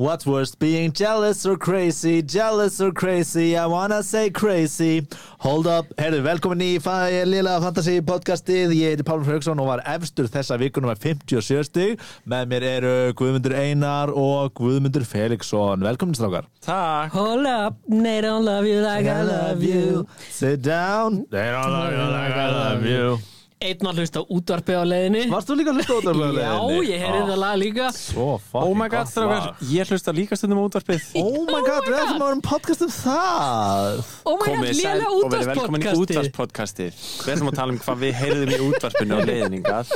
What's 0.00 0.24
worse, 0.24 0.54
being 0.54 0.92
jealous 0.92 1.44
or 1.44 1.58
crazy, 1.58 2.22
jealous 2.22 2.80
or 2.80 2.90
crazy, 2.90 3.54
I 3.54 3.66
wanna 3.66 4.02
say 4.02 4.30
crazy. 4.30 5.06
Hold 5.40 5.66
up, 5.66 5.90
heyrðu, 5.98 6.22
velkomin 6.24 6.62
í 6.64 7.26
Lilla 7.28 7.58
Fantasy 7.60 8.00
podcastið. 8.00 8.72
Ég 8.72 8.94
heiti 8.94 9.04
Pálmur 9.04 9.28
Fröksson 9.28 9.60
og 9.60 9.68
var 9.68 9.82
efstur 9.84 10.24
þessa 10.24 10.56
vikunum 10.56 10.88
með 10.88 11.02
57 11.04 11.66
stig. 11.68 12.00
Með 12.24 12.48
mér 12.48 12.64
eru 12.70 13.12
Guðmundur 13.12 13.52
Einar 13.52 14.08
og 14.08 14.54
Guðmundur 14.56 15.04
Felixson. 15.04 15.84
Velkomin 15.84 16.16
strákar. 16.16 16.48
Takk. 16.64 17.12
Hold 17.12 17.44
up, 17.44 17.76
they 17.86 18.22
don't 18.22 18.48
love 18.48 18.64
you 18.64 18.80
like 18.80 19.04
I 19.04 19.20
love 19.20 19.60
you. 19.62 20.06
Sit 20.30 20.62
down. 20.62 21.26
They 21.28 21.52
don't 21.52 21.76
love 21.76 21.92
you 21.92 22.08
like 22.08 22.40
I 22.40 22.48
love 22.48 22.86
you 22.86 23.20
Einn 23.60 23.76
var 23.84 23.92
hlust 23.92 24.14
á 24.16 24.24
útvarpi 24.24 24.72
á 24.72 24.80
leiðinni. 24.88 25.26
Varst 25.28 25.50
þú 25.50 25.54
líka 25.58 25.72
að 25.74 25.80
hlusta 25.82 25.96
út 25.98 26.06
af 26.08 26.20
Já, 26.40 26.52
ég 26.88 27.02
heyrði 27.02 27.24
það 27.28 27.40
lag 27.42 27.56
líka. 27.60 27.88
Svo 27.92 28.28
fucking 28.40 28.70
Oh 28.70 28.76
my 28.78 28.86
god, 28.88 29.10
lag. 29.20 29.48
ég 29.68 29.90
hlusta 29.92 30.14
líka 30.16 30.38
stundum 30.40 30.60
á 30.60 30.64
útvarpið. 30.64 31.02
Oh 31.20 31.42
my 31.44 31.58
god, 31.66 31.84
við 31.84 31.96
ætlum 31.98 32.14
að 32.14 32.24
vera 32.24 32.36
um 32.38 32.40
podcast 32.46 32.84
um 32.86 32.92
það. 32.94 33.98
Oh 34.24 34.38
my 34.40 34.46
god, 34.48 34.64
lélega 34.64 35.10
og 35.12 35.26
verið 35.34 35.50
velkomin 35.50 35.84
í 35.84 35.92
útvarspodcasti 35.92 36.86
Við 36.94 37.34
ætlum 37.34 37.50
að 37.52 37.58
tala 37.58 37.74
um 37.74 37.80
hvað 37.84 38.00
við 38.06 38.16
heyrðum 38.22 38.54
í 38.56 38.60
útvarpinu 38.70 39.12
á 39.12 39.20
leiðningað 39.28 39.92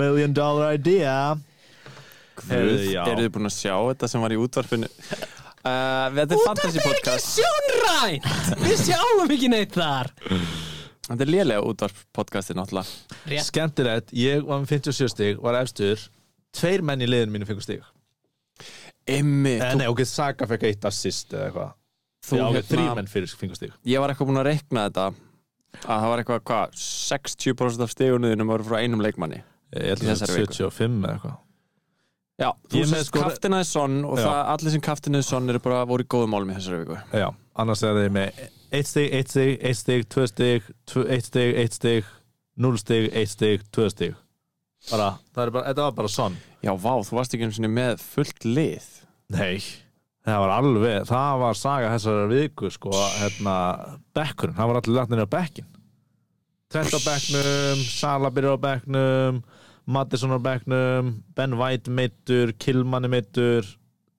Million 0.00 0.34
dollar 0.34 0.74
idea. 0.74 1.14
Já. 2.50 3.04
eru 3.04 3.28
þið 3.28 3.30
búin 3.36 3.46
að 3.46 3.54
sjá 3.60 3.76
þetta 3.92 4.10
sem 4.10 4.26
var 4.26 4.34
í 4.34 4.40
útvarpinu? 4.42 4.90
Uh, 5.60 6.10
þetta 6.18 6.34
er 6.34 6.44
fantasy 6.48 6.82
Útvarpi 6.82 6.90
er 6.90 6.98
ekki 6.98 7.16
sjónrænt. 7.28 8.60
Við 8.66 8.84
sjáum 8.88 9.34
ekki 9.38 9.54
neitt 9.54 9.78
þar 9.78 10.10
Þetta 11.10 11.24
er 11.26 11.30
lélega 11.34 11.62
útvarpodcastið 11.66 12.58
náttúrulega. 12.60 13.16
Rétt. 13.32 13.46
Skemmtilegt, 13.48 14.12
ég 14.14 14.44
var 14.46 14.60
með 14.62 14.68
57 14.76 15.08
stig 15.10 15.40
Var 15.42 15.58
efstur, 15.64 16.04
tveir 16.54 16.84
menn 16.86 17.02
í 17.02 17.08
liðinu 17.10 17.34
mínu 17.34 17.48
fengur 17.48 17.66
stig. 17.66 17.82
Emmi, 19.10 19.56
Eh, 19.58 19.72
þú, 19.72 19.78
Nei, 19.80 19.86
ok, 19.90 20.04
Saga 20.06 20.46
fekk 20.46 20.68
eitt 20.68 20.84
assist 20.86 21.32
eða 21.34 21.48
eitthvað. 21.50 21.72
Þú 22.28 22.36
ok, 22.36 22.54
hérna- 22.54 22.68
þrýr 22.70 22.94
menn 23.00 23.06
fyrir 23.10 23.34
fengur 23.40 23.56
stig. 23.58 23.72
Ég 23.86 23.98
var 24.00 24.12
eitthvað 24.12 24.28
búin 24.30 24.38
að 24.42 24.48
reikna 24.52 24.86
þetta 24.88 25.06
að 25.80 26.00
það 26.00 26.08
var 26.10 26.18
eitthvað, 26.22 26.40
hvað, 26.50 26.74
60% 26.74 27.80
af 27.86 27.90
stegunuðinum 27.94 28.46
voru 28.52 28.64
frá 28.64 28.78
einum 28.84 29.00
leikmanni 29.02 29.42
Ég 29.74 29.86
held 29.94 30.02
að 30.02 30.20
það 30.20 30.28
er 30.28 30.40
viku. 30.40 30.52
75 30.70 31.04
eða 31.04 31.14
eitthvað 31.14 31.38
Já, 32.40 32.48
þú 32.72 32.84
sést 32.88 33.10
sko- 33.10 33.20
kaftinaði 33.26 33.66
sonn 33.68 33.98
og 34.08 34.16
það, 34.16 34.38
allir 34.54 34.72
sem 34.74 34.80
kaftinaði 34.86 35.26
sonn 35.26 35.52
eru 35.52 35.60
bara 35.60 35.82
voru 35.88 36.06
í 36.06 36.08
góðum 36.14 36.32
málum 36.32 36.52
í 36.52 36.56
þessari 36.56 36.78
viku. 36.84 36.96
Já, 37.12 37.28
annars 37.60 37.82
er 37.84 37.98
þið 37.98 38.08
með 38.16 38.40
1 38.80 38.88
stig, 38.88 39.12
1 39.18 39.28
stig, 39.34 39.52
1 39.60 39.76
stig, 39.80 40.06
2 40.14 40.26
stig 40.30 40.70
1 41.18 41.26
stig, 41.28 41.52
1 41.64 41.76
stig 41.76 42.08
0 42.56 42.80
stig, 42.80 43.10
1 43.12 43.28
stig, 43.34 43.66
2 43.76 43.90
stig. 43.92 44.16
Bara, 44.88 45.10
það 45.36 45.44
er 45.44 45.50
bara, 45.58 45.68
þetta 45.68 45.84
var 45.84 45.92
bara 45.98 46.08
sonn 46.08 46.36
Já, 46.64 46.72
vá, 46.72 46.92
þú 47.04 47.16
varst 47.18 47.34
ekki 47.36 47.44
einu 47.44 47.56
sinni 47.56 47.68
með 47.72 48.00
fullt 48.00 48.44
lið. 48.48 48.86
Nei, 49.32 49.60
það 50.24 50.40
var 50.46 50.54
alveg 50.56 51.04
það 51.08 51.42
var 51.44 51.58
saga 51.60 51.92
þessari 51.92 52.30
viku 52.32 52.70
sko, 52.72 52.94
hérna, 53.20 53.54
bekkurinn, 54.16 54.56
það 54.56 54.70
var 54.72 54.80
allir 54.80 54.96
lagt 54.96 55.12
á 55.12 55.28
bekkin 55.36 55.68
Trent 56.70 56.94
á 56.94 57.00
bekknum 57.02 57.80
Sala 57.90 58.30
byrjar 58.30 58.56
á 58.56 58.64
bekknum 58.64 59.40
Mattisson 59.90 60.34
á 60.34 60.38
bekknum 60.42 61.12
Ben 61.36 61.56
White 61.58 61.92
meittur, 61.94 62.54
Kilman 62.62 63.06
er 63.08 63.14
meittur 63.18 63.68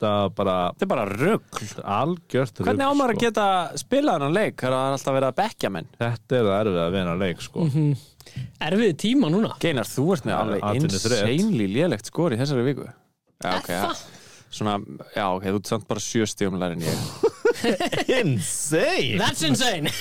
var 0.01 0.29
bara 0.35 0.55
Þetta 0.73 0.85
er 0.85 0.89
bara 0.89 1.05
rugl. 1.09 1.67
Algjört 1.83 2.61
Hvernig 2.61 2.85
rugl, 2.85 2.89
á 2.89 2.97
maður 2.97 3.13
að 3.13 3.17
sko. 3.17 3.25
geta 3.25 3.45
spilað 3.81 4.17
hennan 4.17 4.33
leik? 4.35 4.55
Það 4.61 4.77
er 4.77 4.95
alltaf 4.95 5.17
verið 5.17 5.27
að 5.27 5.35
bekja 5.41 5.71
menn? 5.75 5.89
Þetta 5.99 6.37
er 6.37 6.47
það 6.47 6.55
erfið 6.61 6.79
að 6.85 6.95
vinna 6.95 7.13
leik 7.21 7.43
sko. 7.45 7.67
Erfið 8.69 8.95
tíma 9.03 9.29
núna. 9.33 9.51
Geinar, 9.61 9.89
þú 9.89 10.07
ert 10.15 10.27
með 10.29 10.37
alveg 10.39 10.65
insanely 10.81 11.67
lélegt 11.75 12.09
skor 12.11 12.35
í 12.35 12.39
þessari 12.41 12.65
viku. 12.65 12.87
Já, 13.41 13.53
ok, 13.57 13.69
Er 13.69 13.77
ja. 13.77 13.93
Svona, 14.51 14.75
já, 15.15 15.25
ok, 15.31 15.45
þú 15.47 15.61
samt 15.69 15.87
bara 15.87 16.03
sjö 16.03 16.25
stíum 16.27 16.57
læri 16.59 16.75
en 16.75 16.83
ég. 16.83 17.05
Insane! 18.21 19.17
That's 19.21 19.45
insane. 19.47 19.93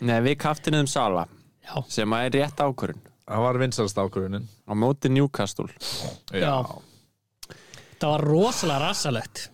Nei, 0.00 0.16
við 0.24 0.38
kaftinuðum 0.40 0.88
Sala 0.88 1.26
Já, 1.60 1.74
sem 1.92 2.12
er 2.16 2.30
rétt 2.32 2.60
ákvörun 2.64 3.02
Það 3.30 3.42
var 3.46 3.58
vinsalast 3.62 3.98
ákvörunin 4.02 4.46
á 4.66 4.72
móti 4.74 5.10
Newcastle. 5.12 5.68
Já. 6.34 6.54
það 8.00 8.08
var 8.10 8.24
rosalega 8.26 8.80
rassalegt 8.88 9.44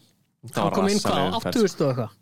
Það 0.46 0.70
kom 0.76 0.86
inn 0.88 1.00
hvað, 1.02 1.18
rassaleg 1.18 1.34
á 1.34 1.36
umferð. 1.36 1.58
8000 1.66 1.82
og 1.84 1.90
eitthvað? 1.90 2.14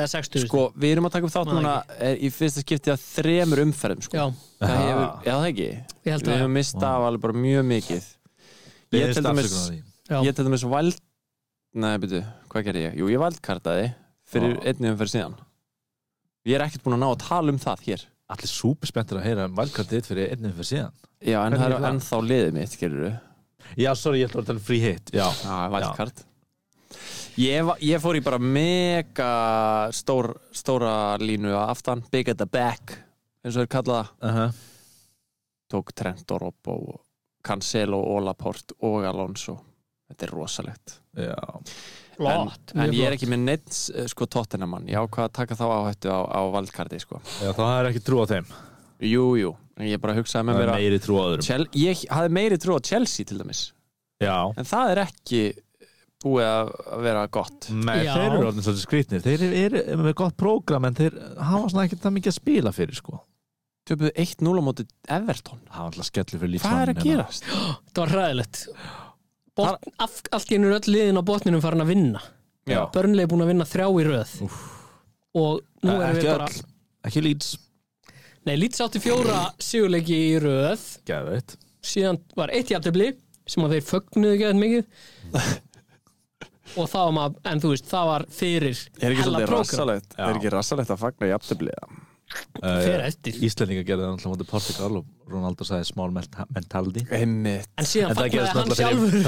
Eða 0.00 0.08
6000 0.14 0.46
Sko, 0.48 0.62
við 0.80 0.92
erum 0.94 1.06
að 1.08 1.12
taka 1.16 1.26
upp 1.28 1.34
þátt 1.34 1.50
núna 1.50 1.74
er, 1.98 2.16
í 2.22 2.30
fyrsta 2.32 2.62
skipti 2.64 2.92
að 2.94 3.02
þremur 3.04 3.62
umferðum 3.66 4.04
sko. 4.06 4.16
Já, 4.16 4.24
Það 4.62 4.74
hefur, 4.80 5.06
já 5.26 5.32
það 5.34 5.46
ekki? 5.50 5.68
Ég 6.06 6.14
held 6.14 6.24
Við 6.26 6.32
að 6.34 6.40
höfum 6.44 6.54
mistað 6.56 6.88
af 6.90 7.06
alveg 7.10 7.24
bara 7.26 7.42
mjög 7.44 7.64
mikið. 7.70 8.08
Ég 8.96 9.14
til 9.14 9.24
dæmis 9.26 9.56
Já. 10.10 10.16
Ég 10.26 10.34
til 10.38 10.46
dæmis 10.46 10.64
vald 10.66 11.00
Nei, 11.80 11.92
byrju, 12.02 12.22
hvað 12.50 12.64
gerði 12.66 12.80
ég? 12.88 12.94
Jú, 12.98 13.10
ég 13.12 13.20
valdkartaði 13.22 13.90
fyrir 14.30 14.56
Já. 14.56 14.62
einni 14.72 14.90
umferð 14.90 15.12
síðan. 15.12 15.36
Ég 16.48 16.56
er 16.56 16.64
ekkert 16.64 16.82
búin 16.86 16.96
að 16.96 17.02
ná 17.04 17.08
að 17.12 17.20
tala 17.26 17.52
um 17.54 17.60
það 17.62 17.84
hér 17.86 18.06
Allir 18.30 18.50
súper 18.50 18.90
spenntur 18.90 19.18
að 19.18 19.26
heyra 19.26 19.48
valkartið 19.58 20.06
fyrir 20.06 20.34
einnum 20.34 20.54
fyrir 20.54 20.68
síðan. 20.68 20.96
Já, 21.20 21.40
en 21.42 21.56
það 21.56 21.66
er 21.66 21.74
er 21.74 21.80
það? 21.82 21.90
ennþá 21.90 22.20
liðið 22.30 22.56
mitt, 22.56 22.78
gerður 22.80 23.06
þú? 23.06 23.12
Já, 23.78 23.90
sorry, 23.94 24.20
ég 24.22 24.30
ætla 24.30 24.42
að 24.42 24.48
tala 24.48 24.58
um 24.58 24.66
free 24.66 24.82
hit 24.82 25.12
Já, 25.14 25.26
Já, 25.44 25.56
valdkart 25.70 26.24
ég, 27.38 27.68
ég 27.86 28.02
fór 28.02 28.18
í 28.18 28.22
bara 28.24 28.40
mega 28.42 29.30
stór, 29.94 30.32
stóra 30.56 30.94
línu 31.20 31.52
að 31.54 31.74
aftan 31.76 32.02
Big 32.10 32.30
at 32.32 32.40
the 32.40 32.48
back 32.50 32.96
eins 33.44 33.56
og 33.56 33.64
er 33.64 33.70
kallað 33.72 34.02
það. 34.02 34.28
Uh 34.28 34.36
-huh. 34.36 34.58
Tók 35.70 35.92
Trent 35.94 36.30
og 36.30 36.40
Robbo 36.40 36.72
og 36.72 37.00
Cancelo, 37.42 38.00
Olaport 38.02 38.72
og 38.80 39.04
Alonso. 39.04 39.56
Þetta 40.08 40.26
er 40.26 40.30
rosalegt. 40.30 41.00
Já 41.16 41.36
Flott, 42.20 42.74
En 42.74 42.82
mjög 42.84 42.98
ég 42.98 43.08
er 43.08 43.16
ekki 43.16 43.28
með 43.32 43.40
neitt 43.46 43.78
sko 44.12 44.26
tóttenamann 44.28 44.88
Ég 44.90 45.00
ákvað 45.00 45.26
að 45.28 45.32
taka 45.40 45.56
þá 45.56 45.64
áhættu 45.78 46.12
á, 46.12 46.20
á 46.28 46.40
valdkarti 46.52 47.00
sko. 47.00 47.20
Já, 47.40 47.50
þá 47.56 47.64
er 47.70 47.88
ekki 47.90 48.02
trú 48.04 48.20
á 48.20 48.26
þeim. 48.30 48.50
Jú, 49.10 49.24
jú, 49.40 49.54
en 49.80 49.88
ég 49.88 50.02
bara 50.02 50.16
hugsaði 50.18 50.50
með 50.50 50.58
Það 50.58 50.60
mér 50.60 50.68
er 50.68 50.74
að 50.74 50.84
meiri 50.84 51.00
trú 51.00 51.16
á 51.16 51.24
öðrum. 51.30 51.46
Chel 51.46 51.66
Ég 51.80 52.04
hafði 52.12 52.34
meiri 52.36 52.60
trú 52.60 52.76
á 52.76 52.80
Chelsea 52.84 53.24
til 53.30 53.40
dæmis. 53.40 53.62
Já. 54.20 54.36
En 54.60 54.68
það 54.68 54.92
er 54.92 55.02
ekki 55.06 55.42
búið 56.20 56.44
að 56.50 56.70
að 56.92 57.04
vera 57.06 57.24
gott. 57.32 57.70
Nei, 57.72 58.02
Já. 58.04 58.12
þeir 58.12 58.26
eru 58.34 58.48
orðin 58.50 58.66
svolítið 58.66 58.84
skrýtnir. 58.84 59.24
Þeir 59.24 59.44
eru, 59.48 59.80
eru 59.80 60.04
með 60.04 60.16
gott 60.20 60.36
prógram 60.40 60.84
en 60.90 60.98
þeir 60.98 61.16
hafa 61.40 61.70
svona 61.72 61.86
ekki 61.88 62.00
það 62.02 62.16
mikið 62.18 62.32
að 62.34 62.36
spila 62.36 62.72
fyrir 62.76 62.98
sko. 63.00 63.20
Töpuðu 63.88 64.12
1-0 64.20 64.60
á 64.60 64.62
móti 64.62 64.84
Everton. 65.08 65.62
Það 65.70 65.80
var 65.80 65.94
alltaf 65.94 66.08
skellir 66.10 66.42
fyrir 66.42 66.52
lífsmann 66.52 66.74
Hvað 66.76 66.82
er 66.84 66.92
að 66.92 67.06
gerast? 67.06 67.48
Það 67.94 68.02
var 68.02 68.12
ræðilegt 68.18 68.60
Allt 69.66 70.52
í 70.52 70.58
ennur 70.58 70.76
öll 70.78 70.90
liðin 70.90 71.20
á 71.20 71.22
botninum 71.26 71.62
farin 71.64 71.84
að 71.84 71.92
vinna. 71.94 72.22
Já. 72.68 72.84
Börnlega 72.94 73.30
búin 73.30 73.44
að 73.44 73.52
vinna 73.54 73.66
þrjá 73.68 73.88
í 73.88 74.06
röð. 74.06 74.36
Og 75.40 75.62
nú 75.86 75.96
erum 75.96 76.18
við 76.18 76.28
bara 76.28 76.50
ekki 77.08 77.24
Leeds. 77.24 77.54
Nei, 78.48 78.54
Leeds 78.56 78.82
átti 78.84 79.02
fjóra 79.02 79.40
sigurleiki 79.62 80.16
í 80.30 80.38
röð. 80.42 80.84
Gæðveit 81.08 81.56
Síðan 81.80 82.20
var 82.36 82.52
eitt 82.52 82.70
jafntefli 82.72 83.14
sem 83.48 83.64
að 83.64 83.76
þeir 83.76 83.86
fögnuðu 83.88 84.36
ekki 84.36 84.60
mikið. 84.60 85.10
Og 86.78 86.86
það 86.86 87.06
var 87.08 87.14
maður, 87.16 87.38
en 87.50 87.62
þú 87.62 87.70
veist, 87.72 87.88
það 87.90 88.10
var 88.12 88.24
fyrir 88.30 88.82
Er 89.00 89.10
ekki 89.10 89.24
hella 89.24 89.40
prógram. 89.48 89.90
Er 90.14 90.36
ekki 90.36 90.52
rassalegt 90.54 90.92
að 90.94 91.00
fagna 91.02 91.30
í 91.30 91.32
aftöfliða? 92.30 92.84
Fer 92.86 93.04
eftir? 93.08 93.38
Íslendinga 93.48 93.84
gerði 93.88 94.04
það 94.06 94.12
alltaf 94.14 94.32
mútið 94.34 94.48
Portugal 94.50 94.90
og 95.00 95.30
Ronaldo 95.30 95.66
sagði 95.68 95.88
small 95.90 96.10
menta- 96.14 96.46
mentality. 96.54 97.04
Einmitt. 97.10 97.68
En 97.78 97.88
síðan 97.90 98.10
En 98.10 98.16
það 98.16 98.26
hann 98.54 98.68
náttúrulega 98.70 98.90
sjálfur. 98.90 99.10
fyrir, 99.10 99.26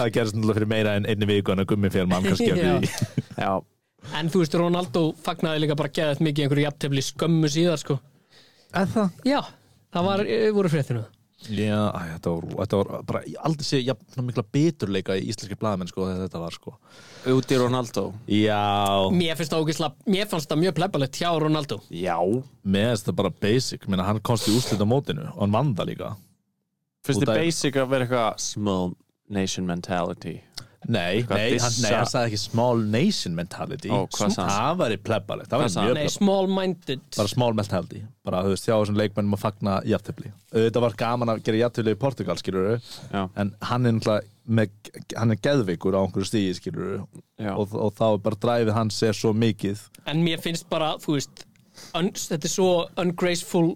fyrir 0.61 0.71
meira 0.75 0.95
en 1.01 1.07
einni 1.13 1.29
viku 1.31 1.53
en 1.55 1.65
að 1.65 1.69
gummi 1.73 1.91
fyrir 1.95 2.09
Já, 3.43 3.53
En 4.19 4.29
þú 4.35 4.41
veist, 4.43 4.55
Ronaldo 4.59 5.03
fagnaði 5.23 5.61
líka 5.63 5.77
bara 5.79 5.89
geðað 5.95 6.17
mikið 6.27 6.45
einhverju 6.49 6.65
jafntefli 6.67 7.03
skömmu 7.07 7.51
síðar 7.55 7.79
sko. 7.79 7.99
En 8.75 8.89
það? 8.91 9.11
Já, 9.31 9.39
það 9.95 10.09
var, 10.09 10.23
eh, 10.27 10.49
voru 10.57 10.73
fréttinu 10.73 11.05
Já, 11.51 11.79
æ, 11.91 12.01
þetta, 12.15 12.33
var, 12.37 12.45
þetta 12.61 12.79
var 12.79 13.05
bara, 13.09 13.23
ég 13.27 13.39
aldrei 13.49 13.67
sé 13.67 13.81
jafn 13.83 14.27
mikla 14.27 14.45
biturleika 14.55 15.17
í 15.19 15.25
íslenski 15.33 15.57
blaðamenn 15.59 15.91
sko 15.91 16.07
þegar 16.07 16.27
þetta 16.27 16.43
var 16.43 16.57
sko. 16.57 16.75
Úti 17.33 17.59
Ronaldo. 17.59 18.05
Já, 18.31 18.61
Mér 19.17 19.39
finnst 19.41 19.55
það 19.55 19.65
ógislega, 19.65 20.11
mér 20.15 20.31
fannst 20.31 20.53
það 20.53 20.63
mjög 20.63 20.77
plebbalegt 20.79 21.19
hjá 21.19 21.31
Ronaldo. 21.43 21.81
Já. 21.91 22.17
Með 22.63 22.93
þetta 22.93 23.17
bara 23.23 23.33
basic. 23.43 23.89
Minna, 23.91 24.07
hann 24.07 24.23
komst 24.23 24.47
í 24.51 24.55
úrslit 24.55 24.83
á 24.83 24.87
mótinu 24.87 25.27
og 25.33 25.41
hann 25.43 25.57
vann 25.57 25.75
það 25.79 25.91
líka. 25.91 26.13
Fyrst 27.03 27.25
Út 27.25 27.27
þið 27.27 27.41
basic 27.43 27.79
að 27.83 27.89
vera 27.91 28.07
eitthvað 28.07 28.43
Small 28.45 28.93
nation 29.33 29.67
mentality 29.67 30.37
Nei, 30.89 31.23
nei, 31.31 31.59
hann, 31.63 31.77
nei, 31.83 31.91
hann 31.95 32.09
sagði 32.11 32.33
ekki 32.33 32.41
small 32.43 32.83
nation 32.91 33.37
mentality. 33.39 33.91
Ó? 33.93 34.07
Það 34.11 34.81
væri 34.81 34.99
plebbalegt, 35.07 35.51
það 35.53 35.63
sagði 35.69 35.77
mjög 35.77 35.99
Nei, 35.99 36.03
plebbalegt 36.03 36.17
small-minded 36.17 37.05
bara 37.17 37.31
small 37.31 37.57
mentality 37.59 38.03
bara 38.27 38.43
þú 38.47 38.53
veist, 38.55 38.67
hjá 38.69 38.75
þessum 38.75 38.99
leikmennum 38.99 39.37
að 39.37 39.43
fagna 39.43 39.77
jafntefli. 39.87 40.33
Auðvitað 40.53 40.85
var 40.87 40.99
gaman 41.03 41.33
að 41.33 41.43
gera 41.47 41.63
jafntefli 41.65 41.95
í 41.95 42.01
Portugal 42.03 42.39
skilur 42.41 42.69
Já, 42.75 43.23
en 43.35 43.55
hann 43.71 43.89
er 43.89 43.97
náttúrulega 43.97 44.29
með, 44.43 44.93
hann 45.15 45.35
er 45.35 45.41
geðveikur 45.43 45.97
á 45.99 46.03
einhverju 46.03 46.29
stíði 46.29 46.55
skilur 46.59 46.93
og, 47.03 47.75
og 47.79 47.95
þá 47.99 48.05
er 48.09 48.21
bara 48.27 48.41
dræfið 48.45 48.75
hans 48.77 49.01
er 49.07 49.19
svo 49.19 49.33
mikið. 49.39 49.83
En 50.11 50.23
mér 50.27 50.43
finnst 50.43 50.67
bara, 50.71 50.95
þú 51.03 51.19
veist 51.19 51.45
un, 51.99 52.11
Þetta 52.15 52.49
er 52.49 52.53
svo 52.53 52.71
ungraceful 53.01 53.69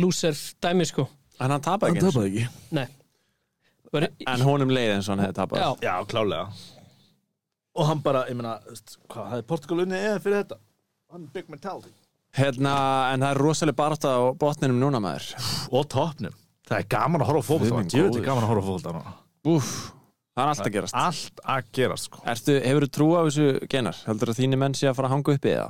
loser 0.00 0.38
dæmi 0.62 0.86
sko. 0.88 1.06
En 1.40 1.54
hann 1.54 1.62
tapaði 1.64 2.02
ekki 2.02 2.48
Nei. 2.74 2.84
Var, 2.84 2.99
En 4.30 4.44
honum 4.46 4.70
leið 4.70 4.92
eins 4.96 5.08
og 5.08 5.16
hann 5.16 5.24
hefði 5.26 5.36
tapað 5.40 5.62
Já, 5.64 5.70
Já, 5.88 5.94
klálega 6.10 6.44
og 7.80 7.86
hann 7.86 8.00
bara, 8.02 8.24
ég 8.28 8.36
veist, 8.38 8.96
hvað, 9.08 9.28
það 9.30 9.38
er 9.40 9.44
Portugal 9.46 9.82
unni 9.84 9.98
eða 9.98 10.20
fyrir 10.22 10.40
þetta 10.42 10.56
hann 11.14 11.22
er 11.26 11.34
big 11.34 11.50
mentality 11.52 11.92
Hérna, 12.36 12.72
en 13.14 13.22
það 13.24 13.30
er 13.34 13.40
rosalega 13.42 13.78
barátta 13.78 14.10
á 14.14 14.20
botninum 14.38 14.78
núna 14.82 15.00
maður 15.02 15.30
og 15.74 15.86
toppnum, 15.90 16.34
það 16.68 16.82
er 16.82 16.88
gaman 16.92 17.24
að 17.24 17.30
horfa 17.30 17.42
á 17.42 17.48
fótbolta 17.48 17.70
Guð 17.70 17.78
minn 17.80 17.90
ég 17.90 18.04
veit 18.04 18.10
góður. 18.10 18.20
ekki 18.20 18.28
gaman 18.28 18.44
að 18.46 18.50
horfa 18.52 18.62
á 18.62 18.68
fótbolta 18.68 18.92
núna. 18.94 19.14
Úf, 19.50 19.70
það 20.34 20.42
er 20.44 20.50
allt 20.52 20.62
að 20.66 20.74
gerast 20.76 20.98
allt 21.00 21.42
að 21.54 21.70
gerast 21.78 22.06
sko. 22.10 22.22
Ertu, 22.34 22.56
hefur 22.66 22.86
þú 22.86 22.90
trú 22.98 23.08
á 23.14 23.20
þessu 23.26 23.46
genar? 23.74 23.98
Heldur 24.06 24.32
að 24.34 24.38
þínu 24.42 24.60
menn 24.62 24.76
sé 24.78 24.90
að 24.90 24.96
fara 25.00 25.10
að 25.10 25.14
hanga 25.16 25.34
uppi 25.38 25.52
eða? 25.56 25.68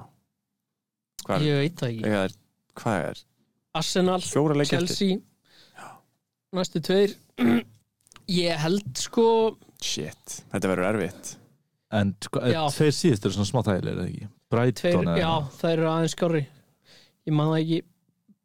Hvað 1.24 1.36
er, 1.36 1.46
Ég 1.46 1.60
veit 1.62 1.80
það 1.80 1.90
ekki 1.94 2.02
hvað 2.04 2.24
er, 2.26 2.36
hvað 2.82 3.08
er? 3.10 3.22
Arsenal, 3.80 4.20
Chelsea 4.68 5.20
Næstu 6.56 6.82
tveir 6.84 7.16
Ég 8.30 8.60
held 8.62 8.90
sko 9.00 9.26
Shit, 9.80 10.42
þetta 10.52 10.68
verður 10.70 10.88
erfitt. 10.92 11.30
En 11.96 12.12
sko, 12.22 12.42
Já. 12.46 12.60
tveir 12.70 12.92
síðust 12.94 13.24
eru 13.26 13.34
svona 13.34 13.48
smá 13.48 13.62
þægilegir 13.66 13.96
eða 13.96 14.08
ekki? 14.10 14.26
Tveir, 14.28 14.50
Brighton 14.54 15.08
eða 15.10 15.22
Já, 15.22 15.30
það 15.60 15.72
eru 15.74 15.86
aðeins 15.90 16.14
skári 16.14 16.42
Ég 17.26 17.34
man 17.34 17.50
það 17.50 17.62
ekki 17.62 17.78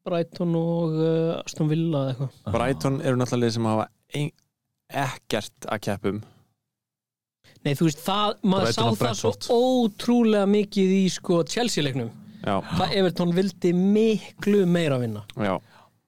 Brighton 0.06 0.56
og 0.60 0.96
uh, 1.02 1.36
Aston 1.42 1.70
Villa 1.70 2.02
eða 2.06 2.14
eitthvað. 2.14 2.56
Brighton 2.56 2.98
eru 3.02 3.20
náttúrulega 3.20 3.46
lið 3.46 3.54
sem 3.56 3.68
hafa 3.70 3.86
ein, 4.20 4.32
ekkert 5.06 5.68
að 5.74 5.80
keppum. 5.88 6.20
Nei, 7.66 7.72
þú 7.74 7.88
veist, 7.88 8.02
það, 8.06 8.36
maður 8.46 8.68
Brighton 8.68 8.92
og 8.92 8.98
sá 9.00 9.02
það 9.02 9.16
svo 9.22 9.32
Brentford. 9.32 9.96
ótrúlega 9.96 10.50
mikið 10.52 10.94
í 11.00 11.02
sko 11.16 11.40
Chelsea-leiknum. 11.50 12.12
Já, 12.46 12.60
Hvað 12.76 12.94
Everton 13.00 13.34
vildi 13.34 13.72
miklu 13.74 14.62
meira 14.70 15.00
vinna. 15.02 15.24
Já, 15.42 15.56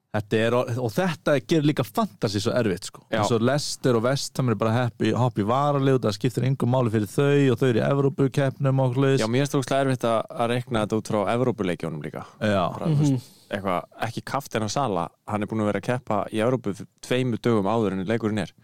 Þetta 0.08 0.38
er, 0.40 0.54
og 0.56 0.92
þetta 0.94 1.34
gerir 1.44 1.66
líka 1.68 1.84
fantasy 1.84 2.40
svo 2.40 2.54
erfitt 2.56 2.86
sko. 2.88 3.02
Eins 3.12 3.32
og 3.34 3.42
Lester 3.44 3.98
og 3.98 4.06
Vestham 4.06 4.48
er 4.48 4.56
bara 4.56 4.86
hopp 5.20 5.40
í 5.40 5.44
varalegu, 5.44 6.00
það 6.00 6.14
skiptir 6.16 6.46
engum 6.48 6.72
máli 6.72 6.92
fyrir 6.94 7.10
þau 7.12 7.52
og 7.52 7.58
þau 7.60 7.66
eru 7.68 7.82
í 7.82 7.84
Evrópukeppnum 7.84 8.80
og 8.84 8.96
hlutis 8.96 9.20
já 9.20 9.28
mér 9.28 9.44
er 9.44 9.50
stókslega 9.50 9.84
erfitt 9.84 10.06
að, 10.08 10.22
reikna 10.54 10.86
þetta 10.86 11.00
út 11.02 11.10
frá 11.12 11.18
Evrópuleikjónum 11.34 12.06
líka. 12.06 12.24
Bara, 12.40 12.88
þú 12.88 13.02
veist, 13.02 13.28
eitthvað, 13.52 13.90
ekki 14.08 14.24
kaftin 14.32 14.64
að 14.64 14.72
sala 14.78 15.04
hann 15.28 15.44
er 15.44 15.52
búin 15.52 15.66
að 15.66 15.70
vera 15.74 15.84
að 15.84 15.88
keppa 15.90 16.22
í 16.32 16.40
Evrópu 16.46 16.74
tveimu 17.04 17.42
dögum 17.44 17.68
áður 17.68 17.98
en 17.98 18.08
leikurinn 18.08 18.42
er 18.46 18.56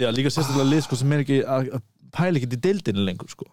Já, 0.00 0.08
líka 0.12 0.30
sérstaklega 0.32 0.68
lið 0.68 0.84
sko, 0.86 1.00
sem 1.00 1.12
er 1.16 1.24
ekki 1.24 1.40
að 1.44 1.72
pæla 2.12 2.40
ekki 2.40 2.48
í 2.56 2.62
deildinu 2.68 3.04
lengur 3.06 3.32
sko. 3.32 3.48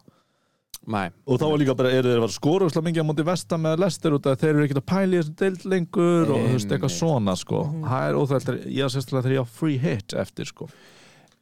Nei, 0.90 1.10
og 1.28 1.42
þá 1.42 1.44
var 1.46 1.60
líka 1.62 1.76
bara, 1.78 1.92
eru 1.94 2.10
þeir 2.10 2.22
að 2.22 2.28
að 2.30 2.36
skora 2.38 2.66
úrslega 2.66 2.88
mikið 2.88 3.04
á 3.04 3.10
móti 3.10 3.26
Vestham 3.28 3.66
eða 3.68 3.82
Lester 3.84 4.16
út 4.16 4.30
að 4.30 4.38
þeir 4.42 4.52
eru 4.54 4.64
ekki 4.66 4.78
að 4.80 4.86
pæla 4.90 5.10
í 5.10 5.20
þessum 5.20 5.36
deild 5.42 5.66
lengur 5.74 6.32
og 6.32 6.46
þú 6.46 6.54
veist, 6.56 6.72
eitthvað 6.72 6.94
svona 6.96 7.36
sko. 7.38 7.60
það 7.84 8.06
er 8.08 8.20
óþægt, 8.20 8.54
ég 8.66 8.86
er 8.88 8.94
sérstaklega 8.94 9.26
þegar 9.28 9.36
ég 9.36 9.44
á 9.44 9.54
free 9.60 9.82
hit 9.84 10.16
eftir 10.24 10.50
sko. 10.50 10.70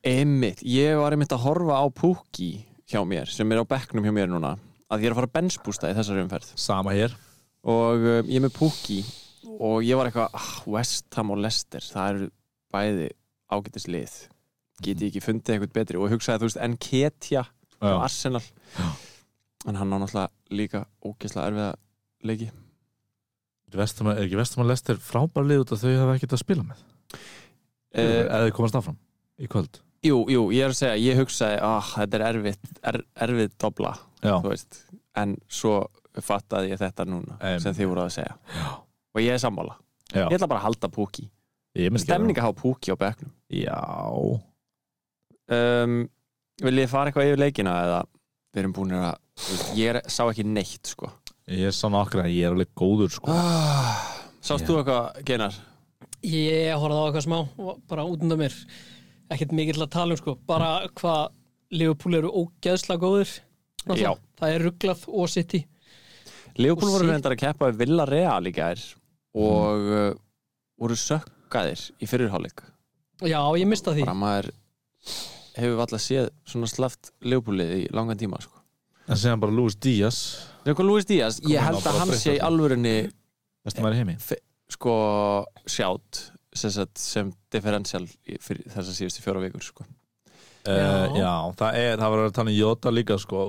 einmitt, 0.04 0.64
ég 0.66 0.98
var 1.00 1.16
einmitt 1.16 1.36
að 1.38 1.46
horfa 1.46 1.78
á 1.80 1.86
Pukki 1.94 2.50
hjá 2.90 3.00
mér, 3.08 3.30
sem 3.32 3.52
er 3.54 3.62
á 3.62 3.66
bekknum 3.70 4.04
hjá 4.04 4.16
mér 4.16 4.34
núna 4.34 4.58
að 4.88 5.04
ég 5.04 5.10
er 5.10 5.16
að 5.16 5.20
fara 5.22 5.30
að 5.30 5.36
bensbústa 5.38 5.92
í 5.92 5.96
þessari 5.98 6.24
umferð. 6.24 6.52
Sama 6.60 6.94
hér. 6.96 7.16
Og 7.68 8.06
uh, 8.06 8.20
ég 8.24 8.38
er 8.40 8.46
með 8.46 8.56
Pukki 8.56 9.02
og 9.58 9.84
ég 9.84 10.00
var 10.00 10.10
eitthvað, 10.10 10.32
ah, 10.38 10.50
West 10.72 11.18
Ham 11.18 11.34
og 11.34 11.42
Leicester 11.44 11.84
það 11.84 12.14
eru 12.14 12.30
bæði 12.74 13.10
ágætis 13.52 13.88
lið. 13.92 14.16
Geti 14.84 15.10
ekki 15.10 15.24
fundið 15.24 15.56
eitthvað 15.56 15.76
betri? 15.76 16.00
Og 16.00 16.12
hugsaði, 16.14 16.46
en 19.68 19.80
hann 19.80 19.94
á 19.94 19.98
náttúrulega 20.00 20.56
líka 20.56 20.86
ógeðslega 21.04 21.52
erfiða 21.52 21.74
leiki. 22.28 22.48
Vestham, 23.76 24.12
er 24.14 24.24
ekki 24.24 24.40
Vestham 24.40 24.64
og 24.64 24.70
Lester 24.72 25.00
frábær 25.04 25.46
lið 25.48 25.66
út 25.66 25.74
að 25.76 25.84
þau 25.84 25.98
hafa 26.02 26.16
ekkert 26.16 26.38
að 26.38 26.44
spila 26.44 26.64
með? 26.64 26.86
Uh, 27.98 28.24
eða 28.24 28.42
þau 28.46 28.56
komast 28.56 28.80
áfram 28.80 28.98
í 29.42 29.50
kvöld? 29.52 29.82
Jú, 30.06 30.22
jú, 30.32 30.44
ég 30.56 30.68
er 30.68 30.72
að 30.72 30.80
segja, 30.80 30.98
ég 31.02 31.20
hugsaði 31.20 31.58
ah, 31.66 31.94
þetta 31.98 32.20
er 32.20 32.26
erfitt, 32.30 32.70
er, 32.86 33.00
erfitt 33.26 33.56
dobla 33.60 33.96
en 35.18 35.34
svo 35.52 35.80
fattaði 36.24 36.72
ég 36.72 36.82
þetta 36.82 37.06
núna 37.10 37.38
Einmitt. 37.42 37.64
sem 37.66 37.76
þið 37.78 37.90
voru 37.92 38.04
að 38.06 38.14
segja. 38.20 38.36
Já. 38.54 38.68
og 39.18 39.24
ég 39.24 39.34
er 39.34 39.42
sammála, 39.42 39.76
já. 40.12 40.24
ég 40.24 40.38
ætla 40.38 40.50
bara 40.50 40.62
að 40.62 40.68
halda 40.70 40.92
Pukki. 40.94 41.26
Ég 41.78 41.92
myndi 41.92 42.06
gera 42.06 42.16
stemning 42.16 42.38
að 42.40 42.48
hafa 42.48 42.60
Pukki 42.62 42.94
á 42.94 42.98
bekknum. 42.98 43.34
Það. 43.34 43.58
Já. 43.66 43.82
Um, 45.58 45.98
Vil 46.58 46.82
ég 46.82 46.90
fara 46.90 47.12
eitthvað 47.12 47.28
yfir 47.30 47.42
leikina 47.42 47.74
eða 47.86 47.98
við 48.58 48.64
erum 48.64 48.74
búin 48.74 48.98
að 48.98 49.12
ég 49.78 49.94
er, 49.94 50.02
sá 50.10 50.24
ekki 50.26 50.46
neitt 50.50 50.90
sko. 50.90 51.12
Ég 51.48 51.70
er 51.70 51.76
svona 51.76 52.02
okkar 52.02 52.26
að 52.26 52.34
ég 52.34 52.48
er 52.48 52.56
alveg 52.56 52.74
góður 52.78 53.14
sko. 53.14 53.34
Sást 54.42 54.66
Já. 54.66 54.68
þú 54.68 54.80
eitthvað, 54.82 55.22
Genar? 55.28 55.58
Ég 56.26 56.74
horfði 56.82 56.98
á 56.98 57.06
eitthvað 57.06 57.26
smá 57.28 57.38
og 57.46 57.82
bara 57.88 58.06
út 58.10 58.24
undan 58.26 58.42
mér. 58.42 58.56
Ekkert 59.32 59.54
mikið 59.56 59.78
til 59.78 59.86
að 59.86 59.94
tala 59.94 60.16
um 60.16 60.22
sko. 60.22 60.36
Bara 60.50 60.72
hvað 60.98 61.36
Liverpool 61.78 62.18
eru 62.18 62.32
ógeðslega 62.42 63.04
góðir. 63.04 63.34
Það 63.88 64.54
er 64.54 64.66
rugglað 64.66 65.06
og 65.08 65.30
City. 65.32 65.62
Leopold 66.58 66.90
Og 66.90 66.96
voru 66.98 67.12
reyndar 67.12 67.36
að 67.36 67.44
keppa 67.44 67.70
við 67.70 67.84
Villa 67.84 68.08
Real 68.10 68.50
í 68.50 68.54
gær 68.56 68.82
og 69.38 69.90
uh, 69.94 70.08
voru 70.82 70.98
sökkaðir 70.98 71.84
í 72.02 72.10
fyrirháleik 72.10 72.64
Já, 73.22 73.40
ég 73.58 73.70
mista 73.70 73.94
því. 73.94 74.06
Bara 74.08 74.18
maður 74.18 74.50
hefur 75.58 75.84
alltaf 75.84 76.04
séð 76.04 76.30
svona 76.48 76.70
slaft 76.72 77.12
Leopoldið 77.26 77.74
í 77.80 77.84
langan 77.96 78.20
tíma 78.20 78.40
sko. 78.44 78.62
En 79.08 79.16
segja 79.20 79.38
bara 79.40 79.56
Luis 79.56 79.78
Díaz 79.80 80.18
Luis 80.84 81.08
Díaz, 81.08 81.40
ég 81.48 81.64
held 81.64 81.86
að 81.88 82.02
hann 82.02 82.12
sé 82.18 82.36
í 83.96 84.02
heimi 84.02 84.18
sko 84.72 84.94
sjátt 85.68 86.26
sem, 86.58 86.72
sem 87.00 87.32
differential 87.54 88.04
fyrir 88.44 88.66
þessar 88.74 88.96
síðustu 88.98 89.24
fjóra 89.24 89.44
vikur 89.46 89.64
sko. 89.64 89.86
Uh, 90.68 90.76
Já. 90.76 91.16
já, 91.16 91.34
það 91.62 91.78
er, 91.80 91.94
það 92.02 92.12
var 92.12 92.22
að 92.26 92.34
tala 92.36 92.52
um 92.52 92.58
Jota 92.58 92.92
líka 92.92 93.16
sko, 93.24 93.44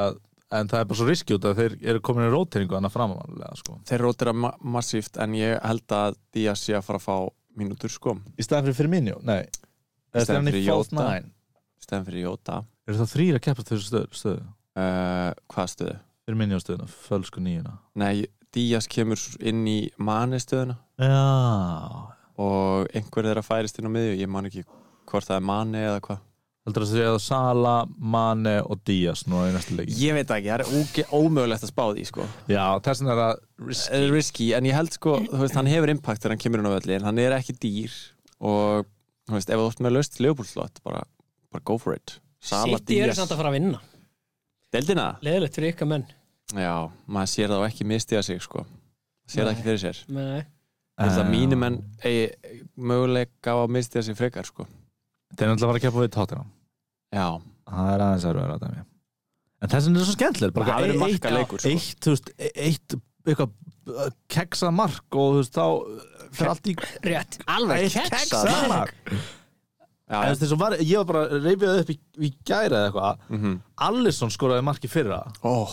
að, 0.00 0.16
en 0.58 0.70
það 0.72 0.80
er 0.80 0.88
bara 0.90 0.98
svo 0.98 1.06
riski 1.06 1.36
út 1.36 1.46
að 1.46 1.60
þeir 1.60 1.76
eru 1.92 2.00
komin 2.02 2.26
í 2.26 2.32
róteringu 2.32 2.74
þannig 2.74 2.94
framanlega 2.94 3.58
sko. 3.60 3.76
þeir 3.86 4.02
rótira 4.02 4.34
ma 4.34 4.50
massíft 4.74 5.20
en 5.22 5.36
ég 5.38 5.54
held 5.62 5.94
að 5.94 6.18
Díaz 6.34 6.64
sé 6.66 6.74
að 6.74 6.82
fara 6.88 6.98
að 6.98 7.06
fá 7.06 7.14
mínútur 7.54 7.94
sko, 7.94 8.16
Í 8.34 8.42
staðan 8.42 8.66
fyrir 8.66 8.80
Firmino, 8.80 9.20
nei 9.22 9.44
Í 9.44 10.24
staðinn 10.26 10.50
fyrir 10.50 10.66
Jota. 10.66 11.06
Stefn 11.84 12.06
fyrir 12.08 12.26
Jóta 12.28 12.62
Eru 12.88 12.98
það 13.00 13.12
þrýr 13.14 13.38
að 13.38 13.44
keppa 13.46 13.66
þessu 13.70 13.88
stöðu, 13.90 14.18
stöðu? 14.20 14.42
uh, 14.80 15.30
hvað 15.54 15.70
stöðu? 15.74 15.96
Firmino 16.24 16.58
stöðuna, 16.62 16.88
fölsku 17.08 17.42
nýjuna 17.44 17.76
Nei, 18.00 18.26
Díaz 18.54 18.86
kemur 18.90 19.20
inn 19.44 19.64
í 19.68 19.78
Mane 20.00 20.40
stöðuna 20.42 20.78
Já 20.98 22.10
og 22.34 22.88
einhver 22.90 23.28
þeirra 23.28 23.44
færist 23.46 23.76
inn 23.78 23.86
á 23.86 23.94
miðju 23.94 24.14
ég 24.18 24.30
man 24.30 24.48
ekki 24.48 24.64
hvort 25.06 25.28
það 25.28 25.36
er 25.38 25.44
Mane 25.46 25.82
eða 25.86 26.00
hvað 26.02 26.22
Heldur 26.64 26.86
það 26.86 26.88
að 26.88 26.96
segja 26.96 27.08
að 27.12 27.18
Sala, 27.20 27.72
Mane 28.14 28.54
og 28.64 28.78
Díaz 28.88 29.26
nú 29.28 29.42
í 29.44 29.50
næstu 29.52 29.74
leiki 29.76 29.96
ég 30.00 30.16
veit 30.16 30.30
ekki, 30.32 30.48
það 30.48 31.02
er 31.04 31.10
ómögulegt 31.12 31.66
að 31.66 31.70
spá 31.74 31.82
því 31.90 32.04
sko. 32.08 32.24
Já, 32.48 32.62
þessin 32.86 33.10
er 33.12 33.18
það 33.20 33.32
risky. 33.68 33.98
risky, 34.14 34.46
en 34.56 34.68
ég 34.70 34.78
held 34.78 34.96
sko 34.96 35.18
þú 35.28 35.42
veist, 35.42 35.58
hann 35.60 35.68
hefur 35.68 35.92
impact 35.92 36.22
þegar 36.24 36.32
hann 36.34 36.40
kemur 36.46 36.62
inn 36.62 36.70
á 36.72 36.76
völli 36.78 36.96
en 36.96 37.04
hann 37.10 37.20
er 37.20 37.36
ekki 37.36 37.56
dýr 37.60 37.98
og 38.40 38.88
þú 39.28 39.36
veist, 39.36 39.52
ef 39.52 39.60
þú 39.60 39.68
ert 39.68 39.84
með 39.84 39.96
löst 39.98 40.16
leopoldslott 40.24 40.80
bara, 40.88 41.04
bara 41.54 41.66
go 41.70 41.78
for 41.80 41.96
it. 41.96 42.18
City 42.44 43.00
eru 43.00 43.14
samt 43.16 43.32
að 43.32 43.40
fara 43.40 43.52
að 43.52 43.58
vinna. 43.58 43.80
Deildina? 44.74 45.06
Leðilegt 45.24 45.56
fyrir 45.58 45.74
ykkar 45.74 45.88
menn. 45.90 46.06
Já, 46.54 46.74
maður 47.08 47.30
sér 47.32 47.52
það 47.52 47.62
og 47.62 47.68
ekki 47.70 47.86
mistiða 47.88 48.24
sig 48.26 48.42
sko, 48.44 48.64
sér 49.30 49.46
það 49.46 49.48
Nei. 49.48 49.54
ekki 49.54 49.66
fyrir 49.68 49.80
sér. 49.84 50.00
Nei. 50.12 50.42
held 51.00 51.20
að 51.22 51.30
mínu 51.32 51.56
menn 51.58 51.78
eigi 52.04 52.58
möguleika 52.76 53.54
á 53.54 53.58
að 53.64 53.72
mistiða 53.74 54.04
sig 54.06 54.18
frekar 54.18 54.46
sko. 54.46 54.66
Þeir 55.34 55.46
er 55.48 55.54
alltaf 55.54 55.64
að 55.64 55.72
fara 55.72 55.80
að 55.80 55.86
keppa 55.86 56.02
við 56.04 56.12
tóttina 56.14 56.44
já, 57.14 57.26
Það 57.64 57.88
er 57.94 58.04
aðeins 58.04 58.26
að 58.28 58.36
vera 58.38 58.54
að 58.58 58.66
dæmi. 58.66 58.84
En 59.64 59.72
þessin 59.72 59.96
er 59.96 60.04
svo 60.04 60.14
skemmtileg 60.14 60.52
það 60.52 60.58
bara 60.58 60.76
verður 60.82 60.94
eitt, 60.94 61.02
marka 61.04 61.32
leikur 61.32 61.62
sko. 61.62 61.72
eitt, 61.72 61.98
þú 62.04 62.14
veist, 62.14 62.30
eitt 62.52 62.96
eitthvað 63.24 63.54
uh, 63.94 64.10
keksað 64.34 64.74
mark 64.76 65.16
og 65.16 65.30
þú 65.32 65.40
veist, 65.40 65.56
þá 65.56 65.66
fyrir 66.34 66.52
allt 66.52 66.68
í 66.68 66.74
Rétt. 67.08 67.38
Eitt 67.48 67.96
keksað 68.12 68.68
mark 68.70 69.14
En 70.04 70.36
þess 70.36 70.52
að 70.52 70.60
var, 70.60 70.76
ég 70.84 71.00
var 71.00 71.06
bara 71.08 71.38
reyfið 71.40 71.78
upp 71.80 71.92
í, 71.94 71.96
í 72.20 72.30
gæra 72.44 72.82
eða 72.82 72.88
eitthvað. 72.90 73.22
Mm 73.30 73.54
Allison 73.86 74.30
skoraði 74.30 74.64
marki 74.64 74.88
fyrra 74.88 75.22
oh, 75.42 75.72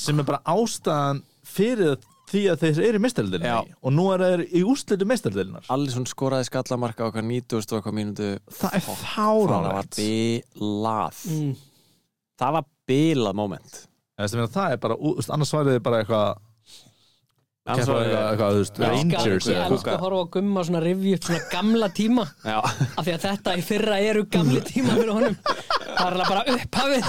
sem 0.00 0.18
er 0.18 0.26
bara 0.26 0.40
ástæðan 0.48 1.20
fyrir 1.44 1.98
því 2.32 2.42
að 2.48 2.62
þeir 2.62 2.80
eru 2.80 2.96
í 2.96 3.00
Já. 3.00 3.04
mestarildinni 3.04 3.52
og 3.52 3.92
nú 3.92 4.06
er 4.14 4.24
þeir 4.24 4.44
í 4.48 4.62
úrslitu 4.64 5.06
mestarildinnar 5.08 5.68
Allison 5.72 6.06
skoraði 6.08 6.48
skallamarka 6.48 7.10
okkar 7.10 7.24
90 7.28 7.58
og 7.60 7.76
eitthvað 7.76 7.98
mínútu. 7.98 8.30
Það 8.56 8.78
er 8.78 8.86
fáránlegt. 9.02 10.00
Mm. 11.28 11.52
það 12.40 12.56
var 12.56 12.64
bilað 12.88 13.36
moment. 13.36 13.82
Þess 14.16 14.38
að 14.38 14.54
það 14.56 14.72
er 14.72 14.80
bara, 14.82 14.96
annars 15.36 15.54
værið 15.54 15.76
þið 15.76 15.84
bara 15.84 16.00
eitthvað 16.02 16.40
Var- 17.62 17.78
eitthvað, 17.86 18.56
þú 18.56 18.58
veist. 18.58 18.78
Rangers 18.82 19.46
Ég 19.46 19.58
eitthvað. 19.62 19.92
að 19.94 20.00
horfa 20.02 20.18
á 20.18 20.26
gumma 20.34 20.62
svona 20.66 20.80
rifja 20.82 21.14
upp 21.14 21.26
svona 21.28 21.42
gamla 21.52 21.88
tíma? 21.94 22.24
Já, 22.42 22.56
af 22.58 23.04
því 23.06 23.12
að 23.14 23.20
þetta 23.22 23.52
í 23.54 23.62
fyrra 23.62 23.98
eru 24.02 24.24
gamli 24.26 24.60
tíma 24.66 24.96
fyrir 24.98 25.12
honum. 25.14 25.36
Það 25.46 26.00
er 26.02 26.16
alveg 26.16 26.28
bara 26.32 26.42
upphafið. 26.56 27.04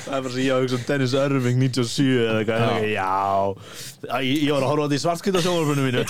Það 0.00 0.16
er 0.16 0.24
bara 0.24 0.32
sem 0.34 0.42
ég 0.42 0.50
að 0.56 0.64
hugsa 0.64 0.78
um 0.80 0.84
Dennis 0.88 1.14
Irving 1.14 1.62
97 1.62 2.08
eða 2.24 2.40
eitthvað, 2.40 2.88
Já. 2.90 3.12
Ég, 4.18 4.42
ég 4.42 4.50
var 4.56 4.66
að 4.66 4.70
horfa 4.72 4.82
á 4.82 4.86
þetta 4.88 4.98
í 4.98 5.04
svartkvita 5.04 5.44
sjónvarpunum 5.46 5.86
mínu. 5.86 6.02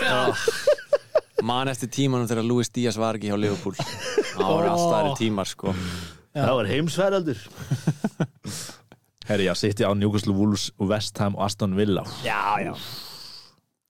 Man 1.45 1.69
eftir 1.73 1.89
tímanum 1.93 2.29
þegar 2.29 2.49
Luis 2.49 2.69
Díaz 2.73 2.97
var 3.01 3.17
ekki 3.21 3.29
hjá 3.29 3.37
Liverpool. 3.37 3.77
Það 3.77 4.49
voru 4.49 4.73
alltaf 4.73 4.97
aðri 5.03 5.15
tímar 5.21 5.49
sko. 5.53 5.77
Já. 6.33 6.45
Það 6.47 6.57
var 6.57 6.69
heimsveraldur 6.73 7.41
Herri, 9.31 9.45
já, 9.47 9.55
sitt 9.59 9.79
ég 9.83 9.87
á 9.87 9.95
Newcastle 9.95 10.33
Wolves 10.35 10.71
og 10.79 10.89
West 10.91 11.19
Ham 11.23 11.37
og 11.37 11.45
Aston 11.47 11.77
Villa. 11.79 12.03
Já, 12.25 12.57
já 12.65 12.73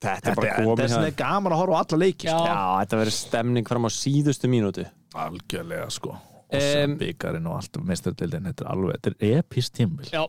Þetta 0.00 0.16
er 0.16 0.20
Þetta 0.24 0.34
bara 0.40 0.48
er 0.50 0.64
komið 0.64 0.86
hjá 0.88 0.96
að 0.96 1.06
er 1.10 1.16
gaman 1.18 1.52
að 1.54 1.60
horfa 1.60 1.76
á 1.76 1.80
alla 1.84 1.98
leiki 2.00 2.26
Já. 2.26 2.32
sko. 2.32 2.44
Já, 2.48 2.60
þetta 2.80 2.98
verður 3.02 3.16
stemning 3.16 3.68
fram 3.68 3.84
á 3.84 3.90
síðustu 3.92 4.48
mínútu. 4.48 4.84
Algjörlega, 5.20 5.88
sko. 5.92 6.14
Og 6.50 6.56
Em, 6.56 6.62
sem 6.66 6.94
byggarinn 6.98 7.46
og 7.46 7.58
allt 7.60 7.76
meistardildin 7.86 8.48
Þetta 8.48 8.64
er 8.64 8.70
alveg, 8.72 8.96
þetta 8.98 9.10
er 9.28 9.36
epist 9.38 9.74
tímbil 9.76 10.08
Já, 10.10 10.24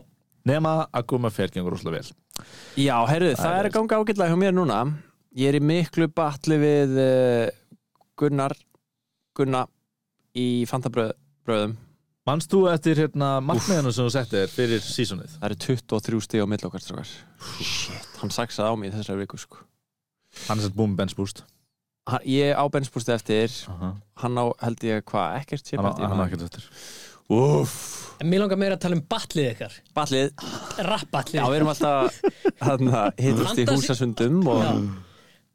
Nema 0.46 0.74
að 0.94 1.06
Guma 1.10 1.30
fer 1.34 1.50
gengur 1.50 1.74
rosalega 1.74 1.98
vel. 1.98 2.44
Já, 2.78 2.94
heyrðu, 3.10 3.32
það 3.40 3.56
er 3.58 3.68
að 3.68 3.74
ganga 3.74 3.98
ágætlega 3.98 4.30
hjá 4.30 4.38
mér 4.38 4.54
núna. 4.54 4.78
Ég 5.34 5.48
er 5.50 5.58
í 5.58 5.62
miklu 5.64 6.06
batli 6.14 6.58
við 6.62 6.94
uh, 7.02 7.50
Gunnar 8.18 8.54
Gunna 9.34 9.64
í 10.38 10.64
Fantabröðum 10.68 11.74
Manst 12.22 12.52
þú 12.52 12.60
eftir 12.70 13.00
hérna 13.02 13.28
markmiðinu 13.42 13.90
sem 13.90 14.06
þú 14.06 14.12
setti 14.14 14.36
þér 14.38 14.50
fyrir 14.52 14.82
sísonið? 14.86 15.32
Það 15.40 15.46
eru 15.48 15.56
23 15.64 16.20
stíð 16.22 16.44
á 16.44 16.48
mill 16.52 16.66
okkar 16.68 16.82
strókar 16.84 17.08
Shit, 17.66 18.04
hann 18.20 18.30
saksaði 18.30 18.70
á 18.70 18.74
mig 18.78 18.92
þessari 18.94 19.24
viku 19.24 19.40
sko. 19.42 19.58
Hann 20.46 20.60
er 20.62 20.68
sett 20.68 20.76
búin 20.78 20.94
bench 20.98 21.16
boost 21.18 21.42
hann, 22.06 22.22
Ég 22.26 22.54
á 22.54 22.62
benspústi 22.70 23.10
eftir. 23.14 23.50
Uh 23.66 23.74
-huh. 23.80 23.96
Hann 24.22 24.38
á, 24.38 24.44
held 24.62 24.84
ég, 24.86 25.02
hvað, 25.02 25.40
ekkert 25.40 25.66
sé 25.66 25.76
Hann 25.76 25.86
á- 25.86 25.88
partí, 25.90 26.02
hann 26.06 26.20
á 26.22 26.26
ekkert 26.26 26.42
eftir. 26.46 26.64
Úff, 27.30 28.14
en 28.20 28.30
mér 28.30 28.38
langar 28.40 28.58
meira 28.58 28.74
að 28.76 28.80
tala 28.80 28.94
um 28.96 29.02
batlið 29.08 29.50
ykkar. 29.54 29.72
Ballið? 29.94 30.30
Já, 31.32 31.42
við 31.48 31.56
erum 31.56 31.68
alltaf 31.68 32.20
hann, 32.68 33.12
hittust 33.18 33.58
í 33.58 33.64
Fantasi- 33.66 33.74
húsasundum 33.74 34.46
og 34.46 34.62
Já. 34.62 34.94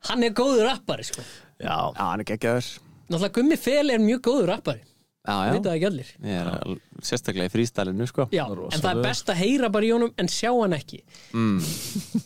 Hann 0.09 0.23
er 0.23 0.29
góður 0.31 0.65
rappari 0.67 1.03
sko. 1.03 1.21
Já, 1.59 1.93
Já, 1.95 2.03
hann 2.11 2.19
er 2.19 2.23
geggjaður. 2.25 2.79
Náttúrulega 3.09 3.33
Gummi 3.33 3.55
Fel 3.57 3.89
er 3.89 3.99
mjög 3.99 4.21
góður 4.21 4.47
rappari 4.51 4.81
Já, 5.27 5.35
Veit 5.51 5.57
já, 5.57 5.63
það 5.65 5.73
ekki 5.75 5.87
allir. 5.89 6.11
Er 6.23 6.49
al- 6.53 6.77
sérstaklega 7.03 7.49
í 7.49 7.51
frístælinu, 7.51 8.05
sko. 8.07 8.27
Já, 8.31 8.45
Rosalegur. 8.47 8.73
en 8.77 8.83
það 8.85 8.91
er 8.93 9.01
best 9.03 9.31
að 9.33 9.41
heyra 9.41 9.69
bara 9.73 9.85
í 9.85 9.91
honum 9.91 10.13
en 10.17 10.29
sjá 10.31 10.51
hann 10.55 10.75
ekki. 10.77 11.01
Mm. 11.35 11.57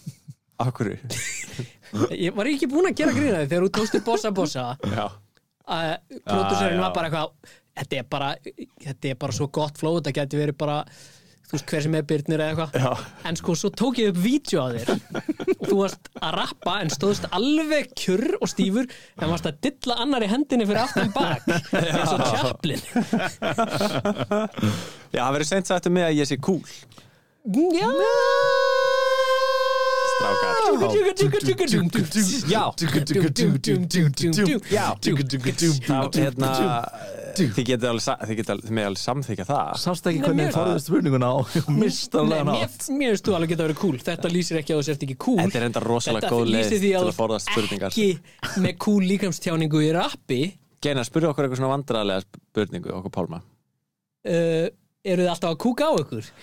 Akkur 0.67 0.91
Ég 2.13 2.35
var 2.37 2.47
ekki 2.47 2.69
búin 2.71 2.87
að 2.91 2.99
gera 3.01 3.15
grína 3.15 3.39
því 3.41 3.49
þegar 3.49 3.65
þú 3.65 3.71
tókstu 3.79 4.01
bossa 4.05 4.31
bossa? 4.31 4.67
Já. 4.85 5.07
Að 5.71 5.89
pródúserinn 6.27 6.77
já. 6.77 6.83
var 6.85 6.93
bara 6.95 7.09
eitthvað 7.09 7.57
þetta 7.81 7.97
er 7.97 8.05
bara, 8.11 8.29
þetta 8.85 9.11
er 9.11 9.17
bara 9.19 9.35
svo 9.35 9.47
gott 9.53 9.81
flow 9.81 9.97
þetta 9.99 10.13
geti 10.21 10.39
verið 10.39 10.57
bara 10.61 10.77
þú 11.51 11.57
veist 11.57 11.71
hver 11.73 11.83
sem 11.83 11.95
er 11.99 12.05
byrnir 12.07 12.41
eða 12.45 12.65
eitthvað. 12.65 13.01
En 13.27 13.35
sko 13.39 13.55
svo 13.59 13.71
tók 13.75 13.99
ég 13.99 14.13
upp 14.13 14.19
vídeo 14.23 14.61
að 14.63 14.77
þér. 14.79 14.91
Og 15.57 15.65
þú 15.67 15.79
varst 15.81 16.07
að 16.21 16.35
rappa 16.39 16.77
en 16.85 16.93
stóðst 16.93 17.27
alveg 17.35 17.91
kjurr 17.99 18.37
og 18.39 18.47
stífur 18.51 18.87
en 18.87 19.33
varst 19.33 19.49
að 19.51 19.59
dilla 19.67 19.99
annar 20.05 20.23
í 20.23 20.31
hendinni 20.31 20.67
fyrir 20.69 20.83
aftan 20.85 21.11
bak 21.11 21.43
eins 21.81 22.15
og 22.15 22.23
Chaplin. 22.31 22.81
Já, 25.11 25.21
það 25.25 25.33
verður 25.35 25.49
seint 25.51 25.67
sagt 25.67 25.91
um 25.91 25.97
mig 25.99 26.07
að 26.07 26.17
ég 26.21 26.31
sé 26.31 26.39
cool 26.39 26.63
Já 27.75 27.89
Þið 37.31 37.63
getið 37.69 37.85
alveg, 37.91 38.97
samþykja 38.99 39.45
það 39.47 39.69
sást 39.79 40.07
ekki 40.09 40.23
hvernig 40.25 40.49
forðist 40.51 40.89
spurninguna 40.89 41.29
á 41.31 41.37
mistanlega 41.71 42.43
nátt 42.49 42.89
mér 42.91 43.13
finnst 43.13 43.27
þú 43.27 43.35
alveg 43.37 43.53
geta 43.53 43.67
verið 43.67 43.79
cool 43.79 44.01
Þetta 44.03 44.31
lýsir 44.33 44.59
ekki 44.59 44.75
að 44.75 44.81
þú 44.81 44.87
sért 44.89 45.05
ekki 45.07 45.17
cool 45.21 45.39
Þetta 45.39 45.61
er 45.61 45.67
enda 45.69 45.83
rosalega 45.85 46.31
góð 46.33 46.51
leið 46.51 46.75
til 46.75 46.91
að 46.99 47.13
forðast 47.15 47.51
spurningar 47.53 47.95
ekki 47.95 48.09
með 48.65 48.75
cool 48.83 49.07
líkamstjáningu 49.13 49.83
í 49.85 49.93
rappi 49.95 50.41
Geinar, 50.81 51.07
spurðu 51.07 51.31
okkur 51.31 51.47
eitthvað 51.47 51.61
svona 51.61 51.73
vandræðlega 51.75 52.25
spurningu 52.25 52.95
okkur 52.97 53.15
Pálma 53.15 53.39
uh, 53.41 54.67
eru 55.05 55.23
þið 55.23 55.31
alltaf 55.31 55.53
að 55.53 55.61
kúka 55.63 55.87
á 55.87 55.93
ykkur? 56.03 56.33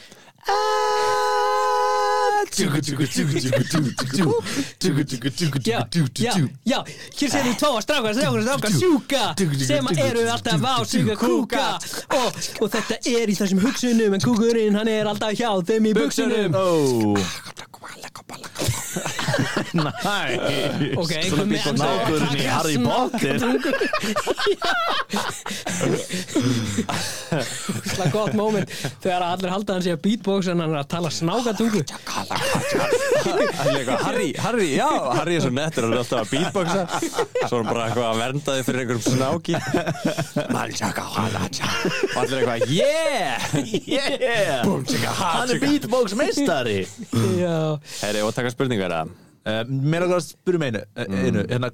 Já, 5.69 5.79
já, 6.25 6.33
já, 6.65 6.79
hér 7.19 7.31
séum 7.31 7.47
við 7.49 7.57
tvo 7.61 7.81
strákar, 7.85 8.15
strákar, 8.15 8.43
strákar, 8.43 8.73
sjúka 8.79 9.25
sem 9.69 9.91
eru 10.07 10.25
alltaf 10.33 10.63
á 10.65 10.75
að 10.81 11.17
kúka 11.21 11.67
og, 12.19 12.41
og 12.65 12.71
þetta 12.73 13.01
er 13.15 13.29
í 13.29 13.37
þessum 13.39 13.61
hugsunum 13.63 14.17
en 14.19 14.25
kúkurinn 14.25 14.79
hann 14.81 14.89
er 14.89 15.07
alltaf 15.13 15.37
hjá 15.39 15.51
þeim 15.69 15.91
í 15.93 15.97
buksunum 16.01 16.57
Ó 16.59 17.68
Næ 19.79 19.91
Ok, 20.99 21.13
einhver 21.15 21.47
með 21.47 21.67
enda 21.71 21.85
á 21.85 21.89
að 21.89 21.99
Nákurinn 21.99 22.37
í 22.39 22.47
Harry 22.49 22.79
Potter. 22.83 23.37
Svona 27.89 28.09
gott 28.13 28.35
moment 28.39 28.73
þegar 29.03 29.25
allir 29.29 29.53
halda 29.53 29.77
hann 29.77 29.85
sé 29.85 29.93
að 29.95 30.03
beatbox 30.07 30.49
en 30.53 30.63
hann 30.65 30.75
er 30.75 30.81
að 30.83 30.89
tala 30.95 31.11
snákatungu. 31.13 31.83
Harry, 34.03 34.29
Harry, 34.41 34.69
já, 34.75 34.89
Harry 35.19 35.37
er 35.39 35.45
svo 35.45 35.53
nettur 35.55 35.87
hann 35.87 35.95
er 35.95 36.03
alltaf 36.03 36.21
að 36.25 36.31
beatboxa. 36.35 36.83
Svo 37.45 37.55
er 37.55 37.63
hann 37.63 37.71
bara 37.71 37.87
eitthvað 37.89 38.09
að 38.09 38.21
vernda 38.23 38.51
þig 38.59 38.65
fyrir 38.69 38.81
einhverjum 38.85 39.05
snáki. 39.07 39.55
Og 42.09 42.19
allir 42.23 42.39
eitthvað 42.41 42.59
yeah 42.73 43.39
Yeah. 43.89 44.65
Hann 45.19 45.51
er 45.51 45.59
beatbox 45.63 46.15
meistari 46.19 46.81
Já, 47.39 47.68
Herri, 48.03 48.23
og 48.27 48.37
taka 48.37 48.53
spurningu 48.55 48.87
er 48.87 48.95
það 48.97 49.17
Uh, 49.49 49.63
mér 49.65 50.05
er 50.05 50.13
að 50.13 50.25
spyrja 50.27 50.61
með 50.61 50.75
einu, 50.75 50.81
mm. 51.07 51.21
einu. 51.25 51.43
Hérna, 51.49 51.69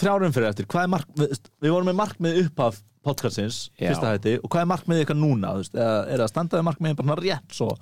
þrjárum 0.00 0.32
fyrir 0.32 0.48
eftir, 0.48 0.68
hvað 0.70 0.86
er 0.86 0.90
markmið 0.94 1.32
við 1.60 1.74
vorum 1.74 1.88
með 1.90 1.96
markmið 1.98 2.38
upphaf 2.46 2.78
podcastins 3.02 3.58
Já. 3.74 3.90
fyrsta 3.90 4.12
hætti, 4.14 4.36
og 4.38 4.52
hvað 4.52 4.62
er 4.62 4.68
markmið 4.70 5.02
ykkar 5.02 5.18
núna 5.18 5.56
veist, 5.58 5.74
eða, 5.74 5.96
er 6.06 6.22
það 6.22 6.30
standaði 6.30 6.66
markmiðin 6.68 7.00
bara 7.00 7.16
rétt 7.18 7.56
svo, 7.56 7.72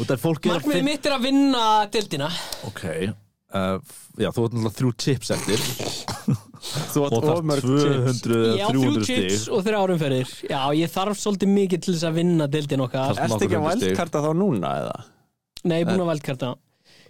að 0.00 0.14
markmiðið 0.24 0.70
finn- 0.72 0.88
mitt 0.88 1.06
er 1.06 1.16
að 1.18 1.26
vinna 1.28 1.66
dildina 1.92 2.30
ok, 2.70 2.82
uh, 3.52 3.76
já, 4.16 4.30
þú 4.32 4.48
ert 4.48 4.56
náttúrulega 4.56 4.74
þrjú 4.80 4.94
chips 5.04 5.32
eftir. 5.36 5.68
Þú 6.62 7.00
og 7.02 7.06
átt 7.06 7.24
það 7.26 7.30
of 7.36 7.46
mörg 7.50 7.64
200 7.66 8.34
Ég 8.38 8.60
eða 8.62 8.66
á 8.66 8.70
þrjú 8.70 8.82
300 8.82 9.06
chips 9.08 9.38
stig. 9.42 9.52
og 9.52 9.64
þrjá 9.66 9.78
umferðir. 9.82 10.34
Já, 10.46 10.60
ég 10.78 10.92
þarf 10.92 11.18
svolítið 11.18 11.50
mikið 11.56 11.80
til 11.82 11.94
þess 11.96 12.06
að 12.06 12.20
vinna 12.20 12.46
dildin 12.50 12.84
okkar. 12.84 13.18
Ertu 13.18 13.46
ekki 13.48 13.58
að 13.58 13.66
vældkarta 13.66 14.22
þá 14.22 14.28
núna 14.38 14.70
eða? 14.84 15.00
Nei, 15.62 15.74
ég 15.80 15.82
er 15.82 15.90
búin 15.90 16.04
að 16.04 16.12
veldkarta 16.12 16.52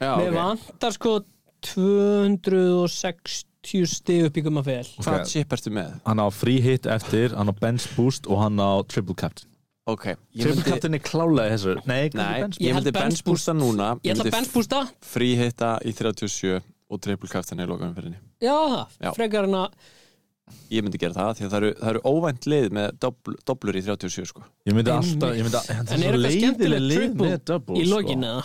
Já, 0.00 0.16
Mér 0.18 0.32
vantar 0.36 0.92
sko 0.96 1.20
260 1.62 3.86
stig 3.86 4.24
upp 4.26 4.36
í 4.36 4.42
gumma 4.44 4.62
fel. 4.66 4.86
Hvað 5.02 5.26
chip 5.30 5.52
ertu 5.54 5.70
með? 5.74 5.90
hann 6.06 6.18
á 6.22 6.26
free 6.34 6.60
hit 6.62 6.86
eftir, 6.90 7.34
hann 7.36 7.48
á 7.52 7.54
bench 7.54 7.86
boost 7.96 8.26
og 8.26 8.38
hann 8.42 8.56
á 8.58 8.82
triple 8.88 9.14
captain. 9.14 9.48
Ok, 9.90 10.04
ég 10.06 10.16
triple 10.46 10.54
myndi 10.60 10.70
captain 10.70 10.94
er 10.94 10.98
klálega 11.02 11.50
þessu. 11.56 11.74
Nei, 11.86 12.10
Nei, 12.14 12.40
bench 12.44 12.58
ég 12.62 12.72
held 12.74 12.84
myndi 12.86 12.92
bench 12.94 13.22
benchboosta 13.22 13.52
núna. 13.56 13.88
Ég 14.02 14.12
ætla 14.14 14.22
að 14.22 14.26
myndi 14.28 14.36
benchboosta 14.36 14.80
frí 15.02 15.32
hitta 15.38 15.78
í 15.82 15.90
37 15.94 16.60
og 16.92 17.00
triple 17.02 17.28
captain 17.32 17.60
í 17.62 17.66
lokaumferðinni. 17.66 18.18
Já, 18.42 18.86
Já. 19.02 19.10
frekar 19.16 19.44
en 19.50 19.54
að 19.64 19.70
Ég 20.72 20.82
myndi 20.84 20.98
gera 21.00 21.14
það 21.14 21.36
því 21.38 21.44
að 21.46 21.50
það 21.52 21.58
eru, 21.58 21.68
það 21.78 21.88
eru 21.92 22.00
óvænt 22.10 22.46
lið 22.50 22.64
með 22.76 22.88
dobl, 23.00 23.34
doblur 23.46 23.76
í 23.78 23.82
37 23.86 24.26
sko. 24.28 24.42
Ég 24.68 24.74
myndi 24.76 24.90
alltaf 24.92 25.30
ég 25.38 25.42
myndi, 25.46 25.60
það 25.68 25.92
En 25.94 26.02
er 26.02 26.08
er 26.18 26.30
skemmtilegt 26.34 26.82
lið 26.82 27.00
triple 27.46 27.78
í 27.78 27.80
lokin 27.88 28.24
eða 28.26 28.42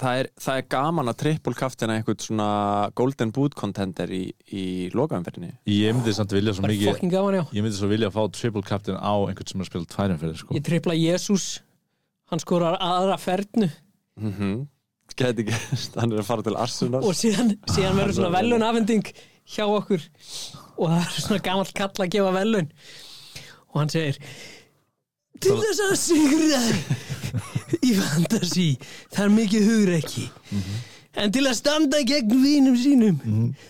Það 0.00 0.18
er, 0.22 0.28
það 0.40 0.58
er 0.58 0.68
gaman 0.72 1.12
að 1.12 1.16
triple 1.20 1.56
captain 1.58 1.90
eitthvað 1.92 2.22
svona 2.24 2.50
golden 2.96 3.32
boot 3.36 3.52
contender 3.58 4.08
í, 4.08 4.22
í 4.48 4.66
lokaumferðinni. 4.96 5.58
Ég 5.68 5.92
myndi 5.92 6.14
samt 6.16 6.32
vilja 6.32 6.54
svo 6.56 6.64
mikið 6.64 7.02
gaman, 7.12 7.42
Ég 7.52 7.60
myndi 7.60 7.76
svo 7.76 7.90
vilja 7.90 8.08
að 8.08 8.16
fá 8.16 8.22
triple 8.38 8.64
captain 8.64 8.96
á 8.96 9.12
einhvern 9.28 9.50
sem 9.50 9.60
er 9.60 9.68
að 9.68 9.72
spila 9.74 9.90
tværum 9.92 10.22
fyrir 10.22 10.40
sko. 10.40 10.56
Ég 10.56 10.64
tripla 10.64 10.96
Jésús 10.96 11.50
Hann 12.30 12.38
skorar 12.42 12.78
aðra 12.78 13.16
fernu. 13.18 13.68
Mm 14.20 14.32
-hmm. 14.32 14.58
Gæti 15.18 15.42
ekki, 15.42 15.54
hann 15.98 16.12
er 16.12 16.20
að 16.22 16.28
fara 16.28 16.42
til 16.42 16.56
Arsenal. 16.56 17.02
Og 17.02 17.14
síðan, 17.14 17.56
síðan 17.66 17.98
verður 17.98 18.14
svona 18.14 18.36
velun 18.36 18.62
afhending 18.62 19.10
hjá 19.50 19.64
okkur. 19.66 20.04
Og 20.78 20.88
það 20.88 21.00
er 21.00 21.20
svona 21.24 21.42
gamall 21.42 21.72
kall 21.74 21.90
að 21.90 22.12
gefa 22.14 22.30
velun. 22.30 22.70
Og 23.74 23.80
hann 23.80 23.88
segir 23.88 24.18
til 25.40 25.56
þess 25.62 25.82
að 25.86 25.96
sigra 26.04 26.62
í 27.86 27.92
fantasi 27.96 28.68
það 29.12 29.24
er 29.24 29.34
mikið 29.36 29.68
hugreiki 29.70 30.26
en 31.20 31.32
til 31.34 31.44
að 31.48 31.56
standa 31.58 32.00
gegn 32.06 32.36
vínum 32.42 32.76
sínum 32.78 33.20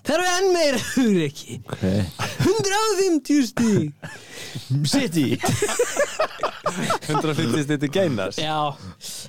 það 0.06 0.16
er 0.16 0.26
enn 0.36 0.50
meira 0.54 0.80
hugreiki 0.94 1.60
okay. 1.66 2.04
150 2.40 3.46
stig. 3.46 3.92
City. 4.86 5.38
150 7.08 7.64
stið 7.64 7.80
til 7.84 7.90
Geinas. 7.92 8.38
Já, 8.40 8.74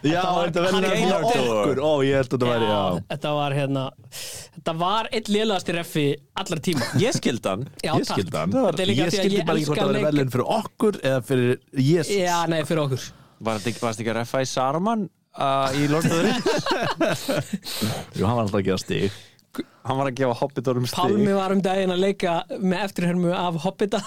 já, 0.03 0.21
Þetta 0.21 0.31
var- 0.31 0.51
þetta 0.51 0.62
að 0.62 1.01
flottur. 1.01 1.50
okkur. 1.51 1.81
Ó, 1.81 1.91
ég 2.05 2.15
held 2.19 2.27
að 2.27 2.38
þetta 2.38 2.50
væri, 2.51 2.65
já, 2.69 2.81
já. 2.81 3.03
þetta 3.12 3.33
var 3.38 3.51
hérna 3.57 3.83
þetta 4.58 4.74
var 4.81 5.10
eitt 5.15 5.29
lélegasti 5.31 5.75
reffi 5.77 6.05
allar 6.41 6.62
tíma 6.67 6.89
Ég 7.05 7.15
skildi 7.17 7.50
hann. 7.51 7.65
Já, 7.84 7.93
Ég 7.96 8.05
takk. 8.05 8.17
skildi 8.20 8.38
hann. 8.41 8.51
Þetta 8.58 8.84
er 8.86 8.89
líka 8.91 9.05
Ég 9.05 9.10
því 9.12 9.17
að 9.17 9.24
skildi 9.24 9.39
ég 9.41 9.48
bara 9.48 9.62
ekki 9.62 9.70
hvort 9.72 9.79
elska 9.79 9.88
það 9.88 9.98
leik- 9.98 10.08
velun 10.10 10.31
fyrir 10.36 10.51
okkur 10.58 11.00
eða 11.12 11.24
fyrir 11.31 11.58
Jesus 11.89 12.13
já, 12.20 12.38
nei, 12.51 12.62
fyrir 12.67 12.84
okkur. 12.86 13.10
Var 13.41 13.58
þetta 13.60 13.72
ekki, 13.74 13.84
varst 13.88 14.03
ekki 14.03 14.13
að 14.13 14.20
reffa 14.22 14.41
í 14.43 14.50
Saruman 14.51 15.08
uh, 15.39 15.70
í 15.81 15.88
Lord 15.89 16.05
of 16.05 16.13
the 16.13 16.22
Rings? 16.27 17.25
Jú, 18.20 18.25
hann 18.27 18.36
var 18.38 18.43
alltaf 18.46 18.60
að 18.62 18.67
gera 18.70 18.81
stig 18.84 19.20
hann 19.88 19.97
var 19.97 20.09
að 20.11 20.17
gefa 20.19 20.35
Hobbitorum 20.41 20.85
stig 20.89 21.00
Pálmi 21.01 21.33
var 21.38 21.55
um 21.55 21.61
daginn 21.65 21.93
að 21.95 22.03
leika 22.03 22.35
með 22.59 22.83
eftirhermu 22.85 23.31
af 23.33 23.57
Hobbita. 23.65 24.01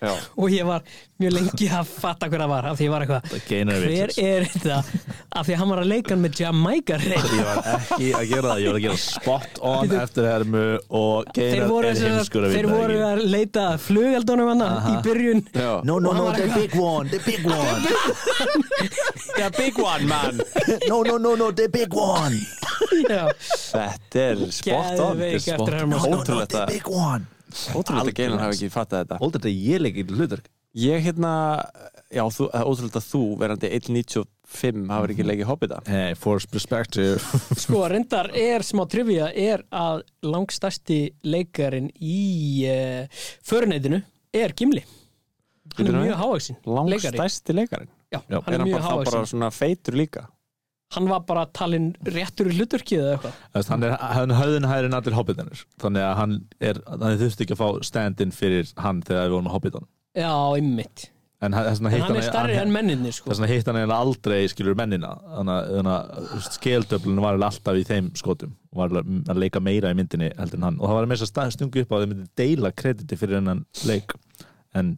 Já. 0.00 0.12
og 0.40 0.50
ég 0.54 0.64
var 0.68 0.82
mjög 1.18 1.32
lengi 1.34 1.66
að 1.74 1.88
fatta 1.90 2.28
hver 2.30 2.44
það 2.44 2.50
var 2.52 2.66
af 2.70 2.76
því 2.78 2.86
ég 2.86 2.92
var 2.94 3.04
eitthvað 3.04 3.22
hver 3.48 4.12
er 4.22 4.44
þetta? 4.52 4.76
Af 5.38 5.46
því 5.48 5.54
að 5.54 5.58
hann 5.62 5.72
var 5.72 5.80
að 5.82 5.88
leika 5.90 6.16
með 6.18 6.38
Jamaica 6.44 6.98
reyð 7.02 7.32
Ég 7.34 7.42
var 7.48 7.58
ekki 7.74 8.10
að 8.14 8.28
gera 8.30 8.52
það, 8.52 8.60
ég 8.62 8.68
var 8.70 8.78
að 8.78 8.84
gera 8.86 8.98
spot 9.02 9.58
on 9.68 9.80
Bíddu. 9.82 9.98
eftir 10.04 10.28
hermu 10.30 10.62
og 11.00 11.32
þeir 11.34 11.50
geinar 11.52 11.72
voru, 11.72 11.90
er 11.90 12.02
heimskur 12.04 12.46
að 12.46 12.54
þeir 12.54 12.68
vita 12.68 12.78
voru 12.78 12.94
ekki. 12.98 13.08
að 13.08 13.24
leita 13.34 13.64
að 13.72 13.82
flugaldunum 13.88 14.52
hann 14.52 14.64
í 14.92 14.94
byrjun. 15.08 15.42
Já. 15.58 15.70
No, 15.90 15.98
no, 15.98 16.14
no, 16.14 16.28
the 16.38 16.46
big 16.54 16.78
one, 16.78 17.10
the 17.10 17.20
big 17.26 17.44
one. 17.58 17.82
The 19.38 19.50
big 19.58 19.78
one 19.78 20.06
man. 20.06 20.40
No, 20.88 21.02
no, 21.02 21.16
no, 21.18 21.34
no, 21.34 21.50
the 21.50 21.68
big 21.68 21.92
one. 21.94 22.38
Já, 23.08 23.26
Þetta 23.38 24.22
er 24.24 24.40
spot 24.52 25.00
on 25.02 25.17
Er 25.24 25.36
eftirherma. 25.38 25.96
No, 25.96 26.02
no, 26.02 26.10
no, 26.14 26.22
Ótrúlegt 26.22 26.54
the 26.54 26.62
að 26.62 26.72
big 26.72 26.88
one. 26.92 27.26
Ótrúlegt 27.74 28.12
að 28.12 28.16
Geinar 28.18 28.42
hafi 28.44 28.58
ekki 28.58 28.72
fattað 28.72 29.04
þetta. 29.04 29.20
Óldar 29.24 29.42
þetta 29.42 29.52
ég 29.54 29.82
leik 29.84 30.00
í 30.00 30.04
hlutverk. 30.08 30.50
Ég 30.78 31.02
hérna, 31.02 31.32
já, 32.12 32.22
þú, 32.28 32.50
það 32.52 32.60
er 32.60 32.68
ótrúlegt 32.70 32.98
að 33.00 33.06
þú 33.08 33.22
verandi 33.40 33.70
1.95 33.78 34.92
hafur 34.92 35.14
ekki 35.14 35.26
leikið 35.26 35.48
Hobbita. 35.48 35.80
Hey, 35.88 36.14
for 36.18 36.44
perspective. 36.52 37.40
Sko 37.64 37.82
reyndar 37.90 38.30
er 38.36 38.66
smá 38.66 38.84
trivia 38.90 39.32
er 39.32 39.64
að 39.74 40.04
langstæsti 40.28 41.00
leikarin 41.26 41.90
í 41.96 42.22
uh, 42.68 43.22
föruneytinu 43.48 44.02
er 44.36 44.54
Gimli. 44.56 44.84
Hann 45.78 45.88
er 45.90 46.02
mjög 46.02 46.18
leikari 46.88 47.20
Langstæsti 47.20 47.56
leikarinn. 47.56 47.94
Já, 48.08 48.22
hann 48.24 48.38
Er 48.38 48.54
er 48.54 48.60
hann 48.60 48.68
mjög 48.68 48.78
bara, 48.78 48.84
þá 48.84 48.88
bara 48.88 49.04
hávaxin 49.04 49.32
svona 49.32 49.50
feitur 49.52 49.96
líka 49.98 50.28
hann 50.96 51.08
var 51.10 51.20
bara 51.28 51.44
talinn 51.52 51.90
réttur 52.08 52.48
í 52.48 52.56
hlutverkið 52.56 53.02
eða 53.02 53.18
eitthvað? 53.18 53.68
Hann 53.72 53.82
er 53.84 53.96
hann 54.00 54.32
höfðin 54.38 54.68
hægri 54.70 54.88
en 54.88 54.96
allir 54.98 55.18
hobbitanir 55.18 55.66
þannig 55.82 56.06
að 56.06 56.16
hann 56.22 56.34
er 56.70 56.80
hann 56.88 57.20
þurfti 57.20 57.44
ekki 57.44 57.56
að 57.58 57.62
fá 57.62 57.68
stand-in 57.90 58.32
fyrir 58.32 58.72
hann 58.80 59.02
þegar 59.04 59.28
við 59.28 59.36
vorum 59.36 59.50
á 59.52 59.56
hobbitan 59.58 59.88
já, 60.16 60.32
ymmit 60.58 61.10
en 61.40 61.54
en 61.54 62.00
hann 62.02 62.16
er 62.18 62.24
starri 62.26 62.56
en 62.58 62.72
menninni 62.74 63.12
sko. 63.14 63.30
þess 63.30 63.38
vegna 63.38 63.50
hitt 63.52 63.68
hann 63.70 63.76
eiginlega 63.78 63.98
aldrei 64.02 64.38
skilur 64.50 64.74
mennina. 64.74 65.12
Þannig 65.22 65.52
að- 65.54 65.68
þannig 65.76 65.92
að 65.94 66.48
skeldöflun 66.56 67.20
var 67.22 67.36
alltaf 67.38 67.78
í 67.78 67.84
þeim 67.86 68.08
skotum. 68.18 68.56
Og 68.74 68.80
var 68.80 69.04
að 69.04 69.38
leika 69.38 69.60
meira 69.62 69.92
í 69.92 69.94
myndinni 69.94 70.32
heldur 70.34 70.58
en 70.58 70.66
hann. 70.66 70.80
Og 70.80 70.88
það 70.90 70.98
var 70.98 71.06
með 71.06 71.22
þess 71.22 71.36
að 71.38 71.52
stungu 71.54 71.84
upp 71.84 71.92
á 71.92 71.94
að 71.94 72.02
þau 72.02 72.10
myndi 72.10 72.26
deila 72.42 72.72
krediti 72.72 73.16
fyrir 73.20 73.38
hennan 73.38 73.62
leik. 73.86 74.16
En 74.74 74.96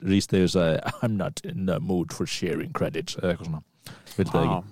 Rhys 0.00 0.28
Davies 0.30 0.54
sagði 0.54 0.78
I'm 1.02 1.16
not 1.16 1.40
in 1.42 1.66
the 1.66 1.80
mood 1.80 2.12
for 2.12 2.24
sharing 2.24 2.70
credits 2.72 3.16
eða 3.16 3.34
eitthvað 3.34 3.50
svona 3.50 4.62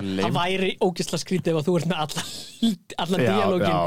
vildi 0.00 0.24
það 0.24 0.26
það 0.26 0.40
væri 0.40 0.72
ógisla 0.82 1.20
skrítið 1.20 1.52
ef 1.52 1.60
að 1.60 1.68
þú 1.68 1.78
ert 1.78 1.92
með 1.92 2.02
allan 2.02 3.22
Já, 3.22 3.32
dialógin 3.32 3.68
já. 3.68 3.80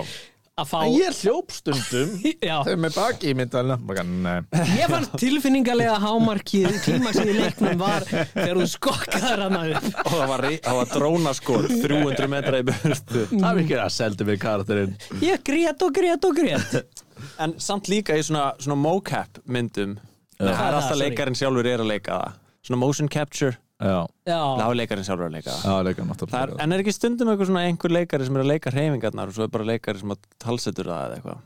að 0.56 0.70
fá 0.70 0.78
ég 0.88 1.08
er 1.10 1.18
hljópstundum. 1.20 2.12
Já, 2.50 2.56
þau 2.68 2.76
með 2.84 2.98
baki 3.00 3.32
í 3.32 3.36
myndalina. 3.36 4.06
Nei. 4.06 4.36
ég 4.80 4.94
fannst 4.94 5.18
tilfinningalega 5.20 5.98
hámarkið 6.04 6.78
klímaksið 6.86 7.32
í 7.34 7.36
leiknum 7.40 7.82
var 7.82 8.06
þegar 8.08 8.62
þú 8.62 8.70
skokkaður 8.76 9.44
hann 9.46 9.58
upp. 9.64 9.90
Og 10.06 10.14
það 10.16 10.32
var, 10.32 10.48
það 10.70 10.80
var 10.80 10.94
drónaskor 10.94 11.68
300 11.74 12.32
metra 12.36 12.62
í 12.62 12.68
burtu. 12.70 13.26
Það 13.34 13.50
er 13.52 13.64
ekki 13.66 13.80
að 13.82 13.94
seldu 13.98 14.30
mig 14.30 14.42
karakterinn. 14.46 14.96
Ég 15.26 15.44
grét 15.52 15.86
og 15.90 15.98
grét 16.00 16.30
og 16.30 16.40
grét. 16.40 17.04
En 17.42 17.58
samt 17.64 17.90
líka 17.92 18.16
í 18.16 18.24
svona, 18.24 18.52
svona 18.62 18.80
mocap 18.80 19.42
myndum. 19.48 19.98
Það 20.36 20.48
er 20.48 20.52
er 20.52 20.58
það, 20.60 20.80
alltaf 20.80 21.00
leikarinn 21.00 21.38
sjálfur 21.40 21.68
er 21.72 21.84
að 21.84 21.92
leika 21.94 22.16
það. 22.20 22.42
Svona 22.66 22.82
motion 22.82 23.12
capture 23.12 23.56
já, 23.82 23.98
já, 24.30 24.40
Það 24.60 24.70
er 24.70 24.78
leikarinn 24.80 25.08
sjálfur 25.08 25.26
að 25.28 25.34
leika. 25.36 25.56
Það 25.62 25.90
já, 25.90 26.06
Það 26.26 26.38
er, 26.42 26.54
en 26.64 26.72
er 26.76 26.84
ekki 26.84 26.94
stundum 26.96 27.32
eitthvað 27.34 27.50
svona 27.52 27.66
einhver 27.68 27.92
leikari 27.96 28.26
sem 28.30 28.38
er 28.40 28.44
að 28.46 28.52
leika 28.54 28.72
hreyfingarnar 28.76 29.32
og 29.32 29.36
svo 29.36 29.44
er 29.48 29.52
bara 29.56 29.68
leikari 29.68 30.00
sem 30.02 30.14
að 30.16 30.24
talsetur 30.46 30.90
það 30.92 31.06
eða 31.10 31.20
eitthvað? 31.20 31.44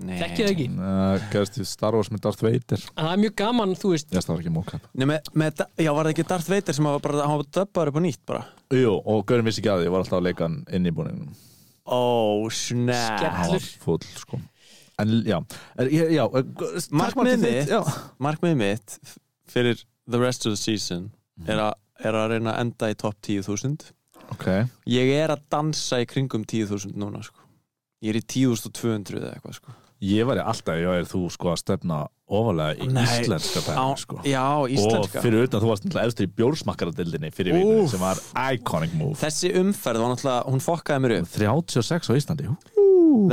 Nei. 0.00 0.14
þekkið 0.16 0.46
það 0.46 0.50
ekki? 0.54 0.66
Gæðist 1.34 1.56
í 1.60 1.64
Star 1.68 1.92
Wars 1.96 2.08
með 2.08 2.20
Darth 2.24 2.40
Vader. 2.44 2.84
Það 2.96 3.10
er 3.12 3.18
mjög 3.20 3.34
gaman, 3.36 3.74
þú 3.76 3.90
veist. 3.92 4.14
Ekki 4.16 4.52
mókap 4.54 4.86
Nei, 4.96 5.04
með, 5.10 5.28
með, 5.36 5.50
da- 5.58 5.66
já, 5.76 5.90
var 5.92 6.08
það 6.08 6.14
ekki 6.14 6.24
Darth 6.30 6.48
Vader 6.48 6.76
sem 6.78 6.88
var 6.88 7.02
bara, 7.04 7.26
hann 7.28 7.40
var 7.42 7.48
döbbaður 7.58 7.90
upp 7.92 7.98
á 8.00 8.02
nýtt 8.06 8.22
bara? 8.30 8.40
Jú, 8.72 8.94
og 8.96 9.26
Gaurin 9.28 9.44
vissi 9.50 9.60
ekki 9.60 9.72
að 9.74 9.82
því, 9.82 9.88
ég 9.90 9.92
var 9.92 10.04
alltaf 10.04 10.16
að 10.20 10.24
leika 10.30 10.46
hann 10.48 10.56
inn 10.72 10.88
í 10.88 10.94
búningunum 10.96 11.36
Ó, 11.84 12.00
Skell- 12.48 12.94
Hann 12.94 13.52
var 13.52 13.68
full, 13.84 14.00
sko. 14.16 14.40
En 15.00 15.12
já, 15.28 15.36
er, 15.80 15.92
ég- 15.92 16.12
já 16.16 16.24
eh, 16.24 16.48
takk 16.48 16.90
Markmið 16.96 17.16
Martin, 17.16 17.44
mitt, 17.44 17.68
já. 17.68 17.80
markmið 18.20 18.56
mitt 18.56 18.98
fyrir 19.52 19.84
the 20.08 20.18
rest 20.20 20.46
of 20.48 20.52
the 20.56 20.60
season 20.60 21.10
er, 21.46 21.58
a, 21.58 21.70
er 22.04 22.14
að 22.14 22.28
reyna 22.34 22.54
að 22.56 22.60
enda 22.66 22.90
í 22.90 22.94
topp 23.00 23.16
10.000 23.22 23.92
Ok, 24.30 24.46
Ég 24.86 25.08
er 25.24 25.32
að 25.34 25.40
dansa 25.50 25.98
í 26.00 26.06
kringum 26.06 26.44
10.000 26.46 26.94
núna 26.94 27.18
sko. 27.26 27.40
Ég 28.02 28.12
er 28.14 28.20
í 28.20 28.24
10.200 28.24 29.16
eða 29.18 29.32
eitthvað 29.34 29.56
sko. 29.58 29.72
ég 30.00 30.24
var 30.24 30.38
í 30.38 30.44
alltaf, 30.48 30.78
já, 30.80 30.90
er 30.96 31.04
þú 31.04 31.18
sko 31.34 31.50
að 31.52 31.58
stefna 31.60 31.96
ofalega 32.30 32.78
í 32.80 32.86
Nei, 32.88 33.02
íslenska 33.20 33.60
dæmi, 33.66 33.98
sko 34.00 34.20
Já, 34.24 34.44
Og 34.62 34.70
íslenska 34.72 35.20
fyrir 35.20 35.44
utan, 35.44 35.60
þú 35.60 35.68
varst 35.68 35.84
náttúrulega 35.84 36.08
efstur 36.08 36.24
í 36.24 36.30
bjórsmakkaradildinni 36.38 37.30
fyrir 37.36 37.58
Úff. 37.58 37.90
sem 37.92 38.00
var 38.00 38.22
iconic 38.54 38.94
move 38.96 39.18
Þessi 39.20 39.50
umferð 39.60 40.00
var 40.00 40.14
náttúrulega, 40.14 40.46
hún 40.48 40.64
fokkaði 40.64 41.04
mér 41.04 41.16
upp 41.18 41.28
36 41.34 42.08
á 42.08 42.12
Íslandi, 42.16 42.48
jú 42.48 42.56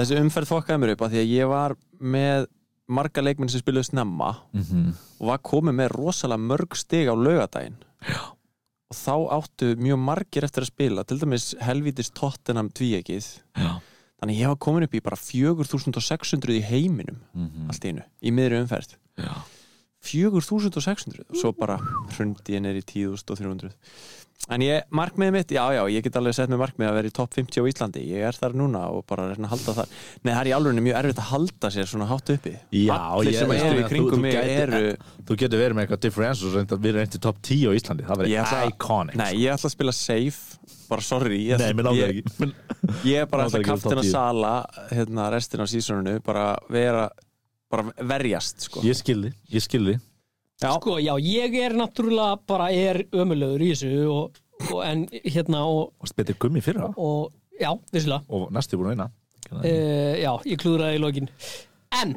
Þessi 0.01 0.19
umferð 0.19 0.51
fokkaði 0.51 0.81
mér 0.83 0.95
upp 0.97 1.05
af 1.07 1.13
því 1.13 1.21
að 1.23 1.31
ég 1.37 1.47
var 1.53 1.77
með 2.01 2.47
marga 2.89 3.23
leikmenn 3.23 3.49
sem 3.53 3.61
spiluðu 3.63 3.87
snemma 3.93 4.33
Mhm. 4.51 4.91
og 5.21 5.27
var 5.31 5.39
komið 5.39 5.75
með 5.79 5.93
rosalega 5.95 6.41
mörg 6.51 6.75
stig 6.75 7.07
á 7.07 7.15
laugadaginn 7.15 7.77
Já. 8.05 8.21
og 8.89 8.95
þá 8.95 9.13
áttu 9.37 9.73
mjög 9.75 9.99
margir 9.99 10.43
eftir 10.47 10.63
að 10.63 10.71
spila 10.71 11.03
til 11.03 11.17
dæmis 11.19 11.53
helvítis 11.59 12.11
Tottenham 12.15 12.69
tvíegið 12.69 13.25
þannig 13.57 14.39
ég 14.39 14.47
var 14.47 14.55
komin 14.63 14.83
upp 14.87 14.93
í 14.95 15.01
bara 15.03 15.15
4600 15.19 16.55
í 16.57 16.61
heiminum 16.63 17.19
Mhm. 17.33 17.67
allt 17.69 17.83
í 17.85 17.89
einu, 17.93 18.03
í 18.23 18.31
miðri 18.31 18.61
umferð 18.63 18.95
Já 19.17 19.33
4600 20.07 21.25
og 21.27 21.41
svo 21.41 21.51
bara 21.57 21.79
hrundi 22.15 22.55
ég 22.57 22.63
neyri 22.63 22.81
10.300 22.87 23.73
en 24.53 24.61
ég, 24.63 24.83
markmiðið 24.93 25.33
mitt, 25.33 25.49
já 25.51 25.63
já 25.75 25.81
ég 25.91 26.03
get 26.05 26.15
alveg 26.19 26.35
sett 26.37 26.51
með 26.53 26.59
markmið 26.61 26.87
að 26.87 26.97
vera 26.99 27.09
í 27.09 27.13
topp 27.17 27.33
50 27.35 27.57
á 27.57 27.63
Íslandi. 27.67 28.03
Ég 28.13 28.21
er 28.29 28.37
þar 28.37 28.53
núna 28.55 28.83
og 28.93 29.01
bara 29.09 29.25
reyna 29.31 29.49
að 29.49 29.55
halda 29.55 29.73
þar. 29.79 29.89
Nei, 30.23 30.29
það 30.31 30.39
er 30.43 30.49
í 30.51 30.53
alveg 30.55 30.77
mjög 30.85 30.97
erfitt 31.01 31.21
að 31.23 31.27
halda 31.31 31.71
sér 31.73 31.89
svona 31.89 32.07
hátt 32.07 32.31
uppi. 32.35 32.53
Já, 32.77 32.93
allir 33.17 33.33
ég- 33.33 33.39
sem 33.41 33.49
ég- 33.51 33.65
eru 33.65 33.81
í 33.81 33.87
kringum 33.89 34.21
mig 34.21 34.37
eru 34.37 34.95
Þú 35.27 35.37
getur 35.41 35.59
verið 35.63 35.75
með 35.75 35.83
eitthvað 35.87 36.03
difference 36.05 36.45
og 36.45 36.53
við 36.53 36.71
erum 36.77 36.99
reyndi 37.01 37.19
topp 37.25 37.41
10 37.41 37.65
á 37.67 37.71
Íslandi. 37.81 38.05
Það 38.07 38.23
ætla- 38.29 38.63
iconic 38.71 39.15
Nei, 39.19 39.33
ég 39.41 39.51
ætla 39.57 39.67
að 39.67 39.75
spila 39.75 39.91
safe. 39.91 40.57
Bara 40.87 41.01
sorry 41.01 41.41
ég, 41.49 41.59
Nei, 41.59 41.73
langar 41.73 42.13
ég, 42.13 42.23
ég 43.17 43.27
bara 43.29 43.49
ekki 43.49 43.59
að 43.59 43.65
kaftin 43.73 43.89
topp 43.89 43.99
að 43.99 44.05
10. 44.05 44.11
sala 44.13 44.53
hérna 44.93 45.31
restin 45.33 45.59
af 45.65 45.67
sísoninu 45.67 46.21
bara 46.23 46.45
vera 46.69 47.09
bara 47.71 47.91
verjast 48.09 48.67
sko. 48.67 48.83
Ég 48.87 48.97
skilði, 48.97 49.33
ég 49.53 49.63
skilði 49.63 49.97
Já, 50.57 50.71
sko, 50.73 50.95
já, 50.97 51.13
ég 51.21 51.53
er 51.61 51.75
náttúrulega 51.77 52.39
bara 52.49 52.71
er 52.73 53.03
ömulegur 53.13 53.61
í 53.61 53.73
þessu 53.75 54.07
og, 54.09 54.39
og 54.71 54.79
en 54.87 55.03
hérna 55.21 55.67
og, 55.69 55.91
Og 56.01 56.09
spetið 56.09 56.39
gummi 56.41 56.63
fyrra? 56.65 56.89
Og 56.97 57.29
já, 57.59 57.69
vissulega. 57.93 58.25
Og 58.33 58.47
næstu 58.55 58.79
búin 58.79 58.95
að 58.95 58.95
eina 58.97 59.11
uh, 59.51 60.15
já, 60.17 60.31
ég 60.49 60.63
klúðraði 60.63 60.97
í 60.97 61.03
lokin. 61.03 61.29
En 62.01 62.15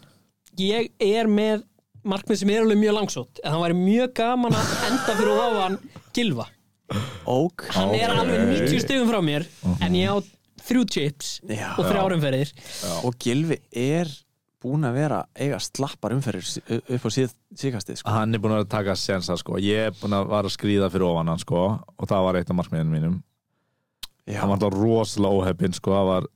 ég 0.60 0.88
er 1.04 1.28
með 1.30 1.66
markmið 2.06 2.40
sem 2.40 2.52
er 2.54 2.64
alveg 2.64 2.80
mjög 2.80 2.96
langsótt 2.96 3.42
en 3.42 3.52
það 3.54 3.62
væri 3.66 3.76
mjög 3.76 4.12
gaman 4.16 4.56
að 4.56 4.70
enda 4.88 5.16
fyrir 5.18 5.40
ofan 5.44 5.78
Gilva, 6.16 6.46
ók 7.28 7.66
hann 7.76 7.92
er 7.96 8.14
alveg 8.14 8.46
90 8.54 8.84
stegum 8.86 9.10
frá 9.10 9.20
mér 9.24 9.44
en 9.84 9.98
ég 9.98 10.08
á 10.08 10.16
þrjú 10.64 10.86
chips 10.94 11.34
Já. 11.44 11.74
og 11.76 11.84
þrjárum 11.84 12.22
ferðir 12.24 12.54
og 13.04 13.18
Gilvi 13.20 13.60
er 13.68 14.08
búin 14.62 14.85
að 14.88 14.99
vera 15.01 15.20
eiga 15.38 15.59
slappar 15.62 16.14
umferðir 16.16 16.81
upp 16.81 17.07
á 17.07 17.11
síð, 17.11 17.33
síkastið 17.57 18.01
sko. 18.01 18.12
Hann 18.12 18.37
er 18.37 18.42
búin 18.42 18.57
að 18.59 18.68
taka 18.73 18.96
sensa 18.99 19.37
sko. 19.40 19.57
Ég 19.62 19.88
er 19.90 19.96
búin 20.01 20.16
að 20.16 20.29
vara 20.33 20.51
að 20.51 20.57
skrýða 20.57 20.90
fyrir 20.92 21.09
ofan 21.09 21.33
hann 21.33 21.40
sko 21.42 21.62
Og 21.96 22.11
það 22.11 22.27
var 22.27 22.40
eitt 22.40 22.53
af 22.53 22.59
markmiðinu 22.61 22.94
mínum. 22.94 23.16
Já, 24.29 24.42
Hann 24.42 24.53
var 24.53 24.59
alltaf 24.59 24.77
rosalega 24.77 25.40
óheppinn 25.40 25.75
sko. 25.77 25.96
Það 25.96 26.12
var 26.12 26.31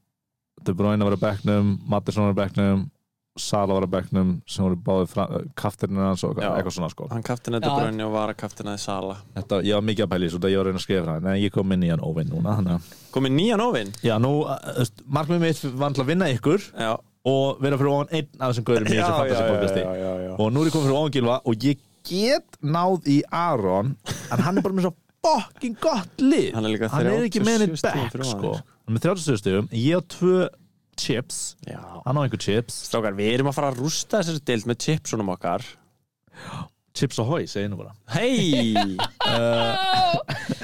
De 0.65 0.75
Bruyne 0.75 1.05
að 1.05 1.21
bekknum 1.21 1.79
Mattisson 1.91 2.29
var 2.29 2.35
að 2.35 2.43
bekknum 2.43 2.91
Sala 3.35 3.75
var 3.75 3.83
að 3.83 3.91
bekknum 3.91 4.29
sem 4.47 4.63
voru 4.63 4.77
báði 4.79 5.41
kaftirinn 5.59 5.99
hans 5.99 6.23
og 6.23 6.37
Já. 6.39 6.53
eitthvað 6.55 6.77
svona 6.77 6.91
sko. 6.93 7.09
Hann 7.11 7.25
kaftin 7.27 7.57
Já. 7.57 7.59
þetta 7.59 7.73
brönni 7.81 8.05
og 8.07 8.13
var 8.15 8.31
að 8.31 8.37
kaftina 8.39 8.77
í 8.77 8.79
sala 8.79 9.17
Þetta, 9.35 9.59
ég 9.67 9.75
var 9.75 9.83
mikið 9.89 10.05
að 10.05 10.13
pæla 10.13 10.23
í 10.23 10.29
þessu 10.29 10.39
þetta 10.39 10.53
ég 10.53 10.61
var 10.61 10.63
að 10.63 10.69
reyna 10.71 10.79
að 10.79 10.85
skrifa 10.85 11.09
það 11.09 11.27
en 11.33 11.41
ég 11.43 11.55
kom 11.57 11.75
inn 11.75 11.83
í 11.83 11.91
hann 11.91 12.05
óvinn 12.07 12.31
núna 12.31 12.55
að 12.77 12.93
komið 13.17 13.35
nýjan 13.35 13.65
óvinn 13.65 13.91
Já, 14.07 14.15
nú, 14.23 14.31
uh, 14.47 14.87
markmið 15.19 15.43
mitt 15.43 15.65
var 15.67 15.89
alltaf 15.89 16.05
að 16.05 16.13
vinna 16.13 16.31
ykkur. 16.31 16.69
Já, 16.79 16.93
og 17.25 17.63
vera 17.65 17.79
fyrir 17.81 17.93
ofan 17.95 18.11
einn 18.19 18.29
af 18.41 18.51
þessum 18.51 18.67
gaurum 18.69 18.91
í 18.91 18.99
þessu 18.99 19.15
fantasy 19.17 19.45
podcasti 19.49 19.85
og 20.35 20.51
nú 20.53 20.61
er 20.61 20.69
ég 20.69 20.75
komið 20.75 20.89
fyrir 20.89 20.99
ofan 20.99 21.15
Gilva 21.17 21.39
og 21.45 21.67
ég 21.71 21.81
get 22.05 22.59
náð 22.61 23.09
í 23.09 23.19
Aron 23.33 23.95
en 24.05 24.45
hann 24.45 24.61
er 24.61 24.67
bara 24.67 24.77
með 24.77 24.89
svo 24.89 24.95
fucking 25.25 25.79
gott 25.81 26.21
lið. 26.21 26.51
Hann 26.53 26.69
er 26.69 26.75
líka 26.75 26.91
hann 26.93 27.09
er 27.09 27.25
ekki 27.25 27.41
með 27.45 27.65
37 27.65 27.71
neitt 27.71 27.81
stigum 27.81 28.05
back 28.05 28.13
sko. 28.13 28.29
sko. 28.29 28.53
hann 28.61 28.93
er 28.93 28.99
með 28.99 29.07
37 29.09 29.41
stegum 29.41 29.71
ég 29.81 29.97
á 29.97 30.01
tvö 30.17 30.37
chips. 31.01 31.39
Já. 31.67 31.81
hann 32.05 32.21
á 32.21 32.23
einhver 32.23 32.43
chips. 32.45 32.77
Strákar, 32.91 33.17
við 33.17 33.33
erum 33.39 33.51
að 33.51 33.57
fara 33.57 33.73
að 33.73 33.81
rústa 33.83 34.21
þessari 34.21 34.45
dild 34.53 34.69
með 34.71 34.81
chipsunum 34.85 35.33
okkar. 35.35 35.65
Chips 36.95 37.19
og 37.19 37.33
hói, 37.33 37.43
segi 37.51 37.65
ég 37.65 37.73
nú 37.73 37.81
bara. 37.81 37.97
Hei! 38.15 38.75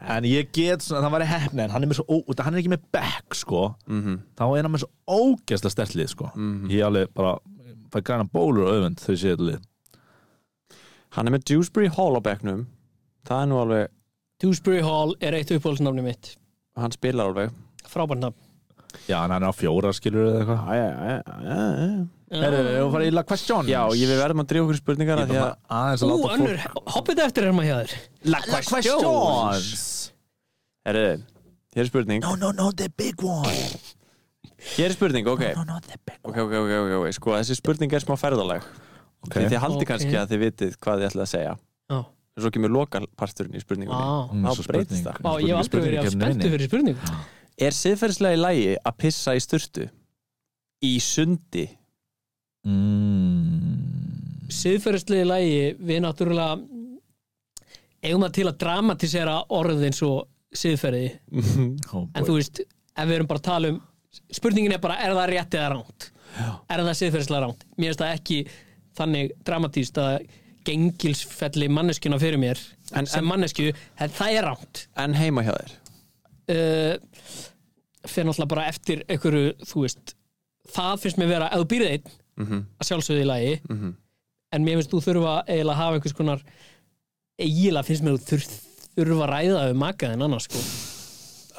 En 0.00 0.24
ég 0.24 0.48
get 0.56 0.80
svona, 0.80 1.02
það 1.04 1.14
væri 1.18 1.26
hefni 1.28 1.62
En 1.64 1.70
hann 1.74 1.84
er, 1.84 1.88
með 1.90 1.98
svo, 2.00 2.06
ó, 2.08 2.16
út 2.24 2.40
af 2.40 2.46
hann 2.46 2.54
er 2.56 2.62
ekki 2.62 2.72
með 2.72 2.84
back 2.92 3.34
sko. 3.36 3.62
Mhm. 3.86 4.18
Þá 4.38 4.44
er 4.48 4.62
hann 4.64 4.72
með 4.72 4.84
svo 4.84 4.90
ógeðslega 5.20 5.74
stertlið 5.74 6.08
sko. 6.14 6.30
Ég 6.72 6.84
alveg 6.86 7.12
bara 7.14 7.34
fæ 7.92 8.00
græna 8.06 8.24
bólur 8.32 8.68
og 8.68 8.76
öfund 8.78 9.00
þegar 9.02 9.16
ég 9.16 9.20
sé 9.20 9.34
þetta 9.34 9.48
lið. 9.50 9.60
Hann 11.16 11.26
er 11.26 11.34
með 11.34 11.44
Dewsbury 11.50 11.88
Hall 11.96 12.16
á 12.16 12.20
bekknum. 12.22 12.66
Það 13.26 13.42
er 13.42 13.50
nú 13.50 13.58
alveg, 13.60 13.88
Dewsbury 14.40 14.80
Hall 14.86 15.16
er 15.20 15.36
eitt 15.36 15.50
uppáhaldsnafni 15.52 16.02
mitt. 16.06 16.36
Hann 16.78 16.94
spilar 16.94 17.28
alveg. 17.32 17.50
Frábært 17.84 18.22
nafn. 18.22 18.38
Já, 19.06 19.20
en 19.24 19.30
hann 19.34 19.42
er 19.42 19.50
á 19.50 19.54
fjóra 19.54 19.92
skilur 19.94 20.30
eða 20.30 20.40
eitthvað. 20.40 20.60
Já. 21.44 22.08
Herru, 22.30 22.58
við 22.62 22.76
erum 22.78 22.92
farið 22.94 23.08
í 23.10 23.14
la 23.14 23.22
question? 23.26 23.66
Já, 23.66 23.80
ég 23.98 24.06
við 24.06 24.20
verðum 24.22 24.42
að 24.44 24.50
drífa 24.52 24.66
okkur 24.66 24.76
í 24.76 24.80
spurningar 24.80 25.18
Ég 25.18 25.24
af 25.24 25.30
því 25.30 25.38
bara 25.40 25.50
að 25.50 25.78
aðeins 25.80 26.02
að 26.04 26.10
Ú, 26.10 26.18
láta 26.20 26.34
önnur, 26.36 26.60
hoppið 26.94 27.22
eftir 27.24 27.46
er 27.48 27.56
maður 27.56 27.70
hjá 27.70 27.78
þér. 27.80 27.94
La 28.30 28.40
questions 28.46 29.80
Herru, 30.86 31.06
hér 31.74 31.82
er 31.84 31.88
spurning. 31.90 32.22
No, 32.24 32.34
no, 32.40 32.50
no, 32.56 32.70
the 32.72 32.88
big 32.96 33.20
one. 33.22 33.52
Hér 34.76 34.88
er 34.90 34.94
spurning, 34.96 35.26
ok. 35.28 35.42
No, 35.56 35.64
no, 35.68 35.80
the 35.86 35.98
big 36.06 36.16
Ok, 36.24 36.36
ok, 36.44 36.54
ok, 36.62 36.72
ok, 36.84 36.94
ok, 37.00 37.12
sko, 37.16 37.34
þessi 37.36 37.56
spurning 37.58 37.92
er 37.96 38.02
smá 38.04 38.16
ferðaleg 38.20 38.64
Ok. 39.20 39.34
Því 39.36 39.50
þið 39.52 39.60
haldi 39.60 39.84
Ok. 39.84 39.88
kannski 39.90 40.16
að 40.16 40.30
þið 40.32 40.40
vitið 40.46 40.76
hvað 40.80 41.02
þið 41.02 41.06
ætlaði 41.10 41.26
að 41.26 41.30
segja. 41.34 41.52
Já, 41.92 41.98
En 42.38 42.44
svo 42.44 42.50
kemur 42.54 42.70
lokalparturinn 42.72 43.56
í 43.58 43.60
spurningunni. 43.60 44.06
Mm, 44.32 44.44
Þá 44.46 44.54
svo 44.56 44.64
breytist 44.70 45.02
spurning. 45.02 45.04
það. 45.04 45.24
Vá, 45.26 45.32
ég 45.42 45.50
hef 45.50 45.60
aldrei 45.60 45.82
verið 45.84 46.00
að 46.00 46.14
spenntu 46.14 46.50
fyrir 46.54 46.68
spurningu. 46.70 47.16
Er 47.60 47.76
siðferðislega 47.76 48.38
í 48.38 48.40
lægi 48.40 48.70
að 48.88 48.96
pissa 49.02 49.34
í 49.36 49.42
sturtu? 49.44 49.88
Í 50.80 50.92
sundi? 51.04 51.66
Mm. 52.64 54.48
Siðferðislega 54.50 55.26
lægi 55.28 55.60
við 55.84 56.00
náttúrulega 56.06 56.56
eigum 58.00 58.24
það 58.24 58.34
til 58.38 58.46
að 58.48 58.58
dramatisera 58.64 59.36
orðið 59.52 59.84
eins 59.90 60.00
og 60.08 60.22
siðferði. 60.56 61.06
Oh, 61.94 62.06
en 62.14 62.24
þú 62.26 62.36
veist, 62.38 62.60
ef 62.60 63.08
við 63.08 63.16
erum 63.16 63.26
bara 63.30 63.38
að 63.42 63.48
tala 63.50 63.70
um 63.74 63.80
spurningin 64.34 64.74
er 64.74 64.82
bara, 64.82 64.98
er 65.04 65.14
það 65.14 65.30
rétt 65.30 65.54
eða 65.54 65.70
ránt 65.74 66.10
er 66.70 66.82
það 66.82 66.96
siðferðislega 66.98 67.42
ránt 67.44 67.64
mér 67.76 67.90
finnst 67.90 68.02
það 68.02 68.14
ekki 68.16 68.38
þannig 68.98 69.32
dramatíst 69.46 70.00
að 70.02 70.16
gengilsfelli 70.66 71.68
manneskjuna 71.72 72.18
fyrir 72.22 72.40
mér 72.42 72.60
En- 72.92 73.06
sem 73.06 73.22
en- 73.22 73.28
mannesku, 73.30 73.68
það 73.98 74.34
er 74.34 74.46
ránt 74.48 74.82
En 74.98 75.14
heima 75.14 75.44
hjá 75.46 75.52
þér? 75.54 75.76
Uh, 76.50 76.94
fyrir 78.08 78.26
náttúrulega 78.26 78.50
bara 78.50 78.66
eftir 78.70 79.04
einhverju, 79.06 79.52
þú 79.70 79.84
veist 79.84 80.14
það 80.74 81.04
finnst 81.04 81.20
mér 81.20 81.30
vera, 81.34 81.50
ef 81.54 81.62
þú 81.62 81.68
býrð 81.74 81.90
einn 81.94 82.10
mm 82.40 82.64
að 82.80 82.88
sjálfsögðu 82.88 83.22
í 83.22 83.28
lagi 83.28 83.54
-hmm. 83.68 83.94
en 84.52 84.64
mér 84.64 84.80
finnst 84.80 84.90
þú 84.90 85.00
þurfa 85.06 85.34
eiginlega 85.46 85.74
að 85.74 85.80
hafa 85.82 85.94
einhvers 85.94 86.16
konar 86.18 86.42
eiginlega 87.38 87.86
finnst 87.86 88.02
mér 88.02 88.16
þú 88.18 88.24
þurf, 88.30 88.46
þurfa 89.08 89.24
að 89.26 89.32
ræða 89.34 89.64
um 89.70 89.80
makaðin 89.84 90.24
annars 90.28 90.46
sko. 90.50 90.60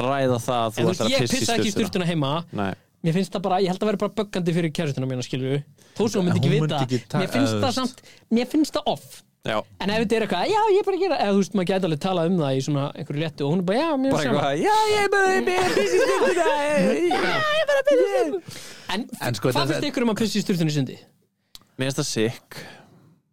Ræða 0.02 0.38
það 0.42 0.62
að 0.62 0.70
en 0.72 0.72
þú 0.72 0.88
þú 0.88 0.92
ætlar 0.92 0.92
veist, 0.92 1.02
að 1.02 1.12
ég 1.12 1.20
pissa 1.22 1.36
pissa 1.40 1.52
í 1.52 1.60
ekki 1.60 1.68
í 1.68 1.72
sturtuna. 1.72 1.90
sturtuna 1.90 2.06
heima. 2.12 2.32
Nei, 2.62 2.72
mér 3.06 3.14
finnst 3.18 3.34
það 3.36 3.42
bara, 3.48 3.58
ég 3.62 3.68
held 3.74 3.82
að 3.84 3.90
vera 3.92 4.00
bara 4.06 4.16
böggandi 4.22 4.54
fyrir 4.56 4.72
kærustuna 4.78 5.10
mína 5.10 5.26
skilju, 5.26 5.60
þó 5.98 6.04
svo 6.08 6.22
hún 6.22 6.30
En 6.30 6.32
myndi 6.32 6.40
ekki 6.42 6.50
hún 6.52 6.56
vita. 6.56 6.80
myndi 6.80 6.86
ekki 6.88 7.00
ta- 7.12 7.20
mér 7.22 7.30
finnst 7.36 7.60
það 7.62 7.74
samt, 7.80 8.02
mér 8.32 8.48
finnst 8.52 8.74
það 8.78 8.84
off. 8.94 9.22
Já. 9.42 9.58
En 9.82 9.90
ef 9.90 9.98
þetta 10.04 10.16
er 10.16 10.22
eitthvað, 10.28 10.50
já 10.54 10.62
ég 10.70 10.80
er 10.80 10.86
bara 10.86 10.98
að 10.98 11.02
gera 11.02 11.16
eða 11.18 11.32
þú 11.34 11.38
veist, 11.42 11.54
maður 11.58 11.70
gæti 11.72 11.86
alveg 11.88 12.02
talað 12.04 12.28
um 12.30 12.36
það 12.38 12.52
í 12.54 12.62
svona 12.62 12.84
einhverju 12.94 13.22
léttu 13.24 13.42
og 13.42 13.50
hún 13.56 13.62
er 13.62 13.66
bara, 13.72 13.80
já, 13.82 13.90
mér 13.98 14.12
Bara 14.12 14.22
er 14.22 14.28
sama 14.28 14.42
eitthvað, 14.42 14.62
já, 14.62 14.76
ég 14.92 15.02
er 15.02 15.10
bara 15.10 15.28
ég 15.34 15.42
er 15.42 15.66
að 15.66 15.74
pissa 15.82 15.98
í 15.98 16.06
sturtuna. 16.06 16.46
Já, 16.46 17.40
ég 17.42 17.62
er 17.62 17.68
bara 17.72 17.82
að 17.82 17.88
pissa 17.90 18.06
í 18.06 18.12
sturtuna. 18.12 18.42
En, 18.94 19.08
En 19.22 19.34
sko, 19.34 19.50
hvað 19.50 19.58
þetta- 19.58 19.74
finnst 19.74 19.90
ykkur 19.90 20.06
um 20.06 20.14
að 20.14 20.20
pissa 20.22 20.38
í 20.38 20.44
sturtunni 20.46 20.76
sundi? 20.78 20.98
Mér 21.82 21.90
finnst 21.90 22.00
það 22.04 22.10
sick. 22.12 22.62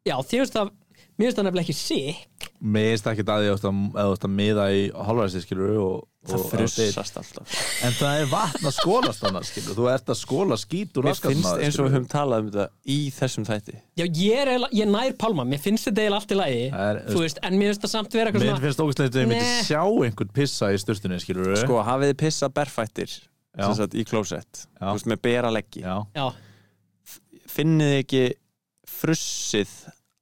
Já, 0.09 0.17
þér 0.17 0.41
finnst 0.41 0.57
það 0.57 0.73
mér 1.19 1.27
finnst 1.29 1.39
það 1.41 1.47
nefnilega 1.49 1.67
ekki 1.67 1.75
sick. 1.77 2.47
Mér 2.59 2.87
finnst 2.93 3.09
ekki 3.11 3.25
að 3.27 3.41
því 3.43 3.49
að 3.51 3.65
þú 3.65 4.13
ert 4.13 4.25
að 4.29 4.33
miða 4.39 4.65
í 4.75 4.85
halvaræsti 4.95 5.43
skilur 5.45 5.81
og, 5.83 5.99
Það 6.29 6.43
og 6.43 6.49
frussast 6.51 7.19
alltaf. 7.21 7.53
En 7.87 7.95
það 7.97 8.17
er 8.21 8.27
vatn 8.29 8.67
að 8.69 8.75
skólast 8.75 9.23
annars 9.29 9.49
skilur 9.53 9.77
Þú 9.79 9.85
ert 9.93 10.11
að 10.13 10.19
skóla 10.19 10.57
skít 10.61 10.99
úr 10.99 11.07
Mér 11.07 11.15
raskatinn 11.15 11.39
finnst 11.39 11.63
eins 11.65 11.79
og 11.79 11.87
við 11.87 11.95
höfum 11.95 12.09
talað 12.13 12.43
um 12.43 12.49
þetta 12.51 12.67
í 12.91 12.97
þessum 13.17 13.47
þætti. 13.49 13.77
Já, 13.97 14.05
ég 14.19 14.43
er, 14.43 14.51
ég 14.81 14.91
nær 14.91 15.15
pálma, 15.23 15.47
mér 15.49 15.63
finnst 15.63 15.87
þetta 15.89 16.03
eiginlega 16.05 16.19
allt 16.21 16.35
í 16.35 16.39
lagi 16.41 16.65
Það 16.75 16.91
er- 16.91 17.01
þú 17.15 17.23
veist, 17.23 17.41
en 17.49 17.57
mér 17.63 17.71
finnst 17.73 17.87
það 17.87 17.93
samt 17.95 18.19
vera 18.19 18.33
eitthvað 18.33 18.47
Mér 18.51 18.67
finnst 18.67 18.83
ógæslega 18.85 19.09
að 19.15 19.23
ég 19.23 19.31
myndi 19.33 19.65
sjá 19.71 19.81
einhvern 19.87 20.35
pissa 20.41 20.73
í 20.75 20.83
sturtunni 20.83 21.21
skilur 21.23 21.57
Sko, 21.63 21.79
hafið 21.87 22.13
þið 22.13 22.21
pissað 22.27 22.55
berfættir 22.59 23.15
Já. 23.15 23.65
sem 23.65 23.79
sagt, 23.79 23.95
í 23.97 24.05
klósett? 24.05 24.67
Með 25.09 25.23
bera 25.25 25.55
leggi. 25.55 25.87
Já, 25.87 25.97
já, 26.19 26.29
Finnið 27.49 27.95
ekki 28.03 28.25
frussið 28.99 29.71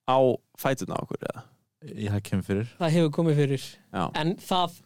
á 0.06 0.18
fætuna 0.60 0.98
okkur 1.02 1.22
eða? 1.26 1.46
hef 1.86 2.22
kemur 2.26 2.46
fyrir. 2.46 2.68
Það 2.80 2.94
hefur 2.96 3.10
komið 3.14 3.40
fyrir. 3.42 3.66
Já, 3.94 4.04
en 4.22 4.36
það, 4.42 4.78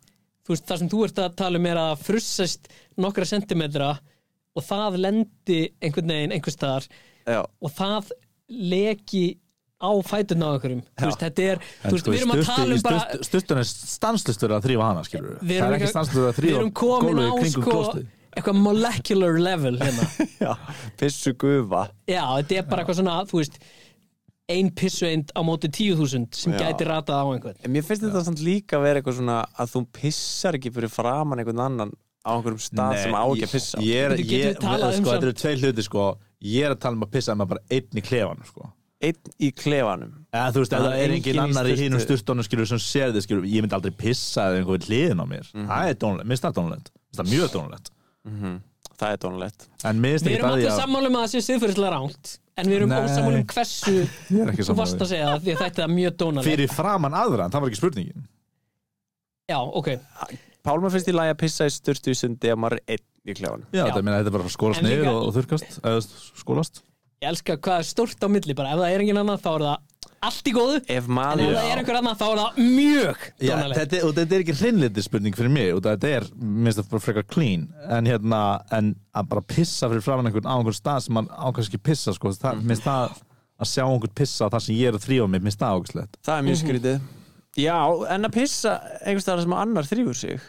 þú 0.45 0.55
veist, 0.55 0.67
það 0.69 0.81
sem 0.83 0.91
þú 0.93 1.03
ert 1.07 1.21
að 1.25 1.37
tala 1.41 1.61
um 1.61 1.69
er 1.71 1.81
að 1.81 1.93
frussast 2.07 2.73
nokkra 3.01 3.29
sentimetra 3.29 3.93
og 4.57 4.67
það 4.67 4.99
lendi 5.05 5.61
einhvern 5.81 6.13
veginn 6.15 6.35
einhvers 6.37 6.59
staðar 6.59 6.89
já, 7.25 7.41
og 7.47 7.73
það 7.77 8.13
leki 8.51 9.25
á 9.81 9.91
fæturna 10.05 10.51
á 10.51 10.55
einhverjum. 10.59 10.85
Þú 10.99 11.09
veist, 11.09 11.23
þetta 11.25 11.45
er, 11.55 11.61
þú 11.87 11.93
veist, 11.95 12.05
sko, 12.05 12.13
við 12.13 12.21
erum 12.21 12.35
að 12.35 12.47
tala 12.51 12.77
um 12.77 12.83
bara 12.85 13.21
Sturtunni 13.25 13.63
er 13.65 13.71
stanslustur 13.71 14.57
að 14.57 14.67
þrýfa 14.67 14.89
hana 14.91 15.05
skilur 15.07 15.39
Við 15.41 15.61
Það 15.63 15.69
er 15.69 15.77
ekki 15.79 15.93
stanslustur 15.95 16.27
að 16.27 16.33
við 16.33 16.41
þrýfa 16.41 16.59
á 16.61 17.33
kringum 17.39 17.53
sko 17.55 17.69
klóstið 17.69 18.09
eitthvað 18.31 18.59
molecular 18.63 19.39
level 19.43 19.73
hérna. 19.81 20.05
Já 20.45 20.53
Pissu 21.01 21.33
gufa. 21.35 21.89
Já, 22.07 22.23
þetta 22.39 22.61
er 22.61 22.69
bara 22.69 22.85
eitthvað 22.85 23.01
svona, 23.01 23.17
þú 23.27 23.41
veist 23.41 23.57
ein 24.53 24.71
pissueind 24.77 25.31
á 25.33 25.41
móti 25.47 25.71
tíu 25.73 25.95
þúsund 25.99 26.35
sem 26.37 26.53
Já. 26.55 26.61
gæti 26.67 26.87
ratað 26.89 27.23
á 27.23 27.27
einhvern. 27.31 27.59
En 27.65 27.73
mér 27.75 27.87
finnst 27.87 28.03
þetta 28.07 28.23
samt 28.27 28.43
líka 28.45 28.79
að 28.79 28.87
vera 28.89 29.01
eitthvað 29.03 29.19
svona 29.21 29.39
að 29.61 29.75
þú 29.77 29.83
pissar 30.01 30.59
ekki 30.59 30.73
fyrir 30.75 30.93
framann 30.93 31.41
einhvern 31.43 31.63
annan 31.67 31.95
á 32.27 32.31
einhverjum 32.35 32.61
stað 32.67 32.99
sem 33.05 33.15
á 33.17 33.23
ekki 33.25 33.47
að 33.49 33.55
pissa. 33.55 33.79
ég, 33.81 33.95
ég, 33.95 34.11
Bíddu, 34.19 34.29
getum 34.29 34.41
ég, 34.41 34.51
við 34.51 34.61
talað 34.67 34.91
um 34.99 35.05
sko, 35.05 35.15
Þetta 35.15 35.29
eru 35.31 35.39
tvei 35.41 35.55
hluti 35.63 35.87
sko. 35.87 36.05
Ég 36.51 36.67
er 36.69 36.75
að 36.75 36.83
tala 36.85 36.97
um 36.99 37.07
að 37.07 37.11
pissa 37.17 37.35
með 37.37 37.51
bara 37.55 37.65
einn 37.71 38.01
í 38.01 38.05
klefan 38.05 38.45
sko. 38.49 38.71
Einn 39.01 39.31
í 39.41 39.49
klefanum. 39.57 40.11
Eða, 40.29 40.49
þú 40.53 40.61
veist, 40.61 40.73
ef 40.77 40.83
Það 40.85 40.93
er 40.93 40.99
er 41.01 41.13
enginn 41.15 41.17
engin 41.17 41.39
í 41.39 41.41
annar 41.41 41.65
í 41.65 41.71
sturtu. 41.73 41.85
hínum 41.87 42.01
sturtunum 42.05 42.45
skilur 42.45 42.69
sem 42.69 42.81
sér 42.85 43.15
þið 43.15 43.25
skilur, 43.25 43.47
ég 43.49 43.65
myndi 43.65 43.77
aldrei 43.79 43.95
pissa 43.97 44.49
eða 44.51 44.59
einhver 44.61 44.77
við 44.77 44.89
hliðin 44.91 45.23
á 45.25 45.27
mér. 45.31 45.47
Það 45.57 45.89
er 45.89 45.97
dónulegt, 46.03 46.27
mér 46.29 46.37
finnst 46.37 46.45
það 46.45 46.59
dónulegt 46.59 46.91
mér 46.91 47.09
finnst 47.09 47.21
það 47.23 47.31
mjög 47.33 47.55
dónulegt 47.55 47.91
Það 49.01 49.15
er 49.15 49.21
dónulegt 49.25 49.67
en 49.89 50.01
mér 50.05 50.13
finnst 50.19 50.27
við 50.27 50.35
ekki 50.35 50.41
erum 50.43 50.51
það 50.51 50.59
allir 50.61 50.77
sammálum 50.77 51.17
að 51.17 51.23
það 51.25 51.33
sé 51.33 51.41
siðferðislega 51.47 51.93
ránt 51.97 52.33
en 52.61 52.71
við 52.71 52.79
erum 52.79 52.93
Nei. 52.93 53.01
ósammálum 53.05 53.47
hversu 53.55 53.97
er 54.05 54.53
þú 54.61 54.77
varst 54.79 55.01
að 55.01 55.11
segja 55.13 55.33
það 55.33 55.43
því 55.47 55.55
að 55.55 55.65
þetta 55.65 55.85
er 55.87 55.93
mjög 55.97 56.17
dónalegt. 56.23 56.51
Fyrir 56.51 56.73
framann 56.75 57.19
aðra, 57.19 57.49
það 57.51 57.65
var 57.65 57.73
ekki 57.73 57.81
spurningin. 57.81 58.29
Já, 59.51 59.59
ok, 59.59 59.93
Pálma 60.61 60.91
finnst 60.93 61.09
í 61.09 61.15
lagi 61.17 61.33
að 61.33 61.41
pissa 61.41 61.67
í 61.67 61.73
sturtu 61.73 62.13
í 62.13 62.19
sundi 62.19 62.51
ef 62.53 62.59
maður 62.61 62.83
er 62.83 62.99
einn 62.99 63.33
í 63.33 63.37
klefanum. 63.37 63.69
Já, 63.73 63.87
Já. 63.89 63.95
meina 64.05 64.19
þetta 64.19 64.31
er 64.31 64.35
bara 64.37 64.45
að 64.47 64.55
skólast 64.55 64.85
niður 64.85 65.09
og, 65.11 65.21
og 65.25 65.37
þurrkast 65.39 65.79
eða 65.81 66.03
skólast. 66.43 66.83
Ég 67.21 67.33
elska 67.33 67.57
hvað 67.61 67.81
er 67.81 67.89
stórt 67.89 68.25
á 68.25 68.29
milli 68.33 68.57
bara, 68.57 68.75
ef 68.75 68.83
það 68.83 68.93
er 68.95 69.05
engin 69.05 69.21
annan 69.23 69.41
þá 69.41 69.49
er 69.55 69.65
það 69.67 69.90
allt 70.27 70.49
í 70.51 70.53
góðu. 70.55 70.81
Ef 70.85 71.07
en 71.09 71.15
maður 71.17 71.43
ef 71.47 71.55
það 71.57 71.71
er 71.71 71.81
einhver 71.81 71.99
annan 72.01 72.19
þá 72.21 72.25
er 72.27 72.41
það 72.41 72.61
mjög 72.77 73.25
Já, 73.41 73.55
þetta, 73.77 74.03
og 74.05 74.13
þetta 74.19 74.37
er 74.37 74.45
ekki 74.45 74.57
hreinliti 74.61 75.05
spurning 75.07 75.39
fyrir 75.39 75.55
mig 75.55 75.73
og 75.75 75.83
þetta 75.87 76.13
er, 76.19 76.29
minnst 76.37 76.81
þetta 76.81 76.93
bara 76.93 77.05
frekar 77.07 77.27
clean. 77.31 77.67
En 77.97 78.11
hérna, 78.11 78.43
en 78.77 78.93
að 79.17 79.31
bara 79.33 79.45
pissa 79.55 79.89
fyrir 79.91 80.05
framann 80.05 80.31
einhvern 80.31 80.51
á 80.51 80.55
einhvern 80.59 80.77
stað 80.77 81.07
sem 81.07 81.17
mann 81.17 81.31
ákvæmst 81.33 81.73
ekki 81.73 81.83
pissa, 81.91 82.15
sko, 82.17 82.35
það, 82.37 82.63
minnst 82.69 82.87
það 82.87 83.17
að 83.61 83.73
sjá 83.73 83.85
einhvern 83.87 84.17
pissa 84.21 84.49
á 84.49 84.53
það 84.53 84.67
sem 84.67 84.79
ég 84.79 84.93
er 84.93 85.01
að 85.01 85.09
þrýfa 85.09 85.33
mig, 85.33 85.45
minnst 85.47 85.63
það 85.63 85.81
ákvæmstlegt 85.81 86.21
Það 86.29 86.37
er 86.37 86.47
mjög 86.51 86.63
skrítið. 86.63 87.11
Já, 87.59 87.79
en 88.15 88.29
að 88.29 88.37
pissa 88.37 88.77
einhvers 89.01 89.27
staðar 89.27 89.45
sem 89.47 89.59
annar 89.65 89.89
þrýfur 89.89 90.21
sig 90.21 90.41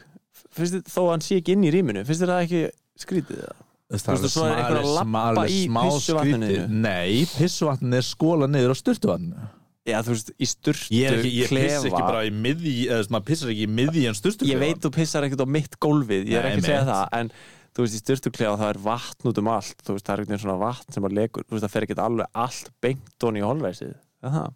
finnst 0.51 0.77
þið, 0.77 0.88
þó 0.91 1.01
að 1.01 1.12
hann 1.15 1.25
sé 1.25 1.39
ekki 1.39 1.55
inn 1.55 1.65
í 1.65 1.73
rýminu 1.73 2.03
finnst 2.07 2.23
þið 2.23 2.31
það 2.34 2.45
ekki 2.45 2.62
skrítið 3.01 3.43
það? 3.45 3.67
Það 3.91 4.13
Veistu, 4.15 4.29
svo 4.31 4.43
er 4.47 4.60
einhver 4.62 4.77
að 4.79 4.93
labba 4.95 5.41
í 5.51 5.63
pissuvatninu? 5.67 6.51
Nei, 6.71 7.23
pissuvatninu 7.34 7.97
er 7.97 8.05
skóla 8.07 8.47
niður 8.47 8.71
á 8.71 8.75
sturtuvatninu 8.79 9.47
Já, 9.82 9.98
þú 10.06 10.13
veist, 10.13 10.28
í 10.38 10.46
sturtu, 10.46 10.94
Ég, 10.94 11.15
ekki, 11.15 11.30
ég 11.39 11.48
klefa. 11.50 11.70
pissa 11.72 11.89
ekki 11.89 12.02
bara 12.06 12.20
í 12.28 12.32
miðji 12.36 12.74
eða 12.86 13.06
maður 13.15 13.26
pissar 13.32 13.50
ekki 13.50 13.63
í 13.65 13.70
miðji 13.80 14.04
en 14.12 14.17
sturtu 14.20 14.46
Ég 14.46 14.60
veit 14.62 14.78
þú 14.84 14.91
pissar 14.94 15.26
ekkert 15.26 15.41
á 15.41 15.48
mitt 15.50 15.78
gólfið 15.82 16.28
Ég 16.30 16.38
er 16.38 16.46
Nei, 16.46 16.52
ekki 16.52 16.62
að 16.62 16.67
segja 16.70 16.84
það 16.86 17.15
En 17.17 17.32
þú 17.74 17.86
veist, 17.86 17.96
í 17.98 18.02
styrtuklefa 18.04 18.60
það 18.62 18.70
er 18.76 18.80
vatn 18.86 19.32
út 19.32 19.41
um 19.41 19.50
allt 19.56 19.82
Þú 19.82 19.96
veist, 19.96 20.06
það 20.06 20.13
er 20.13 20.22
einhvern 20.22 20.36
veginn 20.36 20.44
svona 20.44 20.60
vatn 20.62 20.94
sem 20.98 21.08
að 21.10 21.15
legur 21.17 21.48
Þú 21.48 21.56
veist, 21.58 21.65
það 21.65 21.74
fer 21.74 21.88
ekki 21.88 21.98
alveg 22.06 22.39
allt 22.46 22.70
beint 22.86 23.26
onni 23.32 23.41
í 23.41 23.48
holræsið. 23.48 23.96
Er 24.22 24.36
það? 24.38 24.54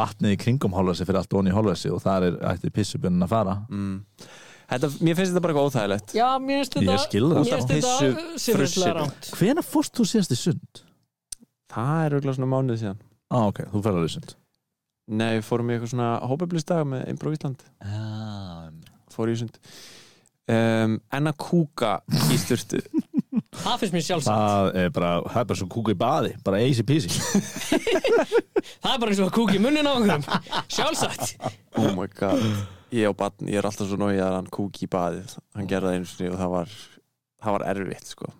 Vatnið 0.00 0.34
í 0.34 0.40
kringum 0.42 0.74
hálfæsi 0.78 1.06
fyrir 1.06 1.20
allt 1.22 1.38
onni 1.38 1.50
í 1.50 1.54
hálfæsi 1.54 1.94
og 1.94 2.02
þar 2.02 2.26
er 2.32 2.36
ætti 2.50 2.74
pissubunnin 2.74 3.22
að 3.26 3.32
fara. 3.36 3.54
Mm. 3.70 3.96
Þetta, 4.70 4.90
mér 5.04 5.18
finnst 5.18 5.30
þetta 5.34 5.42
bara 5.44 5.54
eitthvað 5.54 5.70
óþægilegt. 5.70 6.14
Já, 6.14 6.28
mér 6.42 6.60
finnst 6.62 6.76
Ég 6.78 6.86
þetta 6.86 7.02
skil 7.06 7.24
það. 7.30 7.40
mér 7.40 8.58
finnst 8.58 8.78
þetta 8.82 9.38
Hvena 9.38 9.64
fórst 9.66 9.98
þú 9.98 10.06
síðast 10.10 10.34
í 10.34 10.38
sund? 10.38 10.84
Það 11.74 11.98
er 12.06 12.14
auðvitað 12.16 12.38
svona 12.38 12.50
mánuð 12.54 12.78
síðan 12.84 13.02
Á, 13.34 13.38
ok, 13.50 13.64
þú 13.74 13.82
ferðar 13.84 14.08
í 14.08 14.14
sund 14.14 14.36
Nei, 15.04 15.42
fórum 15.44 15.68
í 15.68 15.74
eitthvað 15.74 15.90
svona 15.92 16.12
hópablistag 16.24 16.86
með 16.88 17.02
Improv 17.12 17.34
Ísland. 17.36 17.60
Ah, 17.84 18.70
Fór 19.12 19.28
í 19.28 19.34
sund 19.36 19.58
um, 20.48 20.94
En 21.12 21.28
að 21.28 21.36
kúka 21.44 21.98
í 22.32 22.38
styrtu 22.40 22.80
það 23.64 23.82
finnst 23.82 23.94
mér 23.94 24.04
sjálfsagt. 24.06 24.32
Það 24.34 24.78
er 24.80 24.94
bara, 24.94 25.10
það 25.28 25.40
er 25.42 25.48
bara 25.50 25.58
svo 25.60 25.68
kúku 25.74 25.94
í 25.94 25.98
baði 25.98 26.32
bara 26.46 26.62
easy 26.64 26.84
peasy. 26.86 27.10
Það 28.84 28.94
er 28.94 29.00
bara 29.02 29.12
eins 29.12 29.20
og 29.20 29.28
að 29.28 29.34
kúka 29.36 29.56
í 29.56 29.60
munnin 29.62 29.86
á 29.88 29.92
einhverjum. 29.92 30.24
Sjálfsagt. 30.72 31.34
Oh 31.80 31.90
my 31.96 32.06
god. 32.16 32.42
Ég 32.94 33.10
og 33.10 33.16
barn, 33.18 33.48
ég 33.50 33.58
er 33.60 33.68
alltaf 33.68 33.88
svo 33.90 33.98
nóg 34.00 34.14
að 34.16 34.36
hann 34.38 34.50
kúki 34.54 34.86
í 34.86 34.90
baðið, 34.90 35.34
hann 35.56 35.68
gerði 35.70 35.90
það 35.90 35.96
einu 35.98 36.10
sinni 36.10 36.30
og 36.30 36.38
það 36.40 36.52
var, 36.54 36.74
það 37.44 37.56
var 37.56 37.64
erfitt 37.72 38.12
sko. 38.12 38.30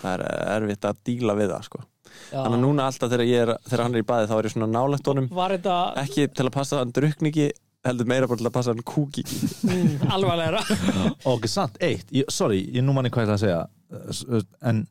það 0.00 0.12
er 0.14 0.24
erfitt 0.56 0.88
að 0.88 1.02
díla 1.10 1.36
við 1.38 1.52
það 1.52 1.66
sko. 1.68 1.82
Þannig 2.30 2.56
að 2.58 2.62
núna 2.64 2.86
alltaf 2.90 3.10
þegar, 3.12 3.24
ég 3.30 3.42
er, 3.46 3.52
þegar 3.68 3.82
hann 3.86 3.94
er 3.98 4.02
í 4.04 4.08
baðið 4.08 4.30
þá 4.32 4.34
er 4.38 4.48
ég 4.48 4.54
svona 4.54 4.70
nálægt 4.74 5.10
honum. 5.12 5.28
Var 5.34 5.54
þetta 5.58 5.76
ekki 6.04 6.26
til 6.34 6.46
að 6.48 6.52
passa 6.56 6.80
hann 6.80 6.92
drukningi 6.96 7.46
heldur 7.84 8.08
meira 8.08 8.26
bara 8.30 8.40
til 8.40 8.48
að 8.48 8.54
passa 8.56 8.72
hann 8.72 8.84
kúki. 8.88 9.24
Mm, 9.68 10.06
alvarlegra? 10.16 10.62
Ok, 11.34 11.48
sant, 11.52 11.76
eitt, 11.84 12.08
ég, 12.16 12.28
sorry, 12.32 12.62
ég 12.74 12.84
nú 12.86 12.94
manni 12.96 13.10
hvað 13.12 13.26
ég 13.26 13.34
ætla 13.34 13.38
að 13.38 13.44
segja. 13.44 14.44
En 14.70 14.84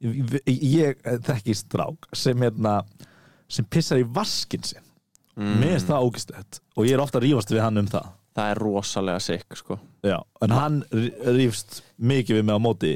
ég, 0.00 0.38
ég 0.48 1.02
þekki 1.26 1.54
strák 1.58 2.08
sem 2.16 2.40
hérna 2.46 2.78
sem 3.50 3.66
pissar 3.66 4.00
í 4.00 4.06
vaskin 4.06 4.64
sinn. 4.64 4.86
Mm. 5.40 5.52
mér 5.60 5.70
finnst 5.76 5.88
það 5.88 6.04
ógistett 6.04 6.56
og 6.76 6.84
ég 6.88 6.96
er 6.96 7.00
ofta 7.00 7.16
að 7.20 7.24
rífast 7.28 7.52
við 7.54 7.62
hann 7.62 7.78
um 7.80 7.86
það. 7.88 8.08
Það 8.36 8.48
er 8.52 8.58
rosalega 8.60 9.20
sikk 9.24 9.56
sko. 9.58 9.76
Já, 10.06 10.16
en 10.44 10.52
hann 10.54 10.80
rí- 10.92 11.12
rífst 11.36 11.80
mikið 11.98 12.40
við 12.40 12.44
mig 12.48 12.58
á 12.58 12.60
móti. 12.60 12.90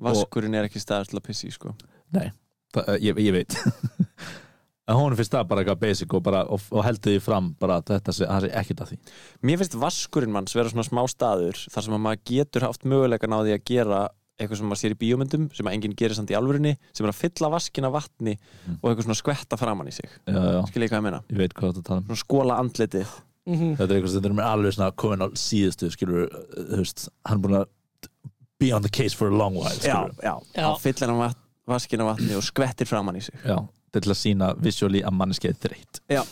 Vaskurinn 0.00 0.54
er 0.58 0.66
ekki 0.68 0.80
staður 0.82 1.08
til 1.12 1.18
að 1.20 1.24
pissi 1.28 1.50
sko. 1.54 1.72
Nei, 2.16 2.30
það, 2.74 2.88
eh, 2.94 3.00
ég, 3.08 3.18
ég 3.26 3.32
veit 3.32 3.56
en 4.90 4.96
hún 4.98 5.14
finnst 5.18 5.34
það 5.34 5.48
bara 5.50 5.62
eitthvað 5.64 5.82
basic 5.84 6.14
og, 6.16 6.22
bara, 6.26 6.44
og, 6.50 6.62
og 6.74 6.82
heldur 6.86 7.12
því 7.14 7.20
fram 7.22 7.52
bara 7.62 7.76
að 7.80 7.92
þetta 7.94 8.14
sé, 8.16 8.26
sé 8.26 8.50
ekkert 8.62 8.80
að 8.84 8.92
því 8.94 8.98
mér 9.46 9.60
finnst 9.62 9.76
vaskurinn 9.84 10.32
manns 10.34 10.56
vera 10.56 10.72
svona 10.72 10.86
smá 10.88 11.02
staður 11.12 11.60
þar 11.70 11.86
sem 11.86 11.94
að 11.98 12.02
maður 12.08 12.24
getur 12.32 12.66
haft 12.66 12.88
mögulegan 12.90 13.36
á 13.36 13.38
því 13.44 13.54
að 13.58 13.64
gera 13.70 14.00
eitthvað 14.40 14.56
sem 14.62 14.70
maður 14.72 14.80
sér 14.80 14.94
í 14.94 15.00
bíómyndum 15.02 15.42
sem 15.52 15.68
að 15.68 15.74
enginn 15.76 15.94
gerir 16.00 16.16
samt 16.16 16.30
í 16.32 16.36
alvörinni 16.38 16.70
sem 16.96 17.04
er 17.04 17.10
að 17.12 17.18
fylla 17.22 17.50
vaskina 17.52 17.90
vatni 17.92 18.38
Mm. 18.40 18.76
og 18.82 18.90
eitthvað 18.90 19.06
svona 19.06 19.18
skvetta 19.20 19.56
framann 19.60 19.88
í 19.88 19.92
sig 19.94 20.08
Já, 20.28 20.36
já, 20.36 20.60
skil 20.70 20.82
ég 20.84 20.90
hvað 20.92 21.00
ég 21.00 21.04
meina, 21.06 21.20
ég 21.32 21.38
veit 21.40 21.54
hvað 21.56 21.70
þetta 21.74 21.82
tala 21.86 22.00
um 22.02 22.06
svona 22.10 22.24
skóla 22.24 22.56
andlitið 22.62 23.18
Mhm. 23.50 23.70
Þetta 23.78 23.86
er 23.88 23.96
eitthvað 23.96 24.12
sem 24.12 24.20
þetta 24.22 24.30
er 24.36 24.46
alveg 24.46 24.74
svona 24.76 24.90
komin 25.00 25.22
á 25.24 25.28
síðustu 25.40 25.88
skilur, 25.90 26.26
uh, 26.28 26.64
þú 26.70 26.76
veist, 26.82 27.06
hann 27.26 27.38
er 27.38 27.40
búin 27.42 27.56
að 27.56 28.28
be 28.60 28.68
on 28.76 28.82
the 28.84 28.90
case 28.92 29.16
for 29.16 29.28
a 29.32 29.34
long 29.34 29.56
while 29.56 29.72
skilur. 29.80 30.12
já, 30.22 30.34
Já. 30.54 30.60
þá 30.60 30.82
fyllir 30.84 31.08
hann 31.08 31.18
vat, 31.22 31.38
vaskina 31.70 32.06
vatni 32.08 32.34
og 32.38 32.42
skvettir 32.46 32.88
framann 32.90 33.16
í 33.18 33.22
sig. 33.24 33.34
Já, 33.44 33.56
þetta 33.60 34.00
er 34.00 34.06
til 34.06 34.12
að 34.14 34.20
sína 34.20 34.48
visually 34.62 35.02
að 35.06 35.16
manneskið 35.20 35.50
er 35.54 35.58
þreytt. 35.68 36.00
Já, 36.10 36.22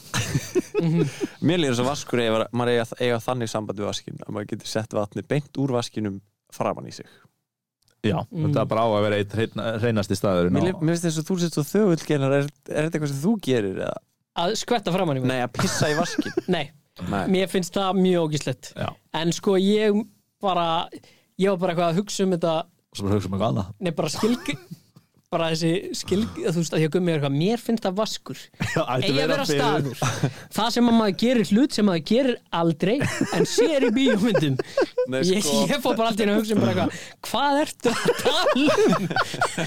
Mhm. 0.78 1.08
mér 1.42 1.58
líður 1.58 1.72
þess 1.74 1.82
að 1.82 1.88
vaskur 1.90 2.20
eiga, 2.22 2.46
maður 2.52 2.72
eiga, 2.74 2.84
eiga 3.00 3.18
þannig 3.24 3.48
samband 3.50 3.78
við 3.80 3.88
vaskin 3.88 4.18
að 4.26 4.34
maður 4.34 4.50
getur 4.52 4.66
sett 4.70 4.92
vatni 4.94 5.22
beint 5.26 5.58
úr 5.58 5.72
vaskinum 5.74 6.20
framann 6.54 6.86
í 6.86 6.92
sig. 6.94 7.06
Já, 8.04 8.20
Mm. 8.30 8.46
þetta 8.52 8.60
er 8.62 8.64
bara 8.70 8.82
á 8.86 8.88
að 8.94 9.02
vera 9.02 9.16
eitt 9.18 9.32
hreina- 9.34 9.78
hreinasti 9.82 10.14
staður 10.14 10.50
mér, 10.54 10.72
mér 10.78 10.94
finnst 10.94 11.04
þess 11.08 11.18
að 11.18 11.26
þú 11.32 11.38
sett 11.40 11.52
svo 11.58 11.64
þögull 11.66 12.06
genar, 12.06 12.32
er, 12.32 12.46
er 12.70 12.82
þetta 12.88 12.98
eitthvað 13.00 13.08
sem 13.08 13.22
þú 13.24 13.32
gerir 13.42 13.76
eða? 13.82 13.96
Að 14.38 14.52
skvetta 14.56 14.92
framann 14.94 15.16
í 15.16 15.20
mig? 15.20 15.28
nei, 15.28 15.40
að 15.42 15.52
pissa 15.52 15.86
í 15.90 15.96
vaskin. 15.98 16.32
Nei, 16.48 16.70
nei, 17.10 17.26
mér 17.26 17.48
finnst 17.50 17.72
það 17.74 17.98
mjög 17.98 18.28
ógislegt 18.30 18.72
Já, 18.76 18.94
En 19.14 19.32
sko 19.32 19.56
ég 19.58 20.06
bara 20.40 20.88
ég 21.38 21.48
var 21.50 21.56
bara 21.58 21.74
eitthvað 21.74 21.90
að 21.92 21.98
hugsa 21.98 22.22
um 22.22 22.30
þetta 22.36 22.52
og 22.62 22.94
svo 22.94 23.02
bara 23.08 23.18
hugsa 23.18 23.26
um 23.26 23.32
eitthvað 23.34 23.50
annað. 23.52 23.74
Nei, 23.80 23.90
bara 23.90 24.08
skilg 24.08 24.58
bara 25.28 25.50
þessi 25.52 25.90
skilg, 25.98 26.38
þú 26.40 26.54
veist 26.56 26.74
að 26.74 26.82
ég 26.86 26.92
gummi 26.92 27.12
eitthvað 27.12 27.34
mér 27.36 27.60
finnst 27.60 27.84
það 27.84 27.96
vaskur. 27.98 28.38
Að 28.80 29.02
vera 29.12 29.44
staður. 29.48 29.98
það 30.56 30.70
sem 30.72 30.88
að 30.88 30.96
maður 30.96 31.16
gerir 31.20 31.50
hlut 31.52 31.76
sem 31.76 31.86
maður 31.88 32.04
gerir 32.08 32.38
aldrei 32.60 32.94
en 33.36 33.48
sér 33.48 33.88
í 33.90 33.92
bíómyndum. 33.92 34.56
Nei, 35.12 35.18
ég, 35.28 35.44
sko. 35.44 35.66
ég 35.68 35.84
fór 35.84 35.98
bara 35.98 36.14
alltaf 36.14 36.24
inn 36.24 36.32
að 36.32 36.40
hugsa 36.40 36.56
um 36.56 36.64
bara 36.64 36.72
eitthvað 36.72 37.28
hvað 37.28 37.60
ertu 37.66 37.92
að 37.92 38.16
tala 38.22 38.78
um? 38.86 39.06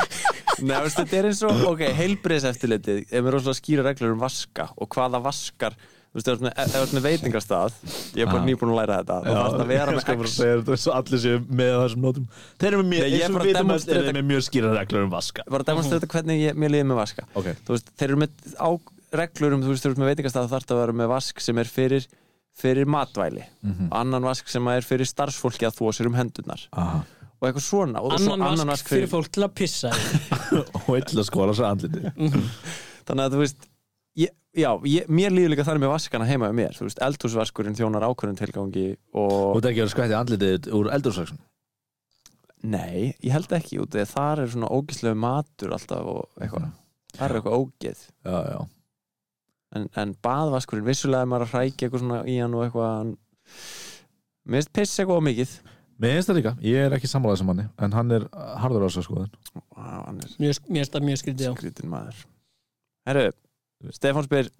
Nei, 0.71 0.75
veist, 0.81 0.97
þetta 0.97 1.19
er 1.19 1.29
eins 1.29 1.43
og, 1.45 1.63
ok, 1.75 1.85
heilbriðs 1.99 2.49
eftirlitið 2.49 3.03
ef 3.05 3.17
við 3.19 3.33
rosalega 3.35 3.61
skýra 3.61 3.85
reglur 3.85 4.15
um 4.15 4.25
vaska 4.25 4.71
og 4.81 4.89
hvaða 4.97 5.21
vaskar, 5.29 5.77
þú 6.11 6.19
veist, 6.19 6.27
ef 6.27 6.31
þú 6.31 6.35
ert 6.35 6.43
með- 6.45 6.71
þú 6.71 6.81
ert 6.81 7.03
veitingastað 7.05 7.75
ég 8.17 8.21
er 8.25 8.31
bara 8.31 8.43
nýbúin 8.45 8.71
að 8.73 8.79
læra 8.81 8.97
þetta 8.99 9.15
og 9.17 9.25
það 9.25 9.53
er 9.55 9.61
að 9.63 9.69
vera 9.71 9.91
með 9.95 10.01
X 10.01 10.33
Þetta 10.41 10.71
er 10.75 10.81
svo 10.83 10.95
allir 10.97 11.21
séu 11.23 11.37
með 11.47 11.71
þessum 11.81 12.01
nótum. 12.05 12.25
Þeir 12.59 12.67
eru 12.71 12.81
með 12.81 12.89
mjög, 12.91 13.01
Nei, 13.01 13.11
ég 13.11 13.21
er 13.21 13.27
eins 13.27 13.29
og 13.29 13.35
við 13.35 13.41
að 13.41 13.47
vitum 13.47 13.61
að 13.61 13.61
demonstrate- 13.61 13.95
þeir 13.95 14.09
eru 14.11 14.17
með 14.19 14.27
mjög 14.31 14.41
skýra 14.49 14.73
reglur 14.75 15.03
um 15.07 15.13
vaska. 15.15 15.43
Bara 15.49 15.63
að 15.63 15.69
demonstrata 15.71 16.07
hvernig 16.11 16.41
ég, 16.43 16.53
mér 16.59 16.69
líður 16.75 16.89
með 16.91 16.99
vaska. 17.01 17.23
Ok, 17.35 17.47
þú 17.65 17.75
veist, 17.77 17.87
þeir 17.97 18.09
eru 18.11 18.19
með 18.25 18.29
á 18.59 18.69
reglur 19.21 19.53
um, 19.55 19.61
þú 19.63 19.71
veist, 19.71 19.83
þeir 19.85 19.91
eru 19.95 20.01
með 20.03 20.11
veitingastað 20.11 20.51
þarf 20.51 20.67
það 20.67 20.75
að 20.77 20.81
vera 20.83 20.97
með 21.01 21.07
vask 21.15 21.39
sem 21.47 21.57
er 21.63 21.71
fyrir 21.71 22.05
fyrir 22.61 22.85
matvæli. 22.85 23.43
Mhm. 23.63 23.87
og 23.91 23.95
annan 24.01 24.21
vask 24.27 24.47
sem 24.51 24.67
er 24.67 24.81
fyrir 24.83 25.07
starfsfólki 25.07 25.63
að 25.65 25.75
þvó 25.79 25.93
sér 25.95 26.05
um 26.11 26.13
hendurnar. 26.19 26.67
Aha. 26.75 27.03
Og 27.41 27.47
eitthvað 27.47 27.63
svona 27.65 28.01
og 28.03 28.19
svo 28.19 28.33
annan 28.35 28.67
vask 28.67 28.85
fyrir 28.91 29.07
fólk 29.09 29.31
til 29.31 29.43
að 29.47 29.53
pissa. 29.55 29.89
Og 30.85 30.91
eitt 30.99 31.07
til 31.07 31.17
að 31.23 31.25
skóla 31.31 31.55
svo 31.55 31.65
andliti 31.65 32.03
þannig 33.07 33.23
að 33.25 33.33
þú 33.33 33.39
veist 33.41 33.63
ég, 34.19 34.33
já, 34.57 34.71
ég, 34.89 35.07
mér 35.07 35.35
líður 35.35 35.55
líka 35.55 35.67
þannig 35.67 35.85
með 35.85 35.95
vaskana 35.95 36.27
heima 36.27 36.49
með 36.49 36.57
mér, 36.59 36.75
þú 36.79 36.89
veist, 36.89 37.05
eldhúsvaskurinn 37.07 37.77
þjónar 37.77 38.07
ákvörðun 38.09 38.41
tilgangi 38.41 38.89
Og 39.13 39.31
og 39.31 39.55
þetta 39.59 39.69
er 39.69 39.73
ekki 39.75 39.85
að 39.85 39.93
skvætti 39.95 40.19
andlitið 40.19 40.69
úr 40.77 40.91
eldursaksum 40.97 41.39
nei, 42.61 43.15
ég 43.21 43.33
held 43.33 43.51
ekki 43.55 43.79
út 43.81 43.95
eða 43.97 44.09
þar 44.11 44.43
er 44.43 44.53
svona 44.53 44.69
ógislegu 44.71 45.17
matur 45.17 45.73
alltaf 45.75 46.07
og 46.11 46.41
eitthvað, 46.41 46.69
þar 47.17 47.27
er 47.27 47.39
eitthvað 47.39 47.57
ógeð. 47.57 48.05
Já, 48.27 48.37
já. 48.51 48.59
En, 49.71 49.87
en 49.97 50.15
baðvaskurinn, 50.25 50.87
vissulega 50.87 51.25
er 51.25 51.29
maður 51.31 51.47
að 51.47 51.53
hrækja 51.55 51.87
eitthvað 51.87 52.03
svona 52.03 52.23
í 52.27 52.37
hann 52.41 52.57
og 52.57 52.65
eitthvað 52.65 52.89
hann... 52.91 53.13
mér 54.43 54.59
finnst 54.59 54.73
piss 54.75 54.97
eitthvað 54.99 55.21
ómikið 55.21 55.53
Mér 56.01 56.15
finnst 56.17 56.31
það 56.31 56.37
líka, 56.39 56.51
ég 56.65 56.87
er 56.87 56.95
ekki 56.97 57.07
sammálaðið 57.07 57.39
sem 57.43 57.49
manni 57.51 57.67
En 57.85 57.95
hann 57.95 58.15
er 58.15 58.25
harður 58.59 58.83
á 58.83 58.87
þessu 58.89 59.05
skoðun. 59.05 59.31
Hann 59.77 60.19
er 60.19 60.35
mér 60.41 60.57
finnst 60.57 60.95
það 60.95 61.07
mjög 61.07 61.21
skrítið 61.21 61.51
á 61.51 61.53
skrítin 61.55 61.91
maður. 61.91 62.23
Herru, 63.07 63.25
Stefán 63.95 64.27
spyr 64.27 64.51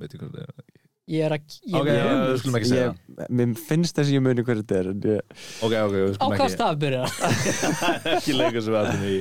Ég 1.12 1.26
er 1.26 1.34
að 1.36 1.42
ég, 1.66 1.76
Ok, 1.76 1.88
ég, 1.90 2.10
við 2.30 2.40
skulum 2.42 2.58
ekki 2.60 2.70
segja 2.70 2.90
ég, 2.92 3.30
mér 3.34 3.54
finnst 3.60 3.98
þess 3.98 4.08
að 4.08 4.16
ég 4.16 4.26
muni 4.26 4.46
hverju 4.48 4.64
þetta 4.64 4.80
er 4.80 4.90
en 4.92 5.06
ég, 5.10 5.38
Ok, 5.66 5.76
ok, 5.76 5.96
við 5.96 6.06
Á 6.06 6.14
skulum 6.16 6.36
hvað 6.36 6.44
ekki 6.46 6.56
stað 6.56 6.82
byrja? 6.86 7.04
Ekki 8.18 8.36
leikur 8.38 8.66
sem 8.66 8.76
við 8.76 8.82
ætlum 8.82 9.08
í 9.10 9.16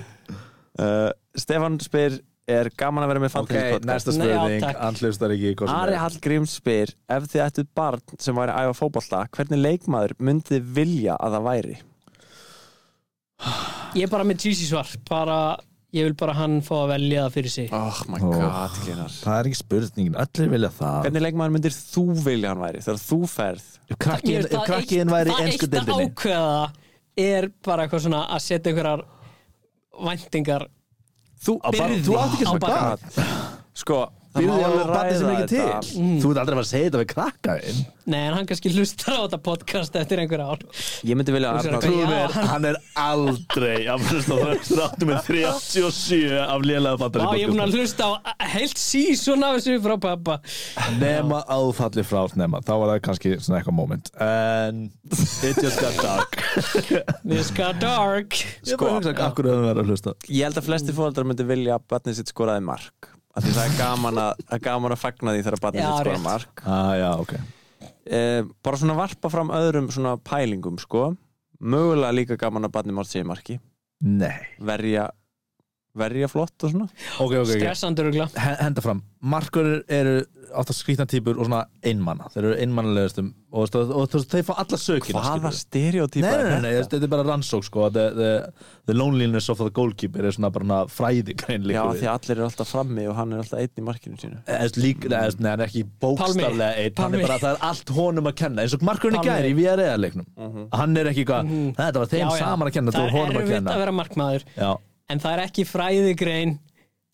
uh, 0.84 1.08
Stefán 1.44 1.78
spyr 1.84 2.18
er 2.50 2.70
gaman 2.78 3.04
að 3.06 3.12
vera 3.12 3.22
með 3.24 3.36
Ok, 3.40 3.50
fantasy 3.50 3.74
podcast 3.74 3.90
næsta 3.90 4.14
Nei, 4.16 4.26
já, 4.26 4.36
spurning 4.36 4.64
takk. 4.64 4.80
Hann 4.84 4.98
hlustar 5.00 5.34
ekki 5.36 5.52
hvað 5.54 5.70
sem 5.70 5.80
Ari 5.80 5.96
er 5.96 6.02
Hallgríms 6.04 6.56
spyr 6.60 6.94
ef 7.16 7.28
þið 7.32 7.44
ættuð 7.46 7.70
barn 7.80 8.18
sem 8.26 8.40
væri 8.40 8.54
að 8.56 8.68
æfa 8.68 8.78
fótbolta 8.80 9.22
hvernig 9.36 9.62
leikmaður 9.64 10.16
myndið 10.18 10.56
þið 10.56 10.74
vilja 10.80 11.16
að 11.18 11.36
það 11.36 11.46
væri? 11.50 11.76
Ég 13.96 14.06
er 14.06 14.12
bara 14.12 14.26
með 14.26 14.44
cheesy 14.44 14.68
svar 14.68 14.90
bara, 15.08 15.38
ég 15.92 16.04
vil 16.06 16.14
bara 16.14 16.32
hann 16.38 16.60
fá 16.62 16.74
að 16.84 16.88
velja 16.92 17.24
það 17.26 17.32
fyrir 17.36 17.50
sig. 17.54 17.68
Oh 17.74 18.02
my 18.08 18.18
Oh. 18.22 18.30
god, 18.34 18.76
Glinar 18.84 19.10
Það 19.10 19.38
er 19.40 19.48
ekki 19.50 19.58
spurningin, 19.60 20.14
allir 20.22 20.50
vilja 20.52 20.70
það. 20.78 20.98
Hvernig 21.06 21.24
leikmaður 21.26 21.54
myndir 21.56 21.74
þú 21.76 22.04
vilja 22.24 22.48
hann 22.52 22.62
væri? 22.62 22.82
Þegar 22.86 23.00
þú 23.06 23.18
ferð? 23.34 23.64
Ef 23.90 23.98
krakkiðin 23.98 24.46
það 24.46 24.68
eitt- 24.78 25.14
væri 25.14 25.30
í 25.30 25.34
það 25.34 25.46
ennsku 25.46 25.66
eitt 25.66 25.66
að 25.66 25.74
deildinni 25.74 26.10
ákveða 26.10 26.72
er 27.18 27.48
bara 27.66 27.86
eitthvað 27.88 28.04
svona 28.06 28.20
að 28.30 28.40
setja 28.46 28.70
einhverjar 28.72 29.02
væntingar 30.06 30.66
Þú, 31.40 31.54
Á 31.64 31.70
bara- 31.72 31.88
byrði 31.88 32.02
Þú 32.04 32.16
átt 32.20 32.34
ekki 32.36 32.46
svona 32.46 32.68
gæt 32.68 33.00
sko, 33.80 33.98
má 34.34 34.56
á 34.62 34.70
barni 34.90 35.16
sem 35.18 35.30
er 35.30 35.40
ekki 35.40 35.48
til. 35.50 35.62
Þetta. 35.64 36.20
Þú 36.22 36.30
ert 36.30 36.42
aldrei 36.42 36.54
að 36.54 36.58
fara 36.60 36.66
að 36.66 36.70
segja 36.70 36.90
þetta 36.90 37.02
við 37.02 37.10
krakkaðin 37.14 37.80
Nei, 38.10 38.20
en 38.26 38.34
hann 38.34 38.46
kannski 38.48 38.70
hlustar 38.74 39.14
á 39.14 39.22
þetta 39.22 39.38
podcast 39.44 39.96
eftir 40.00 40.18
einhver 40.22 40.40
ár. 40.42 40.62
Ég 41.06 41.18
myndi 41.18 41.34
vilja 41.34 41.52
að 41.52 41.68
Já, 41.68 41.78
mér, 42.10 42.32
hann- 42.34 42.48
hann 42.50 42.64
er 42.70 42.78
aldrei 42.98 43.84
að 43.92 44.06
hlusta 44.08 44.34
á 44.34 44.38
þessar 44.50 44.82
áttum 44.86 45.10
með 45.12 45.20
37 45.28 46.40
af 46.40 46.64
lélega 46.66 46.96
Vá, 46.96 47.04
fattar 47.04 47.36
ég 47.38 47.44
er 47.46 47.52
búin 47.52 47.62
að 47.66 47.76
hlusta 47.78 48.08
á 48.08 48.10
heilt 48.54 48.80
sísón 48.80 49.44
af 49.46 49.58
þessu 49.58 49.76
frá 49.84 49.94
pappa 50.00 50.38
Nema 50.98 51.44
áfalli 51.46 52.02
frá 52.06 52.24
nema. 52.40 52.62
Þá 52.66 52.72
var 52.80 52.92
það 52.94 53.04
kannski 53.06 53.36
svona 53.38 53.60
eitthvað 53.60 53.78
moment. 53.78 54.10
En 54.20 54.82
it 55.46 55.62
just 55.62 55.80
got 55.80 55.94
dark. 56.02 56.40
This 57.22 57.50
got 57.54 57.78
dark. 57.82 58.34
Ég 58.66 58.80
hugsa 58.80 59.14
Akkur 59.28 59.50
hefur 59.52 59.66
verið 59.70 59.84
að 59.84 59.94
hlusta. 59.94 60.16
Ég 60.26 60.48
held 60.48 60.58
að 60.58 60.66
flesti 60.72 60.96
fóldrar 60.96 61.28
myndi 61.30 61.46
vilja 61.46 61.78
að 61.78 61.86
barnið 61.92 62.20
sitt 62.22 62.34
skoraði 62.34 62.64
mark 62.66 63.12
af 63.36 63.44
því 63.44 63.54
það 63.56 63.64
er 63.66 63.78
gaman 63.78 64.20
að, 64.24 64.44
að, 64.48 64.60
gaman 64.66 64.94
að 64.94 65.02
fagna 65.04 65.34
því 65.36 65.46
þegar 65.46 65.62
barnið 65.64 65.86
sitt 65.86 66.04
skora 66.04 66.22
mark. 66.24 66.62
Ah, 66.66 66.92
Já, 66.98 67.10
ok. 67.22 67.34
Eh, 68.10 68.42
bara 68.64 68.80
svona 68.80 68.96
varpa 68.98 69.30
fram 69.32 69.52
öðrum 69.54 69.90
svona 69.94 70.16
pælingum 70.18 70.80
sko. 70.82 71.10
Mögulega 71.60 72.16
líka 72.16 72.38
gaman 72.40 72.66
að 72.66 72.74
barnið 72.78 72.96
mátt 72.96 73.10
segja 73.10 73.28
marki. 73.28 73.58
Nei. 74.00 74.34
Verja, 74.64 75.10
verja 75.98 76.28
flott 76.30 76.54
og 76.64 76.70
svona. 76.70 76.86
Ok, 77.18 77.32
ok, 77.34 77.40
ok. 77.42 77.54
Stressandur 77.56 78.10
ugla 78.12 78.28
He- 78.36 78.56
Henda 78.62 78.80
fram. 78.84 79.02
Markur 79.20 79.82
eru 79.90 80.20
átt 80.56 80.70
að 80.72 80.76
skrýtna 80.78 81.04
típur 81.06 81.36
og 81.38 81.44
svona 81.46 81.64
einmanna 81.84 82.24
Þeir 82.32 82.46
eru 82.48 82.54
einmannulegastum 82.62 83.26
og, 83.52 83.66
og, 83.76 83.90
og, 83.92 84.14
og 84.14 84.24
þeir 84.30 84.44
fá 84.48 84.54
alla 84.62 84.78
sökina 84.80 85.20
hvaða 85.20 85.50
skilurðu. 85.50 85.58
stereotypa 85.60 86.22
Nei, 86.24 86.30
nei, 86.30 86.40
er 86.40 86.48
nei, 86.50 86.60
nei, 86.64 86.72
þetta? 86.78 86.90
þetta 86.94 87.04
er 87.08 87.12
bara 87.12 87.26
rannsók 87.28 87.66
sko. 87.66 87.84
The, 87.92 88.04
the, 88.16 88.30
the 88.88 88.94
loneliness 88.96 89.50
of 89.52 89.58
the 89.60 89.68
goalkeeper 89.76 90.24
er 90.24 90.32
svona 90.32 90.50
bara 90.54 90.80
fræði 90.90 91.36
grein 91.42 91.66
Já, 91.68 91.82
því 91.92 92.08
allir 92.14 92.34
eru 92.38 92.46
alltaf 92.48 92.70
frammi 92.72 93.06
og 93.10 93.16
hann 93.20 93.34
er 93.36 93.42
alltaf 93.44 93.60
einn 93.60 93.82
í 93.82 93.86
markinu 93.90 94.16
sínu. 94.22 94.40
Eða 94.46 94.70
líka, 94.80 95.10
eða, 95.10 95.36
nei, 95.42 95.50
hann 95.52 95.60
er 95.60 95.66
ekki 95.68 95.84
bókstaflega 96.06 96.70
einn, 96.86 96.98
hann 97.04 97.14
er 97.18 97.26
bara, 97.26 97.38
það 97.44 97.54
er 97.58 97.64
allt 97.70 97.94
honum 97.98 98.30
að 98.32 98.36
kenna. 98.40 98.62
Eins 98.64 98.74
og 98.78 98.86
markurinn 98.88 99.20
í 99.20 99.26
gæri 99.26 99.52
í 99.52 99.58
VRE-leiknum 99.60 100.26
Mhm. 100.40 100.68
hann 100.72 100.96
er 100.96 101.10
ekki 101.12 101.26
eitthvað, 101.26 101.50
þetta 101.76 101.98
var 102.04 102.08
þeim 102.14 102.24
Já, 102.24 102.30
já. 102.30 102.38
saman 102.46 102.68
að 102.70 102.72
kenna 102.78 102.90
þetta 102.94 103.00
Það 103.00 103.10
er 103.10 103.18
honum 103.20 103.36
að 103.36 103.42
erfitt 103.50 103.74
að 103.74 103.82
vera 103.84 103.92
markmaður. 104.00 104.44
Já, 104.56 104.70
En 105.10 105.22
það 105.22 105.36
er 105.36 105.42
ekki 105.48 105.64
fræðigrein. 105.68 106.58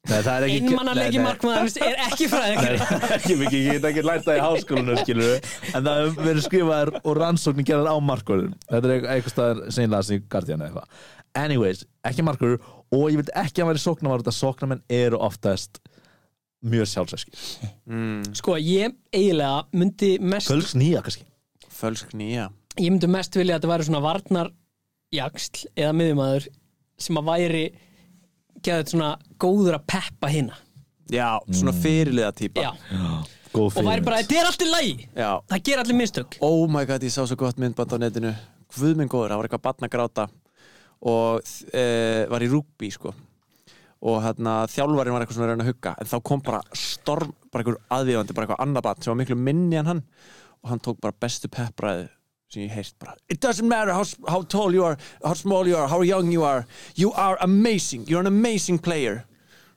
Nei, 0.06 0.20
það 0.22 0.32
er 0.36 0.44
ekki 0.46 0.58
einmannalegi 0.70 1.18
nei. 1.18 1.24
markmaðurins 1.26 1.76
er 1.82 1.96
ekki 2.04 3.36
mikið, 3.40 3.56
ég 3.58 3.78
get 3.78 3.86
ekki 3.88 4.04
lært 4.06 4.26
það 4.26 4.36
í 4.38 4.42
háskólinu 4.44 4.96
skilur 5.00 5.32
en 5.72 5.80
það 5.80 5.96
hefur 6.02 6.28
verið 6.28 6.44
skrifaðar 6.44 6.92
og 7.00 7.16
rannsóknir 7.18 7.66
gerðar 7.66 7.90
á 7.90 7.96
markvörðum. 8.06 8.52
Þetta 8.70 8.92
er 8.92 9.08
eitthvað- 9.16 9.34
staðar 9.34 9.90
las 9.96 10.10
í 10.14 10.20
Guardian 10.30 10.62
eða 10.62 10.68
eitthvað. 10.68 11.00
Anyways, 11.42 11.82
ekki 12.06 12.22
markvörður 12.22 12.60
og 12.94 13.10
ég 13.10 13.18
vil 13.18 13.32
ekki 13.34 13.60
að 13.60 13.64
hann 13.64 13.72
væri 13.72 13.82
sóknarvar 13.82 14.22
þetta 14.22 14.36
sóknarmenn 14.36 14.84
eru 14.88 15.18
oftast 15.26 15.80
mjög 16.66 16.86
sjálfsæskir 16.90 17.34
mm, 17.86 18.22
sko 18.34 18.56
ég 18.58 18.94
eiginlega 19.14 19.66
myndi 19.76 20.16
mest 20.22 20.50
Fölgs 20.50 20.76
nýja 20.78 21.02
kannski. 21.04 21.26
Fölsk 21.76 22.14
nýja. 22.16 22.48
Ég 22.78 22.92
myndi 22.94 23.10
mest 23.10 23.36
vilja 23.36 23.56
að 23.56 23.60
þetta 23.60 23.72
væri 23.74 23.88
svona 23.88 24.04
varnar 24.06 24.52
jaksl 25.14 25.66
eða 25.76 25.92
miðumæður 25.98 26.48
sem 26.96 27.20
að 27.20 27.28
væri 27.28 27.64
geða 28.64 28.86
svona 28.90 29.10
góður 29.42 29.76
að 29.78 29.84
peppa 29.92 30.30
hinna 30.32 30.56
Já, 31.12 31.38
svona 31.54 31.72
fyrirliða 31.72 32.32
típa. 32.34 32.62
Já, 32.62 32.72
Góð 33.54 33.78
og 33.78 33.86
væri 33.86 34.02
bara, 34.04 34.18
þetta 34.20 34.38
er 34.40 34.48
allt 34.48 34.64
í 34.64 34.66
lagi. 34.68 34.94
Já. 35.14 35.28
það 35.48 35.62
ger 35.68 35.82
allir 35.82 35.96
mistök. 35.96 36.34
Oh 36.44 36.66
my 36.68 36.82
god, 36.88 37.04
ég 37.06 37.14
sá 37.14 37.22
svo 37.22 37.38
gott 37.38 37.60
myndband 37.62 37.94
á 37.94 37.98
netinu. 38.02 38.32
Guð 38.74 38.96
minn 38.98 39.08
góður, 39.08 39.30
það 39.30 39.38
var 39.40 39.48
eitthvað 39.48 39.64
barn 39.68 39.86
að 39.86 39.92
gráta. 39.94 40.26
Og 41.06 41.52
e, 41.70 41.84
var 42.32 42.42
í 42.42 42.50
rúbí 42.50 42.90
sko. 42.92 43.14
Og 44.06 44.18
hérna 44.24 44.58
þjálfarinn 44.72 45.14
var 45.14 45.24
eitthvað 45.24 45.38
svona 45.38 45.46
að 45.46 45.54
reyna 45.54 45.64
að 45.64 45.70
hugga. 45.70 45.94
En 46.02 46.10
þá 46.10 46.16
kom 46.26 46.42
bara 46.44 46.60
storm, 46.76 47.32
bara 47.52 47.64
einhver 47.64 47.78
aðvíðandi 47.96 48.36
bara 48.36 48.48
eitthvað 48.48 48.66
annað 48.66 48.86
barn 48.88 49.06
sem 49.06 49.12
var 49.14 49.20
miklu 49.22 49.38
minni 49.38 49.78
en 49.78 49.90
hann. 49.92 50.04
Og 50.64 50.72
hann 50.72 50.82
tók 50.82 50.98
bara 51.00 51.16
bestu 51.22 51.48
peppræði 51.52 52.10
sem 52.56 52.64
ég 52.66 52.74
heirt 52.74 52.96
bara 53.02 53.14
It 53.28 53.40
doesn't 53.44 53.68
matter 53.70 53.92
how, 53.94 54.04
how 54.26 54.42
tall 54.42 54.74
you 54.74 54.84
are, 54.88 54.96
how 55.24 55.34
small 55.38 55.68
you 55.68 55.76
are, 55.78 55.86
how 55.92 56.00
young 56.06 56.32
you 56.32 56.42
are 56.48 56.64
You 56.98 57.12
are 57.14 57.36
amazing, 57.44 58.06
you're 58.08 58.20
an 58.24 58.30
amazing 58.32 58.78
player. 58.82 59.22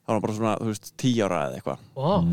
Þá 0.10 0.15
var 0.15 0.22
bara 0.24 0.34
svona, 0.39 0.54
þú 0.58 0.72
veist, 0.72 0.88
tíu 0.98 1.22
ára 1.28 1.44
eða 1.52 1.60
eitthvað. 1.60 1.82
Wow. 2.00 2.24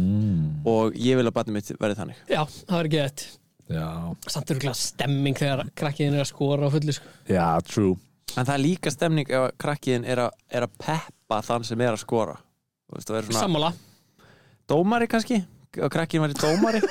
og 0.73 0.95
ég 0.97 1.19
vil 1.19 1.27
að 1.29 1.35
barnið 1.37 1.57
mitt 1.59 1.73
verði 1.83 1.97
þannig. 1.99 2.23
Já, 2.33 2.41
það 2.71 2.79
þetta 2.95 3.27
já, 3.77 3.89
samt 4.33 4.53
eru 4.55 4.63
glæð 4.63 4.79
stemming 4.81 5.37
þegar 5.37 5.63
krakkiðin 5.77 6.17
er 6.17 6.23
að 6.25 6.31
skora 6.31 6.71
á 6.71 6.73
fullu 6.73 6.95
sko. 6.97 7.13
já, 7.29 7.45
true. 7.69 7.97
En 8.37 8.47
það 8.49 8.55
er 8.55 8.63
líka 8.63 8.93
stemning 8.95 9.29
ef 9.29 9.45
krakkiðin 9.61 10.07
er, 10.09 10.23
að- 10.25 10.39
er 10.57 10.67
að 10.69 10.79
peppa 10.87 11.43
þann 11.51 11.67
sem 11.69 11.81
er 11.85 11.93
að 11.93 12.01
skora. 12.07 12.39
Þú 12.87 12.97
veist, 12.97 13.11
það 13.13 13.19
er 13.21 13.29
svona 13.29 13.43
sammála. 13.45 13.71
Dómari 14.71 15.07
kannski? 15.11 15.43
Og 15.77 15.93
krakkiðin 15.93 16.25
væri 16.31 16.41
dómari? 16.41 16.81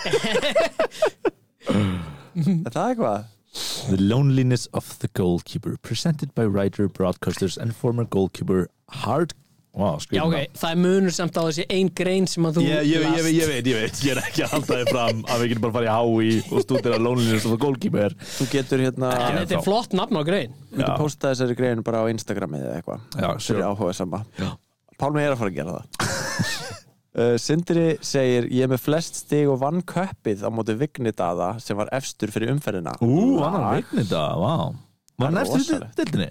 Er 1.66 2.72
það 2.74 2.90
eitthvað? 2.92 3.24
The 3.56 3.98
Loneliness 4.02 4.68
of 4.74 5.00
the 5.00 5.08
Goalkeeper 5.14 5.78
presented 5.82 6.34
by 6.36 6.46
writer, 6.46 6.90
broadcasters 6.90 7.58
and 7.58 7.76
former 7.76 8.04
goalkeeper 8.04 8.68
Hard 9.04 9.34
wow, 9.76 10.00
já 10.12 10.24
ok, 10.24 10.36
það 10.56 10.72
er 10.72 10.80
munur 10.80 11.14
samt 11.16 11.36
á 11.36 11.44
þessi 11.44 11.66
ein 11.72 11.90
grein 11.96 12.28
sem 12.32 12.46
að 12.48 12.60
þú 12.60 12.66
Ég, 12.66 12.90
ég, 12.90 13.06
ég, 13.06 13.30
ég, 13.36 13.48
veit, 13.52 13.70
ég 13.72 13.80
veit, 13.82 14.02
ég 14.08 14.14
er 14.14 14.22
ekki 14.24 14.46
að 14.46 14.54
halda 14.56 14.80
þið 14.82 14.92
fram 14.92 15.24
að 15.28 15.42
við 15.44 15.52
getum 15.52 15.66
bara 15.66 15.76
farið 15.78 15.90
í 15.90 15.96
HÍ 15.96 16.38
og 16.46 16.66
stúdira 16.66 17.00
Loneliness 17.02 17.48
of 17.48 17.56
the 17.56 17.62
Goalkeeper 17.64 18.16
Þú 18.36 18.50
getur 18.54 18.86
hérna 18.86 19.14
en 19.16 19.40
þetta 19.42 19.58
er 19.60 19.66
flott 19.66 19.96
nafn 19.98 20.20
á 20.20 20.24
grein. 20.28 20.56
Myndu 20.72 20.92
Já. 20.92 20.96
posta 21.00 21.32
þessari 21.34 21.60
greinu 21.60 21.88
bara 21.88 22.04
á 22.04 22.12
Instagramið 22.12 22.68
eða 22.70 22.78
eitthvað? 22.80 23.08
Já, 23.16 23.30
fyrir 23.32 23.50
sure. 23.50 23.72
áhuga 23.72 23.98
sama 24.00 24.24
Já. 24.40 24.52
Pálmi 24.96 25.26
er 25.26 25.36
að 25.36 25.42
fara 25.44 25.52
að 25.52 25.60
gera 25.60 25.80
það 25.80 26.15
uh, 27.18 27.36
Sindri 27.42 27.96
segir 28.06 28.48
ég 28.52 28.66
er 28.68 28.72
með 28.72 28.84
flest 28.86 29.22
stig 29.24 29.50
og 29.52 29.60
vann 29.64 29.82
köppið 29.88 30.44
á 30.46 30.50
móti 30.54 30.76
Vignidada 30.80 31.54
sem 31.64 31.78
var 31.80 31.90
efstur 31.96 32.32
fyrir 32.34 32.52
umferðina. 32.56 32.94
Ú, 33.02 33.38
var 33.42 33.56
hann 33.58 33.68
vignir 33.80 34.04
þetta, 34.06 34.24
vá. 34.42 34.56
Var 35.16 35.32
hann 35.32 35.42
eftir 35.44 35.62
rosalegt. 35.64 36.00
dildinni? 36.02 36.30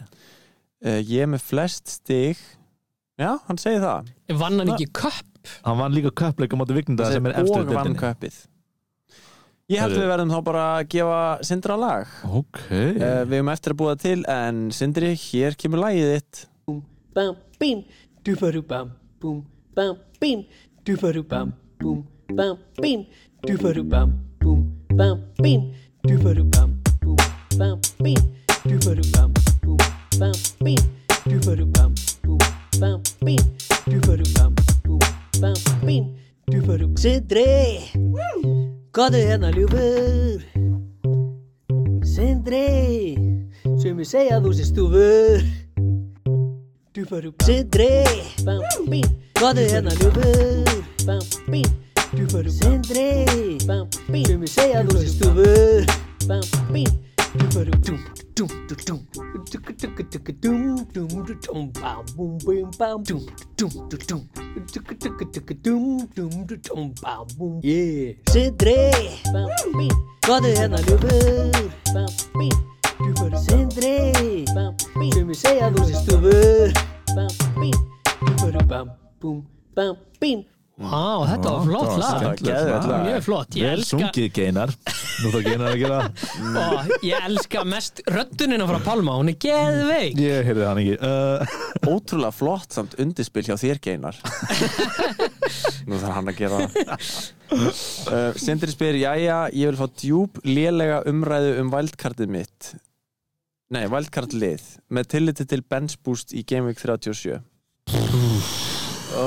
uh, 0.84 0.98
Ég 1.00 1.24
er 1.26 1.30
með 1.34 1.44
flest 1.50 1.94
stig. 1.98 2.40
Já, 3.20 3.36
hann 3.46 3.60
segir 3.62 3.80
það. 3.84 4.08
Vann 4.40 4.58
hann 4.58 4.74
ekki 4.74 4.88
köpp 4.98 5.30
Hann 5.66 5.76
vann 5.76 5.92
líka 5.92 6.08
köpleika 6.16 6.56
móti 6.56 6.72
vignir 6.74 6.96
Hann 6.96 7.04
þetta 7.04 7.18
sem 7.20 7.26
er 7.28 7.34
eftir 7.36 7.60
og 7.60 7.68
vann 7.68 7.74
dildinni 7.84 8.00
köppið 8.00 8.38
Ég 9.72 9.80
held 9.80 9.94
við 9.96 10.08
verðum 10.10 10.28
þá 10.34 10.38
bara 10.44 10.62
að 10.76 10.88
gefa 10.92 11.20
Sindra 11.48 11.76
lag. 11.80 12.10
Ok. 12.28 12.58
Uh, 12.68 13.22
Við 13.24 13.38
höfum 13.38 13.48
eftir 13.54 13.72
að 13.72 13.78
búa 13.80 13.94
til 13.96 14.18
en 14.28 14.58
Sindri, 14.76 15.14
hér 15.16 15.56
kemur 15.56 15.80
lagið 15.80 16.10
þitt. 16.18 16.40
Bam, 17.16 17.38
bim, 17.62 17.80
duparu 18.28 18.60
bam, 18.68 18.90
bum, 19.22 19.38
bam, 19.78 19.94
bim, 20.20 20.42
Duvarubam, 20.84 21.52
boom, 21.80 22.04
bam, 22.28 22.58
pim. 22.82 23.06
Duvarubam, 23.42 24.12
boom, 24.38 24.70
bam, 24.92 25.18
pim. 25.42 25.72
Duvarubam, 26.02 26.76
boom, 27.00 27.16
bam, 27.56 27.80
pim. 28.02 28.20
Duvarubam, 28.68 29.32
boom, 29.62 29.78
bam, 30.18 30.32
pim. 30.62 30.76
Duvarubam, 31.24 31.94
boom, 32.22 32.38
bam, 32.78 33.00
pim. 33.24 33.38
Duvarubam, 33.86 34.54
boom, 34.84 34.98
bam, 35.40 35.54
pim. 35.86 36.04
Duvarubam. 36.52 36.96
Sindre! 36.96 37.80
Kada 38.92 39.16
je 39.16 39.38
na 39.38 39.50
ljubir? 39.50 40.44
Sindre! 42.04 42.68
Sem 43.82 43.98
je 43.98 44.04
sejal, 44.04 44.46
uzi 44.46 44.64
stuvir. 44.64 45.44
Duvarubam. 46.94 47.46
Sindre! 47.46 48.04
Bam, 48.44 48.60
pim. 48.90 49.23
Bum, 49.40 50.64
bam, 51.06 51.20
bim, 51.50 51.64
duparu 52.14 52.50
bam, 52.50 52.74
bum, 53.06 53.58
bam, 53.66 53.82
bim, 53.90 53.90
duparu 53.90 53.90
bam, 53.90 53.90
bum, 53.90 53.90
bam, 53.90 53.90
bim, 53.90 53.90
duparu 53.90 53.90
Sindri, 53.90 53.94
góðu 53.94 54.00
hérna 54.00 54.02
ljúfur 54.04 54.04
Sindri, 54.04 54.24
sem 54.26 54.42
ég 54.42 54.50
segja 54.50 54.80
að 54.80 54.88
þú 54.88 54.96
sé 55.00 55.08
stúfur 55.12 55.82
Sindri 68.32 68.78
Góðu 70.24 70.50
hérna 70.54 70.78
ljúfur 70.86 71.24
Sindri 73.44 73.94
Sem 75.14 75.28
ég 75.28 75.38
segja 75.38 75.66
að 75.66 75.74
þú 75.74 75.84
sé 75.84 75.94
stúfur 75.98 76.70
Yeah 76.74 77.14
Sindri 77.32 77.54
Góðu 77.54 77.60
hérna 77.62 77.68
ljúfur 77.78 78.10
Sindri 78.24 78.24
Sem 78.24 78.24
ég 78.24 78.34
segja 78.34 78.44
að 78.44 78.52
þú 78.54 78.62
sé 78.64 78.74
stúfur 78.84 79.03
Vá, 80.74 81.22
þetta 81.30 81.50
var 81.54 81.66
flott 81.68 81.90
þetta 81.92 82.06
var 82.18 82.40
geðveikt 82.40 82.86
lag. 82.90 83.02
Mjög 83.06 83.20
flott, 83.22 83.56
ég 83.60 83.68
Vel 83.68 83.74
elska 83.76 83.98
sungið 84.00 84.24
geinar. 84.34 84.72
Nú 85.22 85.30
þá 85.30 85.36
geinar 85.44 85.68
að 85.68 85.76
gera 85.84 85.98
og 86.64 87.04
ég 87.06 87.28
elska 87.28 87.62
mest 87.70 88.02
röddunina 88.10 88.66
frá 88.66 88.80
Pálma, 88.82 89.14
hún 89.20 89.30
er 89.30 89.36
geðveik. 89.44 90.18
Ég 90.18 90.48
heyrði 90.48 90.66
hann 90.66 90.80
ekki. 90.82 90.96
Uh, 90.98 91.54
Ótrúlega 91.94 92.34
flott 92.34 92.74
samt 92.74 92.98
undirspil 92.98 93.46
hjá 93.46 93.54
þér 93.60 93.82
geinar. 93.86 94.18
Nú 95.86 96.02
þarf 96.02 96.18
hann 96.18 96.34
að 96.34 96.42
gera 96.42 96.64
það. 96.66 97.08
Uh, 97.54 98.42
Sindri 98.42 98.74
spyr, 98.74 98.98
jæja, 98.98 99.40
ég 99.54 99.70
vil 99.70 99.78
fá 99.78 99.86
djúb 100.02 100.42
lélega 100.42 101.04
umræðu 101.06 101.54
um 101.62 101.70
wildcardið 101.70 102.34
mitt. 102.40 102.74
Nei, 103.70 103.84
wildcard 103.94 104.34
lið 104.34 104.72
með 104.90 105.12
tilliti 105.14 105.46
til 105.54 105.62
bench 105.62 106.00
boost 106.02 106.34
í 106.34 106.42
Game 106.42 106.66
Week 106.66 106.82
37 106.82 107.38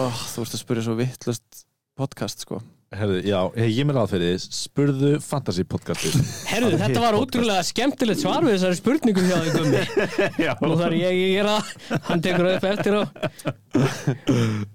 oh, 0.08 0.26
Þú 0.34 0.44
ert 0.46 0.58
að 0.58 0.64
spyrja 0.64 0.88
svo 0.88 0.98
vittlust 0.98 1.64
podcast 1.98 2.44
sko. 2.46 2.60
Herði, 2.96 3.18
já, 3.28 3.40
ég 3.60 3.72
ég 3.82 3.88
mér 3.90 3.98
aðferði 4.00 4.28
Spurðu 4.40 5.10
fantasy 5.20 5.66
Það 5.68 6.54
er 6.56 6.76
þetta 6.80 7.02
var 7.04 7.18
podcast. 7.18 7.34
ótrúlega 7.36 7.64
skemmtilegt 7.68 8.22
svar 8.22 8.46
við 8.46 8.54
þessari 8.56 8.78
spurningum 8.80 9.28
hjá 9.28 9.40
þig 9.44 9.58
gummi. 9.58 9.82
Já, 10.46 10.54
Nú 10.62 10.78
þarf 10.80 10.96
ég 10.96 11.10
að 11.10 11.18
gera 11.34 11.56
það, 11.58 11.98
hann 12.08 12.24
tekur 12.24 12.50
upp 12.54 12.68
eftir 12.70 12.96
og 13.02 13.08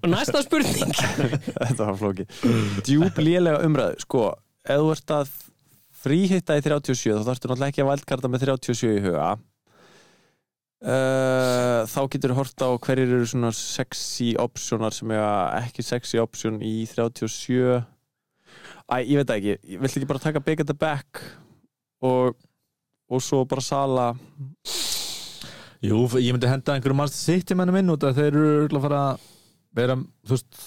og 0.03 0.11
næsta 0.13 0.43
spurning. 0.45 0.93
Þetta 1.63 1.87
var 1.87 1.97
flóki 2.03 2.27
Djúb 2.85 3.17
lélega 3.23 3.63
umræðu, 3.65 4.05
sko. 4.05 4.27
Ef 4.61 4.83
þú 4.83 4.93
ert 4.93 5.15
að 5.17 5.33
fríhitta 6.03 6.59
í 6.59 6.63
37 6.67 7.17
þá 7.17 7.25
þarfstu 7.31 7.49
náttúrulega 7.49 7.73
ekki 7.73 7.83
að 7.83 7.91
vældkarta 7.95 8.29
með 8.29 8.45
37 8.45 8.93
í 8.93 9.03
huga 9.07 9.31
uh, 10.83 11.83
þá 11.89 11.99
getur 12.13 12.33
þú 12.33 12.37
hort 12.39 12.65
á 12.65 12.69
hverjir 12.75 13.15
eru 13.17 13.27
svona 13.29 13.51
sexy 13.55 14.33
optionar 14.39 14.95
sem 14.95 15.11
er 15.15 15.23
ekki 15.63 15.85
sexy 15.85 16.21
option 16.21 16.61
í 16.63 16.83
37 16.89 17.81
Æ, 18.91 18.95
ég 19.07 19.21
veit 19.21 19.31
ekki, 19.31 19.53
ég 19.73 19.79
vill 19.81 19.89
ekki 19.89 20.09
bara 20.09 20.21
taka 20.21 20.43
big 20.43 20.61
at 20.61 20.67
the 20.69 20.75
back 20.75 21.23
og, 22.03 22.35
og 23.09 23.23
svo 23.23 23.43
bara 23.47 23.63
sala? 23.63 24.09
Jú, 25.83 26.03
ég 26.19 26.35
myndi 26.35 26.51
henda 26.51 26.75
einhverju 26.75 26.95
mannst 26.99 27.17
sitt 27.19 27.51
í 27.51 27.57
mennum 27.57 27.79
inn 27.79 27.91
að 27.95 28.19
þeir 28.19 28.37
eru 28.37 28.77
að 28.77 28.85
fara 28.85 29.01
að 29.13 29.27
vera, 29.79 29.97
þú 30.27 30.35
veist 30.35 30.61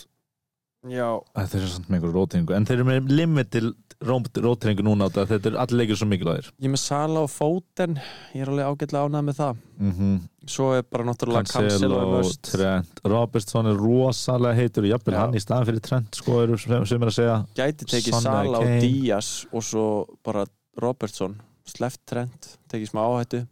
Já, 0.90 1.08
að 1.34 1.50
þeir 1.50 1.60
eru 1.62 1.72
samt 1.72 1.88
með 1.88 1.96
einhverju 1.98 2.14
rótringu 2.14 2.54
en 2.56 2.66
þeir 2.68 2.78
eru 2.78 2.86
með 2.88 3.10
limit 3.10 3.50
til 3.54 3.70
rótringu 4.06 4.84
núna 4.84 5.08
að 5.08 5.30
þetta 5.32 5.50
er 5.50 5.58
allir 5.62 5.80
leikir 5.80 5.98
svo 5.98 6.08
mikilvægir. 6.10 6.50
Ég 6.60 6.68
er 6.68 6.72
með 6.74 6.82
sala 6.82 7.22
og 7.24 7.30
fóten 7.32 7.96
ég 8.34 8.44
er 8.44 8.50
alveg 8.52 8.68
ágætlega 8.70 9.08
ánægð 9.08 9.26
með 9.28 9.38
það. 9.40 9.62
Mm 9.78 9.92
-hmm. 9.92 10.18
svo 10.46 10.66
er 10.76 10.82
bara 10.82 11.04
náttúrulega 11.04 11.62
er 11.64 12.06
must. 12.12 12.52
Trent. 12.52 13.00
Robertson 13.04 13.66
er 13.66 13.76
rosalega 13.76 14.54
heitur 14.54 14.84
jafnvel 14.84 15.14
Já. 15.14 15.20
hann 15.20 15.34
í 15.34 15.40
staðan 15.40 15.66
fyrir 15.66 15.80
Trent 15.80 16.14
sko 16.14 16.42
eru 16.42 16.58
sem, 16.58 17.02
er 17.02 17.08
að 17.08 17.14
segja. 17.14 17.46
Gæti 17.54 17.84
tekið 17.84 18.20
Sala 18.20 18.58
og. 18.58 18.80
Díaz 18.80 19.46
og 19.52 19.62
svo 19.62 20.06
bara 20.22 20.46
Robertson. 20.76 21.40
Sleft 21.64 22.00
Trent, 22.06 22.58
tekið 22.68 22.90
smá 22.90 23.00
áhættu. 23.00 23.46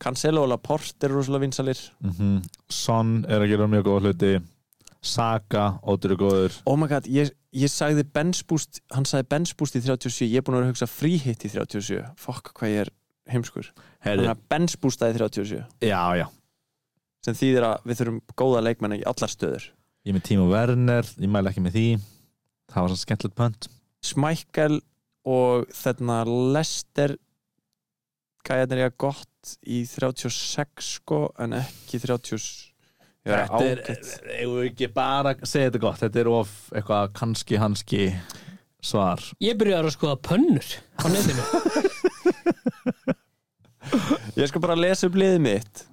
Cancelo 0.00 0.42
og 0.46 0.48
Laporte 0.48 1.06
eru 1.06 1.18
rosalega 1.18 1.44
vinsalir 1.44 1.78
mm 2.00 2.40
Son 2.68 3.24
er 3.28 3.42
að 3.42 3.50
gera 3.52 3.66
mjög 3.68 3.84
góða 3.84 4.00
hluti 4.00 4.40
Saka, 5.00 5.78
Ótur 5.88 6.14
er 6.14 6.20
góður. 6.20 6.56
Oh 6.68 6.76
my 6.76 6.88
god, 6.90 7.06
ég, 7.08 7.30
ég 7.56 7.72
sagði 7.72 8.04
bench 8.04 8.44
boost 8.48 8.82
hann 8.92 9.06
sagði 9.08 9.30
bench 9.32 9.54
boost 9.56 9.78
í 9.78 9.82
37 9.84 10.28
ég 10.28 10.42
er 10.42 10.44
búin 10.44 10.58
að 10.58 10.66
að 10.66 10.72
hugsa 10.74 10.88
free 10.90 11.20
hit 11.20 11.46
í 11.46 11.52
37 11.52 12.02
fokk 12.20 12.52
hvað 12.58 12.74
ég 12.74 12.84
er 12.84 12.92
heimskur. 13.32 13.70
Herri, 14.04 14.28
að 14.28 14.44
bench 14.52 14.76
boosta 14.82 15.08
í 15.08 15.16
37 15.16 15.64
Já, 15.88 16.02
já, 16.20 16.26
sem 17.24 17.38
þýðir 17.38 17.68
að 17.70 17.88
við 17.88 18.02
þurfum 18.02 18.20
góða 18.42 18.64
leikmenn 18.68 18.98
í 18.98 19.02
allar 19.08 19.32
stöður. 19.32 19.70
Ég 20.04 20.12
er 20.12 20.16
með 20.16 20.26
Timo 20.28 20.46
Werner 20.48 21.08
Ég 21.20 21.28
mæla 21.28 21.50
ekki 21.52 21.64
með 21.64 21.74
því. 21.76 21.88
Það 22.72 22.84
var 22.84 22.92
svo 22.92 23.00
skemmtilegt 23.00 23.40
pönt 23.40 23.70
Smækkel 24.04 24.80
og 25.28 25.68
þarna 25.76 26.22
Lester 26.54 27.16
gæðan 28.46 28.76
er 28.76 28.84
ég 28.86 28.96
gott 29.00 29.56
í 29.68 29.82
36 29.88 30.84
sko 30.84 31.26
en 31.40 31.56
ekki 31.60 32.00
30 32.00 32.36
ég 32.36 32.40
er 32.40 32.69
Þetta 33.30 33.64
er, 33.64 33.80
eigum 34.38 34.56
við 34.58 34.68
ekki 34.70 34.88
bara 34.94 35.34
segja 35.42 35.70
þetta 35.70 35.82
gott? 35.84 36.00
Þetta 36.02 36.22
er 36.22 36.30
of 36.32 36.54
eitthvað 36.74 37.12
kannski 37.16 37.60
hanski 37.60 38.02
svar. 38.82 39.22
Ég 39.42 39.58
byrjaði 39.60 39.90
að 39.90 39.96
skoða 39.96 40.18
pönnur 40.24 40.68
á 41.00 41.06
netinu. 41.12 41.44
Ég 44.40 44.50
skal 44.50 44.62
bara 44.62 44.78
lesa 44.78 45.08
upp 45.08 45.16
liðið 45.18 45.40
mitt 45.44 45.84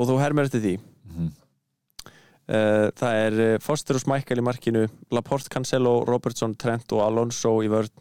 og 0.00 0.08
þú 0.08 0.18
hermir 0.20 0.48
eftir 0.48 0.64
því. 0.64 0.74
Mhm. 1.10 1.30
Uh, 2.50 2.88
það 2.98 3.16
er 3.22 3.34
uh, 3.44 3.56
Foster 3.62 3.94
og 3.94 4.02
Smækkel 4.02 4.40
í 4.40 4.42
markinu 4.42 4.88
Laporte, 5.14 5.46
Cancelo, 5.52 6.00
Robertson, 6.08 6.56
Trent 6.58 6.90
og 6.96 7.04
Alonso 7.04 7.52
í 7.62 7.68
vörð 7.70 7.92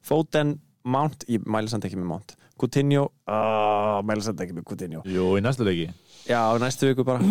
Foden, 0.00 0.54
Mount, 0.88 1.26
ég 1.28 1.44
mæli 1.44 1.68
samt 1.68 1.84
ekki 1.84 1.98
með 2.00 2.08
Mount 2.14 2.32
Coutinho, 2.60 3.06
uh, 3.30 3.98
mæli 4.04 4.22
samt 4.26 4.40
ekki 4.44 4.56
með 4.58 4.66
Coutinho. 4.68 5.02
Jú, 5.08 5.30
í 5.38 5.42
næstu 5.44 5.64
leiki. 5.66 5.88
Já, 6.28 6.42
næstu 6.60 6.90
viku 6.90 7.04
bara 7.08 7.24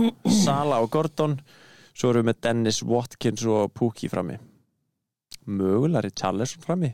Sala 0.43 0.79
og 0.83 0.89
Gordon. 0.93 1.37
Svo 1.93 2.09
erum 2.13 2.23
við 2.25 2.29
með 2.31 2.41
Dennis 2.47 2.81
Watkins 2.87 3.45
og 3.45 3.73
Pukki 3.77 4.09
frammi. 4.09 4.37
Mögulega 5.49 6.03
Richarlison 6.05 6.61
frammi 6.63 6.91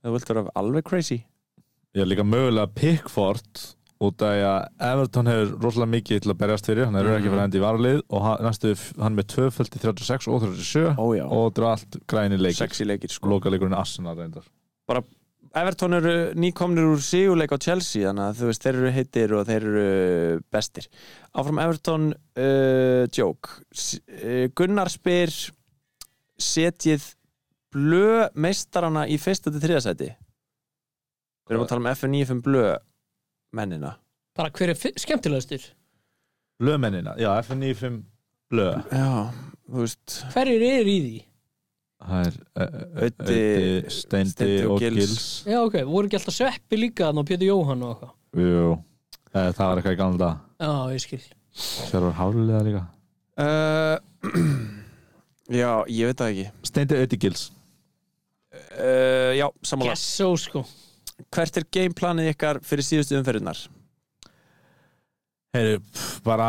Það 0.00 0.14
vilt 0.14 0.30
vera 0.30 0.42
alveg 0.56 0.86
crazy. 0.88 1.18
Er 1.94 2.06
líka 2.08 2.24
mögulega 2.24 2.70
Pickford 2.72 3.66
út 4.00 4.22
af 4.24 4.38
að 4.48 4.68
Everton 4.80 5.28
hefur 5.28 5.50
rosalega 5.60 5.92
mikið 5.92 6.22
til 6.24 6.30
að 6.32 6.38
berjast 6.40 6.68
fyrir, 6.70 6.86
hann 6.88 6.96
er 6.96 7.04
Mhm. 7.04 7.16
ekki 7.18 7.28
fyrir 7.34 7.42
endi 7.44 7.58
í 7.60 7.64
varalið 7.66 8.00
og 8.08 8.22
hann, 8.24 8.38
næstu, 8.46 8.70
hann 8.98 9.16
með 9.18 9.26
tvöföld 9.34 9.76
í 9.76 9.80
36 9.82 10.28
og 10.32 10.40
37 10.40 10.94
Ó 10.96 11.06
já, 11.18 11.24
og 11.28 11.52
þetta 11.52 11.60
er 11.60 11.68
allt 11.70 11.98
græni 12.08 12.38
leikir. 12.40 12.56
Sexy 12.64 12.84
leikir 12.88 13.10
sko. 13.12 13.28
Lokaleikurinn 13.28 13.76
Arsenal 13.76 14.16
reyndar 14.16 14.44
Everton 15.56 15.96
eru 15.98 16.12
nýkomnir 16.38 16.86
úr 16.92 17.00
sigurleik 17.02 17.50
á 17.50 17.58
Chelsea 17.58 18.06
þannig 18.06 18.26
að 18.28 18.36
þú 18.38 18.50
veist, 18.50 18.66
þeir 18.66 18.76
eru 18.78 18.92
heitir 18.94 19.32
og 19.34 19.48
þeir 19.48 19.64
eru 19.70 20.42
bestir. 20.54 20.86
Áfram 21.34 21.62
Everton 21.62 22.10
uh, 22.14 23.06
joke. 23.10 23.56
Uh, 23.74 24.46
Gunnar 24.54 24.92
spyr 24.92 25.34
setjið 26.40 27.08
blö 27.74 28.28
meistarana 28.38 29.06
í 29.10 29.18
fyrsta 29.20 29.52
til 29.52 29.60
þriðasæti 29.62 30.08
Við 30.10 31.52
erum 31.54 31.66
að 31.66 31.70
tala 31.70 31.82
um 31.82 31.90
FN95 31.90 32.40
blö 32.46 32.64
mennina. 33.58 33.92
Bara 34.38 34.52
hver 34.54 34.72
er 34.72 34.78
skemmtilegastur? 34.78 35.64
Blömennina, 36.60 37.14
já, 37.18 37.30
FNI5 37.42 38.02
Blö. 38.50 38.68
Já, 38.90 39.30
þú 39.70 39.84
veist. 39.84 40.14
Hverjir 40.34 40.64
eru 40.66 40.90
í 40.90 41.00
því? 41.04 41.18
Það 42.00 42.28
er 42.30 42.36
Öddi, 43.06 43.40
Steindi 43.92 44.48
og 44.64 44.80
Gils. 44.80 44.96
Gils. 44.96 45.26
Já 45.48 45.58
ok, 45.60 45.76
voru 45.88 46.08
ekki 46.08 46.18
alltaf 46.20 46.36
sveppi 46.36 46.78
líka 46.80 47.10
þannig 47.10 47.22
og 47.24 47.28
Pétur 47.28 47.50
Jóhann 47.50 47.84
og 47.84 47.92
eitthvað? 47.92 48.14
Jú, 48.40 48.70
það 49.34 49.60
var 49.60 49.80
eitthvað 49.80 49.96
í 49.96 50.00
gamla 50.00 50.30
Já, 50.60 50.72
ég 50.94 51.04
skil. 51.04 51.22
Sér 51.60 52.06
var 52.06 52.16
hálulega 52.18 52.60
líka. 52.66 52.82
Uh, 53.40 53.96
Já, 55.60 55.70
ég 55.90 56.10
veit 56.10 56.20
það 56.20 56.32
ekki. 56.32 56.46
Steindi 56.70 57.00
Öddi 57.04 57.20
Gils. 57.24 57.48
Uh, 58.76 59.32
Já, 59.36 59.46
samanlega 59.66 59.96
Gessó 59.98 60.30
sko. 60.40 60.64
Hvert 61.28 61.60
er 61.60 61.68
gameplanið 61.68 62.32
ykkar 62.32 62.60
fyrir 62.64 62.86
síðustu 62.86 63.18
umferðunar? 63.18 63.60
Heyri, 65.50 65.80
pff, 65.82 66.20
bara 66.22 66.44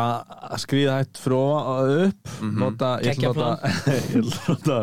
að 0.46 0.60
skrýða 0.62 0.92
hægt 1.00 1.18
frá 1.18 1.34
upp. 1.34 2.28
Nota, 2.54 2.90
ég 3.02 3.16
ætla 3.16 3.32
að 3.32 3.34
Geggjað 3.34 3.40
nota, 3.40 3.70
ég 3.90 4.12
ætla 4.20 4.28
að 4.30 4.52
nota 4.52 4.76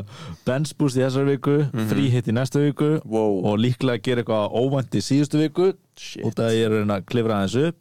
bench 0.50 0.74
boost 0.76 1.00
í 1.00 1.04
þessari 1.06 1.30
viku 1.38 1.54
Mhm. 1.70 1.86
frí 1.88 2.08
hitt 2.12 2.28
í 2.28 2.34
næstu 2.36 2.60
viku 2.66 2.90
Wow, 3.08 3.38
og 3.48 3.56
líklega 3.64 4.04
gera 4.04 4.26
eitthvað 4.26 4.58
óvænt 4.60 4.98
í 5.00 5.04
síðustu 5.08 5.40
viku 5.40 5.70
shit. 5.96 6.26
út 6.28 6.36
af 6.44 6.50
að 6.50 6.58
ég 6.58 6.66
er 6.68 6.76
að 6.76 6.82
reyna 6.84 6.98
að 7.00 7.08
klifra 7.14 7.38
aðeins 7.40 7.56
upp. 7.70 7.80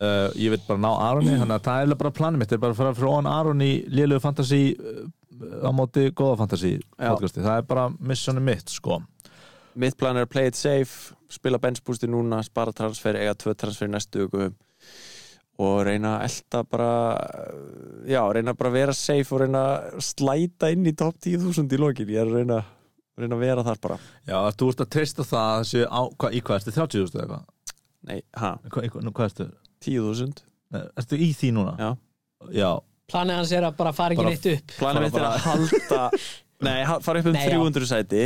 Uh, 0.00 0.30
ég 0.38 0.54
veit 0.54 0.68
bara 0.70 0.78
ná 0.86 0.90
Aroni 1.10 1.34
þannig 1.34 1.58
að 1.58 1.66
það 1.66 1.82
er 1.90 1.98
bara 2.04 2.14
planið 2.20 2.38
mitt, 2.44 2.52
er 2.54 2.62
bara 2.62 2.72
að 2.72 2.80
fara 2.84 2.94
frá 2.94 3.10
hann 3.16 3.26
Aron 3.34 3.60
í 3.66 3.72
lélögu 3.90 4.22
fantasy 4.22 4.62
uh, 4.78 5.66
á 5.66 5.70
móti 5.74 6.06
góða 6.14 6.38
podcasti, 6.46 7.42
það 7.42 7.56
er 7.58 7.66
bara 7.66 7.88
missioni 7.98 8.40
mitt 8.40 8.70
sko. 8.70 9.02
Mitt 9.74 9.98
plan 9.98 10.14
er 10.16 10.28
að 10.30 10.30
play 10.30 10.46
it 10.46 10.54
safe 10.54 11.10
spila 11.28 11.58
benchboosti 11.58 12.06
núna, 12.06 12.38
spara 12.46 12.70
transfer 12.72 13.18
eiga 13.18 13.34
tvö 13.34 13.58
transfer 13.58 13.90
í 13.90 13.96
næstu 13.98 14.28
viku 14.28 14.52
og 15.60 15.80
reyna 15.84 16.18
að 16.18 16.26
elda 16.28 16.60
bara 16.70 16.90
já, 18.08 18.20
reyna 18.32 18.54
bara 18.56 18.70
að 18.70 18.76
vera 18.78 18.94
safe 18.96 19.34
og 19.34 19.42
reyna 19.42 19.62
að 19.76 20.04
slæta 20.04 20.70
inn 20.72 20.86
í 20.88 20.94
top 20.96 21.18
10.000 21.20 21.74
í 21.76 21.80
lokin, 21.80 22.08
ég 22.08 22.22
er 22.22 22.30
að 22.30 22.38
reyna 22.40 22.60
reyna 23.20 23.36
að 23.36 23.42
vera 23.44 23.64
þar 23.66 23.80
bara 23.84 23.96
Já, 24.28 24.38
þú 24.56 24.68
ert 24.72 24.84
að 24.86 24.92
treysta 24.96 25.26
það 25.26 25.48
að 25.50 25.64
þessi 25.64 25.82
á, 25.84 26.00
hva, 26.16 26.30
í 26.32 26.40
hvað 26.46 26.60
ertu, 26.60 26.74
30.000 26.78 27.18
eða 27.18 27.24
eitthvað? 27.24 27.74
Nei, 28.08 28.20
ha, 28.40 28.52
Hva, 28.70 28.84
hvað 29.10 29.26
ertu? 29.26 29.48
10.000 29.84 30.44
Nei, 30.70 30.84
Ertu 31.02 31.18
í 31.20 31.32
því 31.36 31.50
núna? 31.56 31.74
Já. 31.80 31.90
Já, 32.56 32.70
Planið 33.10 33.40
hans 33.40 33.52
er 33.58 33.66
að 33.66 33.74
bara 33.80 33.92
fara 33.92 34.14
ekki 34.16 34.28
neitt 34.30 34.46
upp 34.54 34.76
Planið 34.78 35.04
mitt 35.08 35.18
er 35.20 35.26
að 35.28 35.40
halda 35.48 36.02
Nei, 36.70 36.78
fara 37.04 37.20
upp 37.20 37.28
um 37.28 37.36
Nei, 37.36 37.42
já. 37.44 37.50
300 37.58 37.90
sæti 37.90 38.22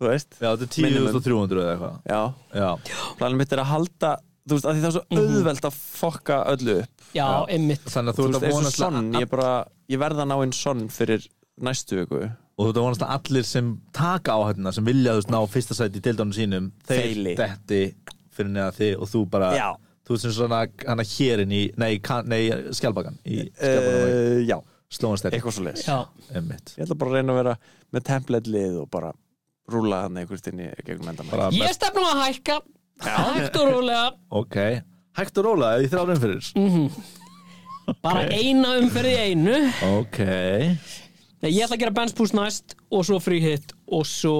þú 0.00 0.06
veist, 0.10 0.36
Já, 0.38 0.50
þetta 0.54 0.68
er 0.68 0.86
Minimum. 0.86 1.18
10.300 1.18 1.62
eða 1.64 1.72
eitthvað 1.74 1.96
já 2.14 2.20
Já, 2.62 2.70
planið 3.18 3.40
mitt 3.42 3.54
er 3.56 3.62
að 3.64 3.70
halda, 3.72 4.12
þú 4.50 4.58
veist, 4.58 4.66
að 4.68 4.76
því 4.76 4.82
það 4.84 4.90
er 4.90 4.94
svo 4.96 5.04
Mhm. 5.10 5.34
auðvelt 5.36 5.66
að 5.70 5.78
fokka 6.00 6.38
öllu 6.52 6.76
upp. 6.82 7.04
Já, 7.14 7.24
Já. 7.26 7.46
einmitt. 7.56 7.84
Þannig 7.90 8.12
að 8.12 8.18
þú 8.20 8.26
veist, 8.26 8.36
að 8.40 8.44
eins 8.44 8.52
og 8.54 8.58
vonast 8.60 8.76
sonn 8.82 9.00
að 9.14 9.20
ég, 9.22 9.30
bara, 9.30 9.50
ég 9.90 9.98
verða 10.02 10.24
að 10.26 10.30
ná 10.30 10.36
inn 10.44 10.52
sonn 10.56 10.88
fyrir 10.90 11.26
næstu 11.60 12.00
viku. 12.02 12.22
Og 12.60 12.66
þú 12.66 12.70
að 12.76 12.82
vonast 12.84 13.04
að 13.06 13.12
allir 13.16 13.44
sem 13.48 13.68
taka 13.96 14.32
áhættina 14.36 14.72
sem 14.74 14.84
vilja 14.84 15.12
þú 15.14 15.20
veist 15.22 15.30
ná 15.32 15.40
fyrsta 15.48 15.74
sæti 15.78 15.96
í 16.00 16.04
deildánum 16.04 16.34
sínum 16.36 16.70
Feili. 16.84 17.34
þeir 17.36 17.56
detti 17.56 17.94
fyrir 18.36 18.50
neða 18.52 18.72
þig 18.76 19.00
og 19.00 19.08
þú 19.08 19.22
bara 19.30 19.52
Já, 19.56 19.68
þú 20.06 20.12
ert 20.14 20.20
sem 20.20 20.30
svona 20.36 20.58
hana 20.86 21.02
hérin 21.02 21.52
í 21.52 21.62
nei, 21.80 21.98
kan, 21.98 22.26
nei 22.28 22.48
í 22.50 22.52
skjálpagan 22.76 23.16
uh, 23.24 24.44
já. 24.44 24.58
Slóanstætt 24.90 25.32
eitthvað 25.38 25.54
svo 25.54 25.72
Já, 25.86 25.98
emmitt 26.34 26.74
Ég 26.76 26.84
ætla 26.84 26.98
bara 26.98 27.10
að 27.10 27.14
reyna 27.20 27.32
að 27.32 27.40
vera 27.40 27.56
með 27.94 28.04
template 28.10 28.50
lið 28.50 28.80
og 28.82 28.90
bara 28.90 29.12
rúla 29.70 30.02
hann 30.04 30.18
einhvert 30.18 30.48
inn 30.50 30.60
í 30.64 30.68
gegnum 30.84 31.12
endan 31.12 31.28
bara 31.30 31.48
ég 31.54 31.74
stefnum 31.76 32.08
að 32.10 32.22
hækka 32.26 32.56
Hægt 33.04 33.56
og 33.60 33.70
rólega. 33.74 34.04
Ok. 34.30 34.56
Hægt 35.18 35.40
og 35.40 35.46
róla 35.48 35.74
í 35.82 35.88
þrjár 35.90 36.12
umfyrir 36.14 36.50
Bara 38.04 38.26
eina 38.30 38.76
umferð 38.78 39.10
í 39.10 39.16
einu. 39.30 39.56
Ok. 39.98 40.20
Nei, 41.40 41.48
Ég 41.50 41.64
ætla 41.64 41.74
að 41.78 41.80
gera 41.82 41.94
bench 41.96 42.14
boost 42.18 42.36
næst 42.36 42.76
og 42.92 43.02
svo 43.08 43.18
free 43.22 43.40
hit 43.42 43.72
og 43.90 44.04
svo 44.06 44.34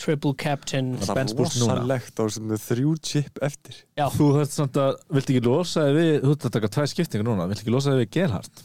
triple 0.00 0.34
captain. 0.36 0.92
Það 1.00 1.22
er 1.22 1.32
rosalegt 1.38 2.20
á 2.20 2.24
sem 2.32 2.52
er 2.52 2.60
þrjú 2.60 2.92
chip 3.04 3.40
eftir. 3.44 3.78
Já, 3.96 4.08
þú 4.12 4.28
þarft 4.36 4.56
samt 4.56 4.80
að 4.80 4.98
vilt 5.16 5.32
ekki 5.32 5.44
losa 5.46 5.86
við 5.94 6.12
þú 6.24 6.34
ert 6.34 6.46
að 6.48 6.54
taka 6.58 6.72
tvær 6.76 6.92
skiptingar 6.92 7.28
núna. 7.30 7.48
Vilt 7.50 7.62
ekki 7.64 7.74
losa 7.74 7.96
við 7.96 8.10
Gerhard 8.18 8.62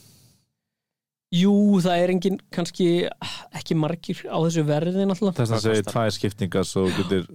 jú, 1.36 1.54
það 1.84 2.02
er 2.04 2.14
engin 2.14 2.38
kannski 2.54 2.88
ekki 3.56 3.78
margir 3.80 4.22
á 4.30 4.38
þessu 4.46 4.64
verði 4.68 5.08
náttúrulega 5.10 5.40
þess 5.42 5.56
að 5.58 5.64
segja 5.66 5.82
kostar? 5.82 5.96
tvær 5.96 6.16
skiptingar 6.16 6.68
svo 6.70 6.86
getur 6.96 7.26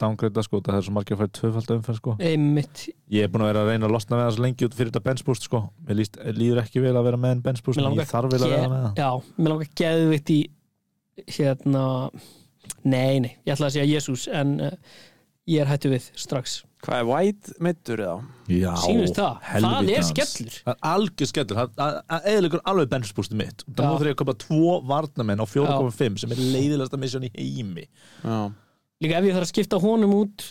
downgreita 0.00 0.44
sko 0.46 0.60
það 0.66 0.78
er 0.80 0.86
svo 0.88 0.94
margir 0.96 1.16
að 1.16 1.22
færa 1.22 1.34
tvöfald 1.40 1.74
umferð 1.76 2.00
sko 2.00 2.16
Einmitt, 2.30 2.84
Ég 3.12 3.28
er 3.28 3.32
búin 3.32 3.44
að 3.46 3.52
vera 3.52 3.64
að 3.64 3.70
reyna 3.72 3.88
að 3.88 3.94
losna 3.96 4.16
með 4.18 4.26
það 4.26 4.34
svo 4.36 4.46
lengi 4.46 4.68
út 4.68 4.78
fyrir 4.78 4.90
þetta 4.92 5.04
benchboost 5.06 5.46
sko. 5.48 5.62
Mér 5.88 6.00
líst, 6.00 6.18
líður 6.36 6.62
ekki 6.64 6.82
vel 6.84 6.96
að 6.96 7.08
vera 7.08 7.20
með 7.22 7.36
en 7.36 7.44
benchboost 7.46 7.80
ég 7.84 8.10
þarf 8.10 8.34
vel 8.34 8.42
að 8.42 8.52
vera 8.56 8.72
með 8.72 8.84
það. 8.88 9.00
Já, 9.00 9.32
mér 9.38 9.54
langar 9.54 9.72
geðvitt 9.82 10.34
í 10.34 10.40
hérna 11.38 11.86
Nei, 12.84 13.18
nei, 13.22 13.30
ég 13.46 13.54
ætla 13.54 13.68
að 13.70 13.78
segja 13.78 13.88
Jésús 13.88 14.26
en 14.28 14.50
uh, 14.60 14.74
ég 15.48 15.62
er 15.64 15.70
hættu 15.72 15.90
við 15.94 16.10
strax 16.18 16.58
Hvað 16.84 17.00
er 17.02 17.06
white 17.08 17.54
meittur 17.64 17.98
eða? 18.04 18.18
Já, 18.54 18.70
Sýnist 18.84 19.16
það, 19.18 19.38
það 19.64 19.88
er 19.96 20.04
skellur 20.06 20.58
Það 20.62 20.68
er 20.74 20.84
algjör 20.92 21.30
skellur, 21.32 21.56
það 21.58 21.72
það- 21.80 21.96
það 22.12 22.28
eðlikur 22.32 22.62
alveg 22.70 22.90
benchboostu 22.92 23.38
mitt. 23.40 23.64
Það 23.66 23.82
Já. 23.82 23.88
nú 23.88 23.98
þurfa 23.98 24.10
ég 24.12 24.14
að 24.14 24.20
köpa 24.22 24.34
tvo 24.44 24.76
varnamenn 24.92 25.42
á 25.42 25.46
4.5 25.50 26.20
sem 26.22 26.34
er 26.36 26.42
leiðilegasta 26.54 27.00
misjón 27.02 27.26
í 27.26 27.32
heimi. 27.34 27.88
Já, 28.22 28.38
Líka 29.02 29.18
ef 29.18 29.24
ég 29.26 29.34
þarf 29.34 29.46
að 29.48 29.52
skipta 29.52 29.80
honum 29.82 30.14
út 30.20 30.46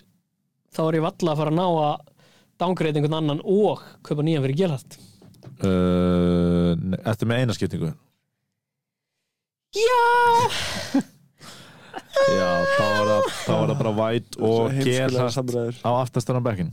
þá 0.75 0.81
er 0.89 0.97
ég 0.99 1.05
valla 1.07 1.31
að 1.31 1.39
fara 1.39 1.51
að 1.51 1.57
ná 1.61 1.65
að 1.67 2.13
downgreita 2.59 2.99
einhvern 2.99 3.17
annan 3.21 3.41
og 3.45 3.81
kaupa 4.03 4.23
nýjan 4.27 4.43
fyrir 4.43 4.59
gelhast 4.65 4.99
Uh, 5.63 6.75
ne- 6.77 6.99
Ertu 7.07 7.25
með 7.25 7.39
eina 7.41 7.53
skiptingu? 7.55 7.87
Já, 9.73 11.01
Já, 12.37 12.49
þá 12.77 12.83
var 12.83 13.07
það, 13.11 13.29
þá 13.45 13.51
var 13.53 13.67
það 13.71 13.77
bara 13.81 13.93
White 13.97 14.41
og 14.43 15.31
samræður 15.35 15.77
á 15.83 15.89
aftastan 16.01 16.39
á 16.39 16.41
bekkin. 16.47 16.71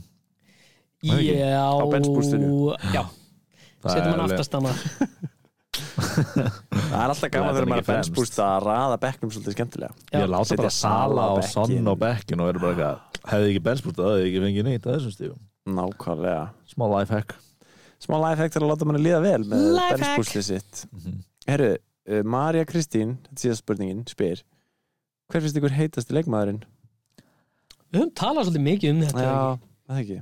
Það 1.05 1.21
ekki? 1.21 1.35
já 1.37 1.65
Á 1.65 1.85
bench 1.93 2.09
boostinu? 2.15 2.49
Já, 2.95 3.03
Það 3.85 3.91
setjum 3.93 4.05
er 4.05 4.11
hann 4.11 4.23
alveg- 4.25 4.39
aftast 4.39 4.53
hana 4.57 4.73
Það 5.75 6.95
er 6.95 7.11
alltaf 7.11 7.31
gaman 7.33 7.55
þegar 7.55 7.67
maður 7.69 7.81
er 7.83 7.87
bensbúst 7.89 8.37
að 8.43 8.55
raða 8.65 8.97
bekknum 9.03 9.31
svolítið 9.33 9.55
skemmtilega 9.57 9.93
Ég 10.15 10.29
láta 10.31 10.57
bara 10.59 10.71
Sala 10.73 11.25
og 11.33 11.41
bekkinn. 11.41 11.53
Sonn 11.55 11.89
á 11.91 11.95
bekkin 12.05 12.41
og 12.43 12.49
verður 12.49 12.63
bara 12.65 12.73
eitthvað 12.75 13.31
hefði 13.33 13.49
ekki 13.51 13.63
benspúrt 13.65 13.99
að 14.01 14.11
hefði 14.15 14.27
ekki 14.29 14.41
fengið 14.45 14.67
neitt 14.69 14.85
að 14.87 14.95
þessum 14.97 15.15
stífum 15.15 15.75
Nákvæmlega 15.75 16.45
Smá 16.71 16.85
lifehack 16.93 17.35
Smá 18.05 18.15
lifehack 18.23 18.53
til 18.55 18.61
að 18.63 18.69
láta 18.71 18.87
manni 18.89 19.03
líða 19.05 19.21
vel 19.25 19.41
með 19.51 19.79
bensbústið 19.95 20.47
sitt 20.49 20.83
Mhm. 20.95 21.19
Herru, 21.45 21.71
uh, 22.09 22.23
Marja 22.25 22.65
Kristín 22.65 23.17
þetta 23.27 23.41
síðast 23.43 23.61
spurningin, 23.65 24.05
spyr 24.09 24.41
Hver 25.31 25.41
finnst 25.41 25.57
ykkur 25.59 25.73
heitasti 25.73 26.15
leikmaðurinn? 26.15 26.61
Við 27.89 27.99
höfum 28.01 28.13
talað 28.17 28.47
svolítið 28.49 28.65
mikið 28.67 28.91
um 28.93 29.01
þetta 29.05 29.25
Já, 29.25 29.37
það 29.89 30.01
ekki? 30.03 30.17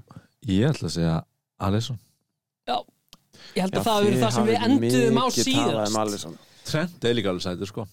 Ég 0.53 0.69
ætla 0.69 0.89
að 0.89 0.95
segja 0.97 1.15
Alisson. 1.67 1.99
Ég 3.53 3.65
held 3.65 3.75
að 3.75 3.83
það 3.85 3.93
hafi 3.97 4.07
verið 4.07 4.21
það 4.23 4.33
sem 4.33 4.45
við 4.47 4.63
enduðum 4.67 5.17
á 5.19 5.25
síðast. 5.35 6.25
Um. 6.29 6.37
Trent 6.63 7.05
er 7.09 7.15
líka 7.17 7.29
alveg 7.33 7.43
sætur 7.43 7.69
sko. 7.69 7.83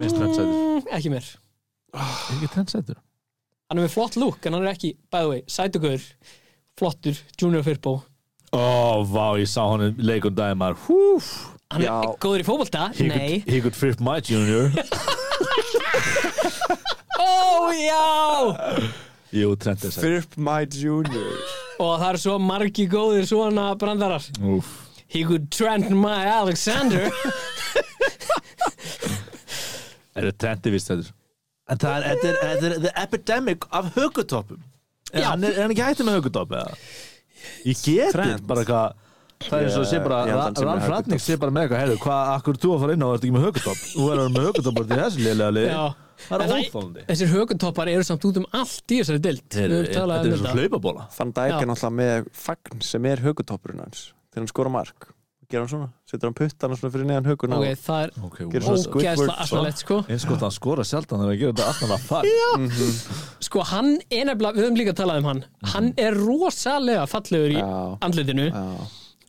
Minnst 0.00 0.16
Trent 0.16 0.34
sætur. 0.38 0.54
Mm, 0.54 0.88
Ekki 0.96 1.12
mér. 1.12 1.28
Er 1.98 2.32
ekki 2.38 2.48
Trent 2.54 2.72
sætur? 2.72 2.98
Hann 3.68 3.78
er 3.82 3.84
með 3.84 3.92
flott 3.92 4.16
look 4.16 4.46
en 4.48 4.56
hann 4.56 4.64
er 4.64 4.72
ekki, 4.72 4.94
by 5.12 5.20
the 5.26 5.28
way, 5.34 5.42
sætugur 5.50 6.00
flottur, 6.80 7.20
junior 7.40 7.66
Firpo. 7.66 7.98
Ó, 8.56 9.04
vá, 9.04 9.26
ég 9.36 9.50
sá 9.50 9.60
hann 9.68 9.92
leikum 10.00 10.32
dæmar 10.32 10.72
Húf 10.86 11.26
Hann 11.68 11.82
er 11.84 11.90
Já. 11.90 11.96
góður 12.16 12.40
í 12.40 12.46
fótbolta, 12.48 12.86
He 12.96 13.10
nei. 13.10 13.18
could, 13.18 13.50
he 13.52 13.60
could 13.60 13.76
flip 13.76 14.00
my 14.00 14.22
junior 14.24 14.70
Ó, 17.18 17.70
já! 17.74 18.04
Jú, 19.34 19.50
Trent 19.60 19.84
er 19.84 19.90
sætur 19.92 20.04
Firp 20.06 20.36
my 20.40 20.62
junior. 20.72 21.40
Og 21.78 21.94
það 22.00 22.08
eru 22.12 22.20
svo 22.22 22.36
margi 22.42 22.86
góðir 22.90 23.26
svona 23.28 23.70
brandarar. 23.78 24.24
Úf 24.40 24.70
He 25.08 25.22
could 25.24 25.46
trend 25.50 25.88
my 25.96 26.24
Alexander. 26.28 27.08
Er 30.18 30.26
það 30.28 30.36
Trent 30.42 30.66
er 30.68 30.74
vist 30.74 30.90
sætur 30.90 31.10
En 31.68 31.78
það 31.80 31.94
er, 31.98 32.06
þetta 32.08 32.28
er, 32.28 32.38
þetta 32.42 32.68
er 32.72 32.80
the 32.86 32.92
epidemic 33.02 33.66
af 33.76 33.90
högutoppum 33.96 34.62
Er 35.12 35.22
Já. 35.22 35.28
hann, 35.32 35.44
er 35.48 35.60
hann 35.62 35.72
ekki 35.72 35.84
hættið 35.86 36.08
með 36.08 36.16
högutopp 36.18 36.50
eða? 36.58 36.78
Ég 37.68 37.78
get 37.84 38.12
Trent? 38.16 38.34
þetta 38.34 38.48
bara 38.50 38.64
hvað 38.68 38.96
Það 39.38 39.54
er 39.60 39.68
eins 39.68 39.76
og 39.78 39.86
sé 39.86 39.98
bara, 40.02 40.18
held 40.26 40.68
hann 40.90 41.20
sé 41.22 41.36
bara 41.38 41.52
með 41.54 41.64
eitthvað, 41.68 41.80
heyrðu, 41.84 41.98
hvað, 42.02 42.30
akkur 42.34 42.56
þú 42.58 42.70
að 42.74 42.80
fara 42.82 42.94
inn 42.96 43.04
á? 43.04 43.08
Og 43.08 43.12
ert 43.14 43.26
ekki 43.26 43.34
með 43.36 43.44
högutopp 43.46 43.82
Þú 43.86 44.06
verður 44.08 44.32
með 44.34 44.46
högutopp 44.48 44.78
bara 44.78 44.88
til 44.88 44.98
þessi 44.98 45.26
liðlega 45.26 45.54
lið 45.54 45.68
Já. 45.68 45.82
Það 46.24 46.42
er 46.42 46.54
óþólandi 46.56 47.04
Þessir 47.12 47.30
höguntoppar 47.34 47.90
eru 47.92 48.06
samt 48.08 48.26
út 48.26 48.40
um 48.40 48.48
allt 48.58 48.94
í 48.94 48.98
þessari 48.98 49.22
dild 49.28 49.44
Þetta 49.46 49.62
er 49.62 49.76
um 49.76 50.16
eins 50.16 50.32
og 50.32 50.42
þetta. 50.42 50.56
hlaupabóla. 50.58 51.04
Fann 51.14 51.30
Dæk 51.36 51.52
Já. 51.52 51.60
er 51.60 51.70
náttúrulega 51.70 51.98
með 52.00 52.32
fagn 52.34 52.82
sem 52.88 53.06
er 53.12 53.22
högutoppurinn 53.28 53.84
hans 53.84 54.02
þegar 54.32 54.42
hann 54.42 54.50
skora 54.50 54.74
mark. 54.74 55.08
Gera 55.48 55.62
hann 55.64 55.70
svona, 55.70 55.86
setur 56.04 56.28
hann 56.28 56.34
puttan 56.36 56.74
svona 56.76 56.92
fyrir 56.92 57.06
neðan 57.08 57.28
höguna 57.30 57.56
Ok, 57.56 57.78
það 57.80 58.02
er 58.02 58.66
svona 58.66 58.98
ógeðslega 58.98 59.36
aðsnalett 59.40 59.80
sko. 59.80 59.96
Eins 60.04 60.26
gott 60.28 60.42
að 60.44 60.52
skora 60.58 60.84
sjaldan 60.84 61.22
þegar 61.22 61.32
að 61.32 61.40
gera 61.40 61.54
þetta 61.54 61.68
alltaf 61.70 61.94
að 61.94 62.02
fara 62.10 62.58
Sko 63.46 63.64
hann 63.70 63.94
er 64.10 64.28
nefnilega, 64.28 64.58
við 64.58 64.66
höfum 64.66 64.76
líka 64.82 64.94
talað 64.98 65.22
um 65.22 65.30
hann. 65.30 65.40
Hann 65.72 65.88
er 65.96 66.18
rosalega 66.20 67.06
fallegur 67.08 67.54
í 67.54 67.62
Já. 67.62 67.70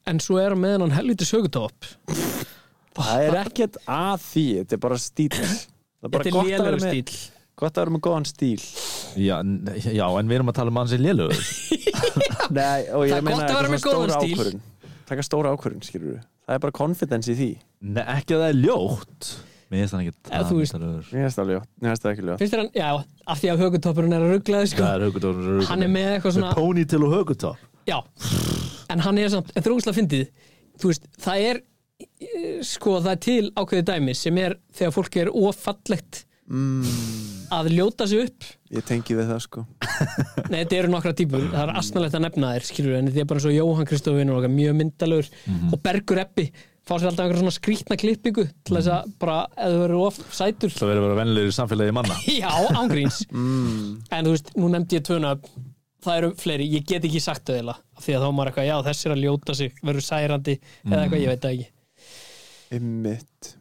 En 0.09 0.19
svo 0.23 0.39
er 0.41 0.53
hann 0.55 0.61
með 0.63 0.77
hann 0.85 0.95
helvítið 0.95 1.29
sögutopp. 1.29 1.89
Það 2.99 3.25
er 3.27 3.35
ekkert 3.43 3.77
að 3.85 4.23
því, 4.25 4.45
þetta 4.61 4.75
er 4.75 4.81
bara 4.85 4.97
stíl 4.99 5.29
Það 5.35 6.07
er 6.07 6.13
bara 6.13 6.23
Þetta 6.23 6.29
er 6.29 6.35
gott 6.35 6.49
að 6.49 6.65
vera 6.65 6.79
með, 6.79 6.95
stíl 6.95 7.35
gott 7.59 7.75
að 7.77 7.83
vera 7.83 7.93
með 7.95 8.01
góðan 8.07 8.25
stíl. 8.27 8.63
Já, 9.19 9.35
já, 9.99 10.05
en 10.19 10.29
við 10.31 10.35
erum 10.39 10.51
að 10.51 10.57
tala 10.59 10.71
um 10.73 10.79
hann 10.79 10.89
sem 10.91 11.01
lélögur 11.03 11.39
Nei, 12.57 12.81
og 12.89 13.03
Það 13.03 13.05
ég 13.09 13.15
er 13.19 13.25
meina 13.27 13.37
gott 13.37 13.53
að 13.59 13.69
með 13.73 13.83
svona 13.83 13.93
góðan 13.99 14.09
stóra 14.09 14.17
stíl. 14.17 14.33
ákvörðun. 14.33 14.61
Taka 15.09 15.25
stóra 15.27 15.53
ákvörðun, 15.55 15.85
skilur 15.87 16.09
við 16.15 16.19
Það 16.49 16.55
er 16.57 16.63
bara 16.65 16.75
confidence 16.79 17.29
í 17.29 17.35
því. 17.37 17.49
Nei, 17.93 18.03
ekki 18.15 18.33
að 18.35 18.41
það 18.43 18.49
er 18.49 18.59
ljótt. 18.63 19.29
Mér 19.69 19.83
finnst 19.83 19.93
hann 19.93 20.01
ekki 20.07 20.13
Eða, 20.33 20.45
þú 20.49 20.55
veist- 20.59 20.75
ljótt 20.79 21.11
Mér 21.13 21.25
finnst 21.27 21.39
það 21.39 21.51
ljótt, 21.53 21.67
mér 21.83 21.91
finnst 21.93 22.05
það 22.07 22.13
ekki 22.15 22.25
ljótt. 22.25 22.39
Finnst 22.41 22.55
þér 22.55 22.63
hann, 22.63 22.71
já, 22.79 22.89
af 23.29 23.41
því 23.43 23.51
að 23.53 23.61
högutoppurinn 23.63 24.15
er 24.17 24.23
að 24.25 24.31
rugglaði 24.33 24.71
sko. 24.71 24.81
Það 24.87 24.95
er 24.95 25.05
högutopp 25.05 25.67
Hann 25.69 25.85
er 25.85 25.91
með 25.93 26.07
eitthvað 26.15 26.35
svona 26.39 26.53
Ponytail 26.57 27.03
og 27.05 27.13
högutopp. 27.19 27.67
Já, 27.89 27.99
en 28.89 29.03
hann 29.05 29.19
er 29.21 29.33
samt, 29.33 29.51
en 29.53 29.65
það 29.65 29.75
ógæslega 29.75 29.99
fyndið. 29.99 30.31
Þú 30.79 30.91
veist, 30.91 31.09
það 31.19 31.45
er 31.49 31.61
eh, 31.99 32.63
sko, 32.65 32.97
það 33.03 33.11
er 33.13 33.21
til 33.27 33.51
ákveðið 33.55 33.85
dæmi 33.91 34.15
sem 34.17 34.41
er 34.41 34.57
þegar 34.79 34.95
fólk 34.95 35.19
er 35.23 35.31
ofallegt 35.35 36.23
mm. 36.47 36.95
að 37.55 37.71
ljóta 37.75 38.07
sig 38.09 38.25
upp. 38.27 38.49
Ég 38.73 38.87
tengi 38.87 39.17
við 39.17 39.31
það 39.33 39.43
sko. 39.45 39.67
Nei, 40.49 40.61
þetta 40.63 40.81
eru 40.81 40.93
nokkra 40.93 41.15
típur, 41.17 41.45
það 41.51 41.61
er 41.65 41.77
astnalegt 41.81 42.17
að 42.17 42.25
nefna 42.27 42.55
þér 42.55 42.67
skilur, 42.71 42.97
en 42.99 43.09
þetta 43.09 43.23
er 43.25 43.31
bara 43.33 43.45
svo 43.45 43.53
Jóhann 43.53 43.89
Kristóf 43.89 44.19
vinnur 44.19 44.39
okkar 44.39 44.53
mjög 44.53 44.77
myndalögur 44.81 45.31
og 45.69 45.79
Bergur 45.85 46.21
Eppi 46.23 46.49
fá 46.89 46.95
sér 46.97 47.11
alltaf 47.11 47.25
einhver 47.25 47.37
svona 47.37 47.53
skrítna 47.53 47.97
klippingu 47.99 48.45
til 48.65 48.77
þess 48.77 48.89
að 48.93 49.09
bara, 49.21 49.41
ef 49.53 49.73
þú 49.73 49.81
verður 49.83 50.05
of 50.07 50.19
sætur. 50.33 50.71
Það 50.73 50.91
verður 50.91 51.03
að 51.03 51.05
vera 51.05 51.19
vennilegur 51.19 51.51
í 51.51 51.57
samfélagi 51.57 51.95
manna. 51.95 52.17
Já, 52.41 52.53
ángríns 52.79 53.19
En 53.29 54.25
þú 54.25 54.33
veist, 54.33 54.53
nú 54.57 54.71
nefndi 54.73 54.97
ég 54.97 55.05
tvöna 55.05 55.35
Það 55.99 56.17
eru 56.21 56.29
fleiri, 56.39 56.65
ég 56.71 56.85
get 56.87 57.03
ekki 57.09 57.19
sagt 57.23 57.43
það 57.49 57.57
eða 57.63 57.73
því 57.99 58.13
að 58.15 58.21
þá 58.23 58.27
er 58.29 58.35
maður 58.37 58.51
eitthvað, 58.51 58.67
já 58.69 58.75
þessi 58.87 59.07
er 59.09 59.13
að 59.15 59.23
ljóta 59.25 59.55
sig 59.59 59.73
verður 59.83 60.05
særandi 60.05 60.53
eða 60.87 61.01
eitthvað, 61.03 61.23
ég 61.23 61.31
veit 61.33 61.41
það 61.43 61.55
ekki. 61.55 61.71
Ymmit 62.79 63.55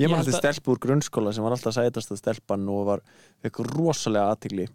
Ég 0.00 0.08
þetta 0.08 0.32
að- 0.32 0.38
stelp 0.38 0.68
úr 0.72 0.78
grunnskóla 0.80 1.32
sem 1.36 1.44
var 1.44 1.52
alltaf 1.52 1.74
sætast 1.76 2.12
að 2.14 2.20
stelpan 2.22 2.68
og 2.72 2.86
var 2.88 3.02
eitthvað 3.44 3.74
rosalega 3.76 4.30
aðtigli 4.32 4.68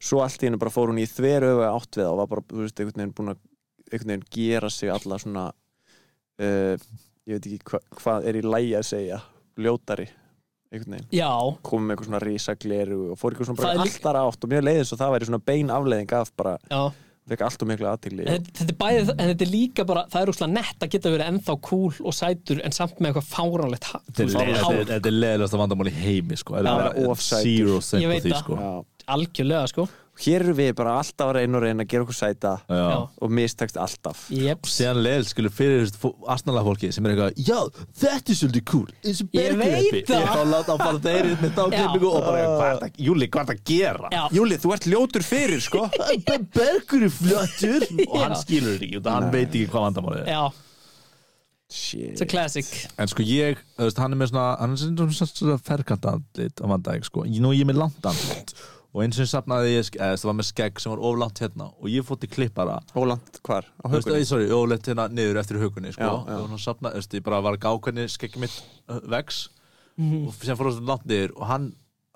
Svo 0.00 0.20
allt 0.24 0.42
í 0.42 0.48
hennu 0.48 0.58
bara 0.60 0.72
fór 0.72 0.88
hún 0.90 1.00
í 1.00 1.06
þveröfu 1.08 1.64
átt 1.64 1.96
við 1.96 2.04
það 2.04 2.10
og 2.12 2.18
var 2.20 2.28
bara, 2.30 2.42
þú 2.48 2.62
veist, 2.64 2.80
einhvern 2.80 3.00
veginn 3.00 3.14
búin 3.16 3.32
að 3.32 3.40
einhvern 3.90 4.10
veginn 4.12 4.28
gera 4.36 4.70
sig 4.72 4.88
alla 4.92 5.18
svona 5.20 5.44
uh, 6.40 6.76
ég 7.28 7.36
veit 7.36 7.46
ekki 7.50 7.60
hva, 7.72 7.80
hvað 8.00 8.28
er 8.30 8.38
í 8.40 8.44
lægi 8.44 8.74
að 8.78 8.86
segja 8.90 9.18
ljótari, 9.60 10.06
einhvern 10.70 10.96
veginn 10.96 11.12
Já, 11.20 11.30
komið 11.66 11.86
með 11.86 11.94
eitthvað 11.94 12.10
svona 12.10 12.22
risagleru 12.26 12.98
og 13.12 13.20
fór 13.20 13.34
eitthvað 13.34 13.50
svona 13.50 13.60
Það 13.60 14.02
bara 14.04 14.24
alltaf 14.24 14.34
átt 14.34 14.44
og 14.46 14.52
mjög 14.54 14.66
leiðis 14.68 14.92
og 14.94 15.00
það 15.00 15.14
væri 15.16 15.30
svona 15.30 15.44
bein 15.50 15.72
afleiðing 15.76 16.12
af 16.20 16.34
bara, 16.40 16.56
já 16.70 16.82
fekk 17.30 17.42
allt 17.46 17.62
og 17.62 17.68
miklu 17.70 17.86
aðtigli 17.86 18.24
En 18.26 18.42
þetta, 18.48 18.64
er 18.66 18.76
bæðið, 18.80 19.10
en 19.14 19.28
þetta 19.30 19.44
er 19.46 19.50
líka 19.52 19.84
bara 19.86 20.00
það 20.10 20.22
er 20.24 20.30
úrslega 20.32 20.50
nett 20.50 20.82
að 20.82 20.88
geta 20.96 21.10
verið 21.14 21.28
ennþá 21.30 21.54
cool 21.68 21.92
og 22.10 22.14
sætur 22.16 22.62
en 22.66 22.74
samt 22.74 22.98
með 22.98 23.10
eitthvað 23.12 23.28
fáránlegt 23.30 23.86
Þetta 23.86 24.10
er 24.10 24.16
þú 24.16 24.24
veist, 24.24 24.38
le- 24.40 24.46
hár. 24.46 24.64
þetta 24.64 24.80
er- 24.80 24.88
þetta 24.96 25.10
er 25.12 25.16
leðilegasta 25.20 25.60
vandamál 25.60 25.86
í 25.86 25.94
heimi 26.00 26.38
sko. 26.40 26.56
Þetta 26.56 26.72
er 26.90 27.22
sætur. 27.22 27.84
Zero 27.86 28.02
Ég 28.02 28.10
veit 28.10 28.24
sympathy 28.24 28.32
það. 28.34 28.42
sko. 28.42 28.58
Já. 28.58 29.04
algjörlega 29.14 29.68
sko 29.70 29.86
Hér 30.20 30.42
eru 30.44 30.52
við 30.58 30.70
bara 30.76 30.98
alltaf 31.00 31.30
að 31.30 31.36
reyna 31.38 31.56
og 31.56 31.62
reyna 31.64 31.84
að 31.86 31.88
gera 31.94 32.04
okkur 32.04 32.16
sæta 32.18 32.50
Já. 32.68 32.86
Og 33.24 33.32
mistekst 33.32 33.78
alltaf. 33.80 34.26
Jeps. 34.34 34.74
Síðan 34.76 35.00
leðil 35.04 35.26
skilur 35.30 35.54
fyrir 35.56 35.88
astnala 36.34 36.60
fólki 36.66 36.90
sem 36.92 37.06
er 37.08 37.14
eitthvað, 37.14 37.40
já, 37.40 37.86
þetta 38.02 38.34
er 38.34 38.38
svolítið 38.42 38.64
cool. 38.68 38.90
Eins 39.00 39.22
og 39.24 39.36
Ég 39.38 39.56
bergur 39.56 39.96
veit 39.96 40.10
það. 40.12 40.26
Þá 40.30 40.42
láta 40.52 40.74
að 40.76 40.82
fara 40.84 41.02
þeir 41.06 41.30
með 41.40 41.54
þá 41.56 41.62
Já. 41.64 41.76
klippingu 41.78 42.10
og 42.10 42.26
bara, 42.28 42.42
hvað 42.52 42.70
er 42.74 42.80
það, 42.84 42.98
Júli, 43.08 43.28
hvað 43.32 43.40
er 43.40 43.50
það 43.50 43.56
að 43.56 43.62
gera? 43.72 44.10
Já, 44.16 44.22
Júli, 44.36 44.58
þú 44.64 44.74
ert 44.76 44.88
ljótur 44.92 45.26
fyrir, 45.30 45.62
sko. 45.64 45.84
Be- 46.28 46.40
Bergur 46.60 47.06
er 47.08 47.14
flottur. 47.16 47.86
Og 48.10 48.18
hann 48.20 48.36
skilur 48.44 48.76
ekki, 48.76 48.98
og 49.00 49.08
hann 49.14 49.30
veit 49.32 49.48
ekki 49.48 49.70
hvað 49.72 49.86
vandamálið 49.88 50.26
er. 50.26 50.34
Já, 50.36 50.42
Shit. 51.70 52.16
It's 52.16 52.20
a 52.20 52.26
classic. 52.26 52.66
En 52.98 53.06
sko 53.06 53.22
ég, 53.22 53.60
þú 53.78 53.86
veist, 53.86 53.98
hann 54.02 54.10
er 54.16 54.18
með 54.18 54.32
svona 54.32 54.46
hann 54.58 54.72
er 54.74 54.80
svona, 54.82 55.28
svona 55.30 55.58
ferkantandlit 55.62 56.58
á 56.58 56.66
vandæk, 56.66 57.04
sko, 57.06 57.22
nú 57.30 57.52
ég 57.54 57.62
er 57.62 57.68
með 57.70 57.78
langt 57.84 58.08
andlit 58.10 58.50
og 58.90 59.04
eins 59.04 59.18
og 59.20 59.22
ég 59.24 59.30
sapnaði 59.30 59.74
ég, 59.76 59.90
eða 59.98 60.18
það 60.18 60.28
var 60.30 60.36
með 60.40 60.48
skegg 60.48 60.80
sem 60.82 60.92
var 60.94 61.02
oflant 61.10 61.42
hérna 61.44 61.68
og 61.70 61.90
ég 61.92 62.06
fótt 62.06 62.26
í 62.26 62.30
klippara. 62.30 62.80
Óland, 62.98 63.38
hvar? 63.46 63.68
Á 63.78 63.86
hökunni? 63.92 64.18
ei, 64.18 64.26
sorry, 64.26 64.48
oflant 64.54 64.90
hérna 64.90 65.06
niður 65.14 65.38
eftir 65.42 65.60
hugunni, 65.62 65.92
sko. 65.94 66.02
Já, 66.02 66.32
já. 66.32 66.38
og 66.40 66.48
hann 66.50 66.62
sapnaði, 66.64 66.96
þú 66.96 67.04
veist, 67.04 67.18
ég 67.20 67.26
bara 67.28 67.42
var 67.46 67.58
að 67.58 67.62
gá 67.66 67.70
hvernig 67.86 68.10
skeggið 68.16 68.44
mitt 68.46 68.56
uh, 68.90 68.98
vex. 69.14 69.44
Og 70.00 70.34
sem 70.40 70.56
fór 70.56 70.72
það 70.72 70.88
langt 70.88 71.06
niður 71.06 71.36
og 71.36 71.46
hann 71.50 71.70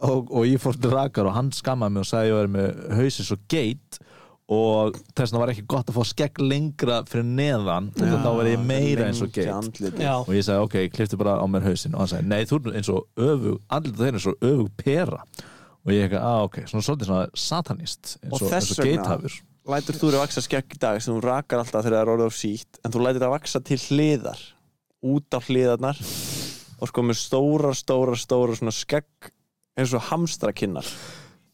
og, 0.04 0.30
og 0.32 0.48
ég 0.48 0.60
fór 0.62 0.78
til 0.80 0.90
rakar 0.94 1.28
og 1.28 1.36
hann 1.36 1.52
skammaði 1.54 1.94
mig 1.94 2.04
og 2.04 2.08
sagði 2.10 2.24
að 2.24 2.30
ég 2.32 2.38
var 2.40 2.52
með 2.56 2.82
hausinn 2.98 3.28
svo 3.28 3.38
geit. 3.52 4.00
Og 4.54 4.96
þess 5.16 5.32
vegna 5.32 5.40
var 5.40 5.50
ekki 5.54 5.62
gott 5.72 5.88
að 5.88 5.96
fá 5.96 6.04
skegg 6.10 6.40
lengra 6.42 6.98
fyrir 7.08 7.24
neðan 7.24 7.86
og 7.96 8.10
þá 8.20 8.28
var 8.28 8.48
ég 8.50 8.60
meira 8.60 9.06
eins 9.08 9.22
og 9.24 9.30
Lengi 9.30 9.38
geit. 9.40 9.54
andlitið. 9.54 10.02
Já, 10.04 10.14
og 10.20 10.32
ég 10.36 10.44
sagði 10.44 10.66
ok, 10.66 10.76
kliftu 10.92 11.20
bara 11.22 11.38
á 11.40 11.46
mér 11.48 11.64
hausinn. 11.64 11.94
Og 11.96 12.02
hann 12.02 12.10
sagði, 12.12 12.28
nei, 12.28 12.42
þú 12.50 12.58
ert 12.58 12.76
eins 12.76 12.90
og 12.92 13.24
öfug 13.30 13.62
andlita 13.72 14.02
þeir 14.02 14.18
eins 14.18 14.26
og 14.28 14.44
öfug 14.50 14.68
pera 14.82 15.22
og 15.84 15.92
ég 15.92 16.06
ekki, 16.08 16.20
að 16.20 16.44
ok, 16.48 16.56
svona 16.70 16.84
svolítið 16.86 17.10
svona 17.10 17.26
satanist 17.46 18.14
eins 18.22 18.32
Og 18.32 18.38
og, 18.42 18.48
þess 18.50 18.54
eins 18.70 18.70
og 18.78 18.84
vegna- 18.84 18.94
geithafur 19.02 19.40
Lætur 19.64 19.96
þú 19.96 20.08
þér 20.10 20.16
að 20.18 20.22
vaksa 20.26 20.42
skegg 20.44 20.74
í 20.76 20.78
dag 20.82 20.98
sem 21.00 21.14
þú 21.14 21.20
rakar 21.24 21.58
alltaf 21.62 21.84
þegar 21.86 21.94
það 21.96 22.02
er 22.04 22.12
orðið 22.14 22.28
á 22.28 22.32
sítt 22.36 22.80
en 22.84 22.92
þú 22.92 23.00
lætur 23.04 23.22
það 23.22 23.28
að 23.30 23.34
vaksa 23.38 23.60
til 23.64 23.78
hliðar 23.88 24.40
út 25.14 25.36
á 25.36 25.38
hliðarnar 25.46 26.00
og 26.84 26.90
sko 26.90 27.04
með 27.08 27.16
stóra, 27.20 27.70
stóra, 27.76 28.16
stóra 28.20 28.56
svona 28.58 28.74
skegg 28.76 29.30
eins 29.80 29.94
og 29.96 30.04
hamstrakinnar 30.10 30.84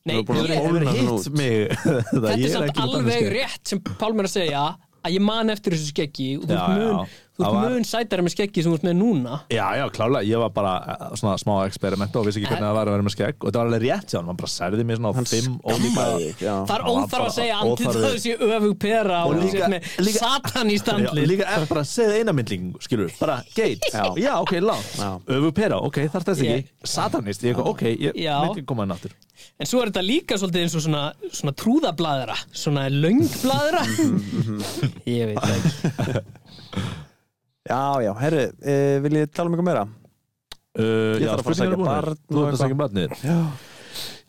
nei, 0.08 0.16
er 0.16 0.24
ég- 0.26 0.52
hefur 0.58 0.86
hitt 0.90 1.30
mig 1.38 1.70
þetta 1.78 2.34
er 2.34 2.54
samt 2.56 2.82
alveg 2.82 3.30
rétt 3.36 3.70
sem 3.74 3.82
Pálmur 4.00 4.26
er 4.26 4.30
að 4.30 4.34
segja. 4.34 4.64
að 5.04 5.14
ég 5.16 5.22
man 5.24 5.50
eftir 5.54 5.72
þessu 5.76 5.92
skeggi 5.94 6.28
og 6.40 6.48
þú 6.50 6.58
mun. 6.74 7.06
Þú 7.40 7.46
ert 7.48 7.54
var- 7.56 7.70
mun 7.74 7.84
sætari 7.88 8.22
með 8.26 8.34
skeggi 8.34 8.62
sem 8.62 8.72
þú 8.72 8.76
ert 8.78 8.86
með 8.88 8.96
núna. 9.00 9.40
Já, 9.50 9.66
já, 9.80 9.84
klálega, 9.96 10.22
ég 10.28 10.38
var 10.44 10.50
bara 10.54 10.74
eh, 10.94 11.16
svona 11.20 11.36
smá 11.40 11.54
experiment 11.66 12.16
og 12.20 12.26
vissi 12.28 12.40
ekki 12.42 12.50
hvernig 12.52 12.68
það 12.68 12.76
var 12.78 12.86
að 12.90 12.94
vera 12.96 13.06
með 13.08 13.14
skegg. 13.16 13.36
Og 13.40 13.46
þetta 13.48 13.58
var 13.60 13.66
alveg 13.70 13.82
rétt 13.86 14.08
hjá 14.14 14.18
hann, 14.20 14.36
bara 14.40 14.52
særði 14.54 14.84
mig 14.90 14.96
svona 15.00 15.10
á 15.10 15.14
fimm 15.30 15.56
ólíka 15.64 16.04
já. 16.40 16.54
Það 16.68 16.74
er 16.76 16.84
óþarf 16.92 17.26
að 17.26 17.34
segja 17.40 17.60
andið 17.64 17.98
það 18.00 18.18
sé 18.26 18.36
öfug 18.50 18.78
pera 18.86 19.18
og, 19.24 19.30
Og 19.30 19.36
og 19.36 19.42
líka- 19.42 19.56
líka, 19.56 19.68
með 19.72 19.80
líka- 20.06 20.22
satan 20.24 20.68
í 20.70 20.76
Já, 20.76 20.82
standli 20.84 21.26
líka 21.30 21.46
er 21.56 21.66
bara 21.70 21.80
að 21.80 21.90
segja 21.94 22.20
eina 22.20 22.32
myndling 22.36 22.70
skilur, 22.80 23.10
bara 23.20 23.40
gate, 23.54 23.90
Já. 23.92 24.04
já, 24.16 24.34
ok, 24.40 24.52
langt 24.60 24.92
Já. 24.98 25.10
öfu 25.26 25.52
pera, 25.54 25.76
ok, 25.80 25.96
þarf 26.12 26.24
þess 26.30 26.40
ekki. 26.44 26.60
Ég- 26.60 26.88
satanist, 26.96 27.42
ég 27.42 27.58
ok, 27.58 27.82
ég 27.96 28.12
Já. 28.14 28.36
myndi 28.44 28.64
koma 28.66 28.82
hann 28.82 28.92
aftur. 28.92 29.10
En 29.58 29.66
svo 29.66 29.80
er 29.82 29.88
þetta 29.90 30.02
líka 30.04 30.36
svolítið 30.36 30.62
eins 30.66 30.74
og 30.76 30.82
svona, 30.84 31.12
svona 31.32 31.52
trúðablaðra 31.56 32.36
Svona 32.52 32.88
löngblaðra 32.92 33.80
Ég 35.06 35.30
veit 35.30 35.38
það 35.40 35.54
ekki 35.56 36.20
já, 37.70 37.80
já, 38.04 38.12
herri, 38.24 38.44
e, 38.60 38.76
vil 39.06 39.18
ég 39.22 39.30
tala 39.32 39.48
um 39.50 39.56
eitthvað 39.56 39.68
meira? 39.70 39.86
uh, 40.78 41.18
Ég 41.18 41.24
já, 41.26 41.32
þarf 41.34 41.40
að 41.40 41.50
fara 41.50 41.68
að 41.70 41.76
búnar. 41.80 41.90
barn 41.90 42.18
þú 42.30 42.42
ert 42.46 42.56
að 42.56 42.62
segja 42.64 42.80
barnið. 42.84 43.20
Já. 43.24 43.38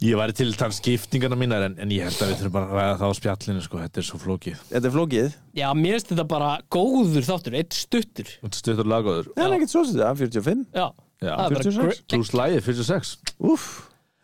Ég 0.01 0.17
væri 0.17 0.33
til 0.33 0.47
þann 0.57 0.71
skiptingarna 0.73 1.37
mínar 1.37 1.61
en, 1.67 1.75
en 1.83 1.91
ég 1.93 2.07
held 2.07 2.17
að 2.25 2.31
við 2.31 2.39
þurfum 2.39 2.53
bara 2.55 2.65
að 2.65 2.77
ræða 2.79 2.95
það 3.03 3.11
á 3.13 3.17
spjallinu 3.19 3.61
sko, 3.61 3.81
þetta 3.83 4.01
er 4.01 4.05
svo 4.07 4.17
flókið. 4.23 4.63
Þetta 4.71 4.89
er 4.89 4.93
flókið. 4.95 5.35
Já, 5.59 5.67
mér 5.77 5.93
finnst 5.99 6.09
þetta 6.09 6.25
bara 6.31 6.47
góður 6.73 7.27
þáttur, 7.27 7.57
eitt 7.59 7.77
stuttur. 7.77 8.31
Þetta 8.41 8.57
stuttur 8.63 8.89
lagaður 8.89 9.29
Það 9.35 9.45
er 9.45 9.53
ekkert 9.59 9.73
svo 9.75 9.83
sem 9.85 9.99
þetta, 9.99 10.15
45 10.23 10.63
Já, 10.73 10.87
Já, 11.21 11.33
það 11.35 11.45
er 11.45 11.53
bara 11.53 11.67
46. 11.67 11.85
gre- 11.85 12.15
pluss 12.15 12.33
lagið 12.41 12.65
46 12.65 13.13
Úff, 13.53 13.67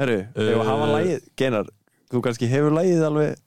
herru, 0.01 0.17
ef 0.33 0.49
að 0.57 0.65
hafa 0.71 0.87
Uh, 0.89 0.93
lagið? 0.97 1.29
Genar, 1.43 1.69
þú 2.09 2.23
kannski 2.25 2.49
hefur 2.55 2.73
lagið 2.79 3.05
alveg 3.11 3.37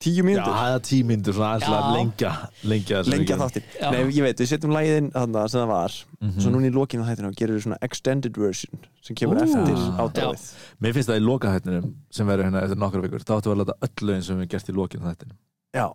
tíu 0.00 0.22
Já, 0.22 0.26
mínútur 0.26 0.54
það 0.56 0.74
er 0.74 0.82
tímyndur 0.88 1.36
svona 1.36 1.50
aðeins 1.50 1.66
til 1.66 1.74
að 1.76 1.82
Já. 1.84 1.92
lengja 1.96 2.30
lengja, 2.72 3.00
lengja 3.12 3.38
þáttir 3.40 3.64
Já. 3.76 3.88
Nei, 3.92 4.00
ég 4.16 4.24
veit, 4.24 4.40
við 4.40 4.50
setjum 4.50 4.74
lagið 4.74 4.98
inn 5.00 5.10
þannig 5.14 5.52
sem 5.52 5.60
það 5.60 5.72
var. 5.74 5.96
Svo 6.40 6.52
núna 6.54 6.70
í 6.70 6.74
lokinu 6.74 7.04
á 7.04 7.08
þættinu 7.10 7.32
gerir 7.36 7.58
við 7.58 7.64
svona 7.66 7.80
extended 7.84 8.40
version 8.40 8.84
sem 9.04 9.18
kemur 9.20 9.40
Ú. 9.40 9.44
eftir 9.44 9.82
ádáið 10.00 10.46
Mér 10.80 10.96
finnst 10.96 11.12
það 11.12 11.20
í 11.20 11.24
lokahættinum 11.26 11.90
sem 12.16 12.30
verður 12.32 12.48
hérna 12.48 12.64
eftir 12.64 12.80
nokkra 12.80 13.04
vikur. 13.04 13.26
Þá 13.28 13.34
áttu 13.36 13.52
að 13.52 13.60
láta 13.60 13.76
öll 13.88 14.08
lögin 14.08 14.24
sem 14.24 14.40
við 14.40 14.50
gert 14.54 14.72
í 14.72 14.76
lokinu 14.76 15.10
þættinum. 15.10 15.36
Já, 15.76 15.86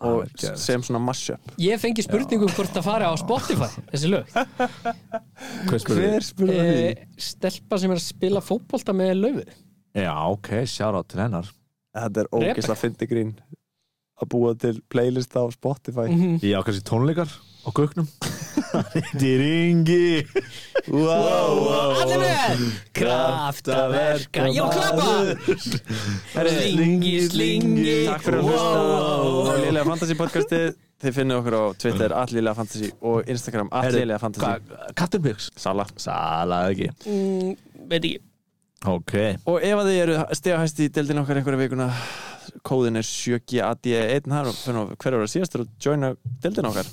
og 0.00 0.24
geðveikt. 0.24 0.64
sem 0.64 0.84
svona 0.88 1.02
mashup. 1.04 1.52
Ég 1.60 1.80
fengi 1.82 2.04
spurningu 2.06 2.48
um 2.48 2.54
hvort 2.56 2.72
það 2.72 2.86
fari 2.88 3.08
á 3.08 3.12
Spotify 3.20 3.68
Þessi 3.92 4.10
lög. 4.14 4.32
Hver 5.68 5.82
spurði? 5.84 6.08
Hver 6.08 6.26
spurði? 6.30 6.56
E, 6.56 6.68
því? 6.72 7.24
Stelpa 7.28 7.80
sem 7.82 7.92
er 7.92 8.00
að 8.00 8.06
spila 8.08 8.44
fótbolta 8.44 8.96
með 8.96 9.16
löfu 9.20 9.46
Já, 9.90 10.14
ok, 10.30 10.54
out 10.86 11.10
til 11.10 11.20
hennar 11.20 11.48
Þetta 11.96 12.22
er 12.22 12.28
ógeðslega 12.36 12.78
fyndi 12.78 13.08
grín 13.10 13.32
að 14.20 14.28
búa 14.34 14.52
til 14.60 14.76
playlist 14.92 15.32
á 15.34 15.42
Spotify. 15.52 16.08
Mhm. 16.12 16.40
Já, 16.44 16.60
kannski 16.62 16.84
tónleikar 16.84 17.30
á 17.64 17.68
gögnum. 17.72 18.08
Þetta 18.70 19.26
er 19.26 19.42
yngi 19.42 20.26
Allir 20.90 22.20
með 22.22 22.60
Kraftaverka 22.96 24.46
Já, 24.54 24.62
klappa 24.70 25.08
Slingi, 26.50 27.16
slingi. 27.26 27.96
Takk 28.08 28.24
fyrir 28.24 28.40
að 28.40 28.48
hlusta. 28.48 28.78
Wow. 28.86 29.50
á 29.50 29.54
Lilega 29.64 29.84
Fantasy 29.90 30.16
podcastið. 30.18 30.70
Þið 31.00 31.16
finnið 31.16 31.38
okkur 31.40 31.56
á 31.56 31.64
Twitter 31.80 32.14
Allilega 32.20 32.56
Fantasy 32.60 32.90
og 33.00 33.28
Instagram 33.32 33.70
Allilega 33.72 34.20
Fantasy. 34.20 34.74
Captain 34.94 35.22
Pigs 35.24 35.50
Sala. 35.56 35.86
Sala 35.96 36.66
ekki. 36.70 36.90
Mm, 37.08 37.54
Veit 37.90 38.04
ekki 38.04 38.29
Ok. 38.88 39.14
Og 39.44 39.60
ef 39.60 39.76
að 39.76 39.90
þið 39.90 39.98
eru 40.06 40.18
stegahæst 40.38 40.78
í 40.80 40.88
deildin 40.88 41.20
okkar 41.20 41.40
einhverja 41.40 41.60
vikuna 41.66 41.88
kóðin 42.64 42.96
er 42.96 43.04
7GAD1 43.04 44.30
þar 44.32 44.48
og 44.48 44.56
fyrir 44.56 44.94
hver 44.94 45.16
ára 45.18 45.28
síðastur 45.28 45.66
að 45.66 45.74
joina 45.84 46.14
deildin 46.40 46.68
okkar. 46.70 46.88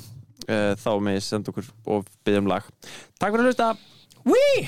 Uh, 0.47 0.73
þá 0.79 0.91
með 1.03 1.21
senda 1.23 1.51
okkur 1.51 1.71
og 1.91 2.09
byggja 2.27 2.43
um 2.43 2.51
lag. 2.51 2.67
Takk 3.19 3.33
fyrir 3.33 3.45
að 3.45 3.49
hlusta. 3.51 3.69
Wee 4.27 4.67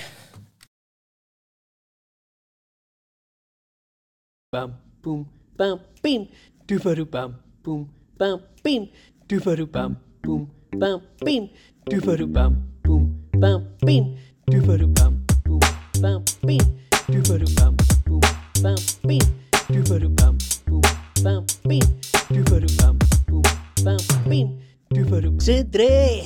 Bam, 4.52 4.74
boom, 5.04 5.28
bam, 5.58 5.80
bim 6.02 6.28
Dubaru 6.68 7.06
bam, 7.06 7.36
boom, 7.64 7.88
bam, 8.18 8.40
bim 8.64 8.88
Dubaru 9.28 9.68
bam, 9.68 9.98
boom, 10.24 10.50
bam, 10.80 11.02
bim 11.26 11.50
Dubaru 11.86 12.26
bam, 12.26 12.56
boom, 12.84 13.04
bam, 13.38 13.68
bim 13.86 14.16
Dubaru 14.50 14.88
bam, 14.88 15.20
boom, 15.46 15.60
bam, 16.02 16.24
bim 16.42 16.89
Dubaru 17.10 17.46
bam, 17.58 17.76
boom, 18.06 18.22
bam, 18.62 18.76
bim 19.04 19.26
Dubaru 19.70 20.10
bam, 20.16 20.38
boom, 20.68 20.82
bam, 21.24 21.46
bim 21.66 21.82
Dubaru 22.30 22.68
bam, 22.78 23.00
boom, 23.28 23.44
bam, 23.84 23.98
bim 24.30 24.48
Dubaru 24.94 25.42
Sindri 25.42 26.22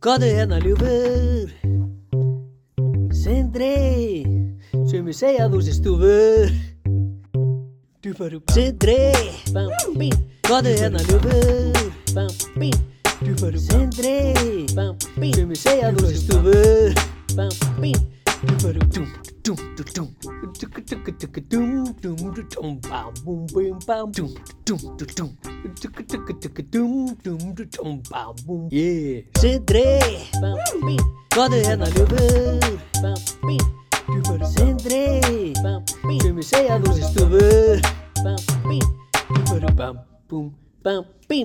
Góðu 0.00 0.30
hérna 0.30 0.58
ljúfur 0.62 1.50
Sindri 3.10 4.22
Sem 4.86 5.08
ég 5.10 5.16
segja 5.18 5.48
að 5.48 5.58
þú 5.58 5.64
sé 19.44 20.24
stúfur 20.24 20.70
Sindri 29.40 29.88
Góðu 31.34 31.58
hérna 31.60 31.86
ljúfur 31.92 32.60
Sindri 34.54 35.04
Sem 36.20 36.24
ég 36.24 36.24
segja 36.24 36.24
að 36.24 36.24
þú 36.24 36.24
sé 36.24 36.24
stúfur 36.24 36.24
Yeah 36.24 36.24
Sindri 36.24 36.24
Góðu 36.24 36.24
hérna 36.24 36.24
ljúfur 36.24 36.24
Sindri 36.24 36.24
Sem 36.24 36.24
ég 36.24 36.32
segja 36.48 36.72
að 36.74 36.80
þú 36.84 36.90
sé 36.94 37.02
stúfur 37.12 37.78
Bam, 38.24 38.40
bim, 38.64 38.86
bam, 39.76 39.94
bum, 40.30 40.46
bam, 40.80 41.02
bim 41.28 41.42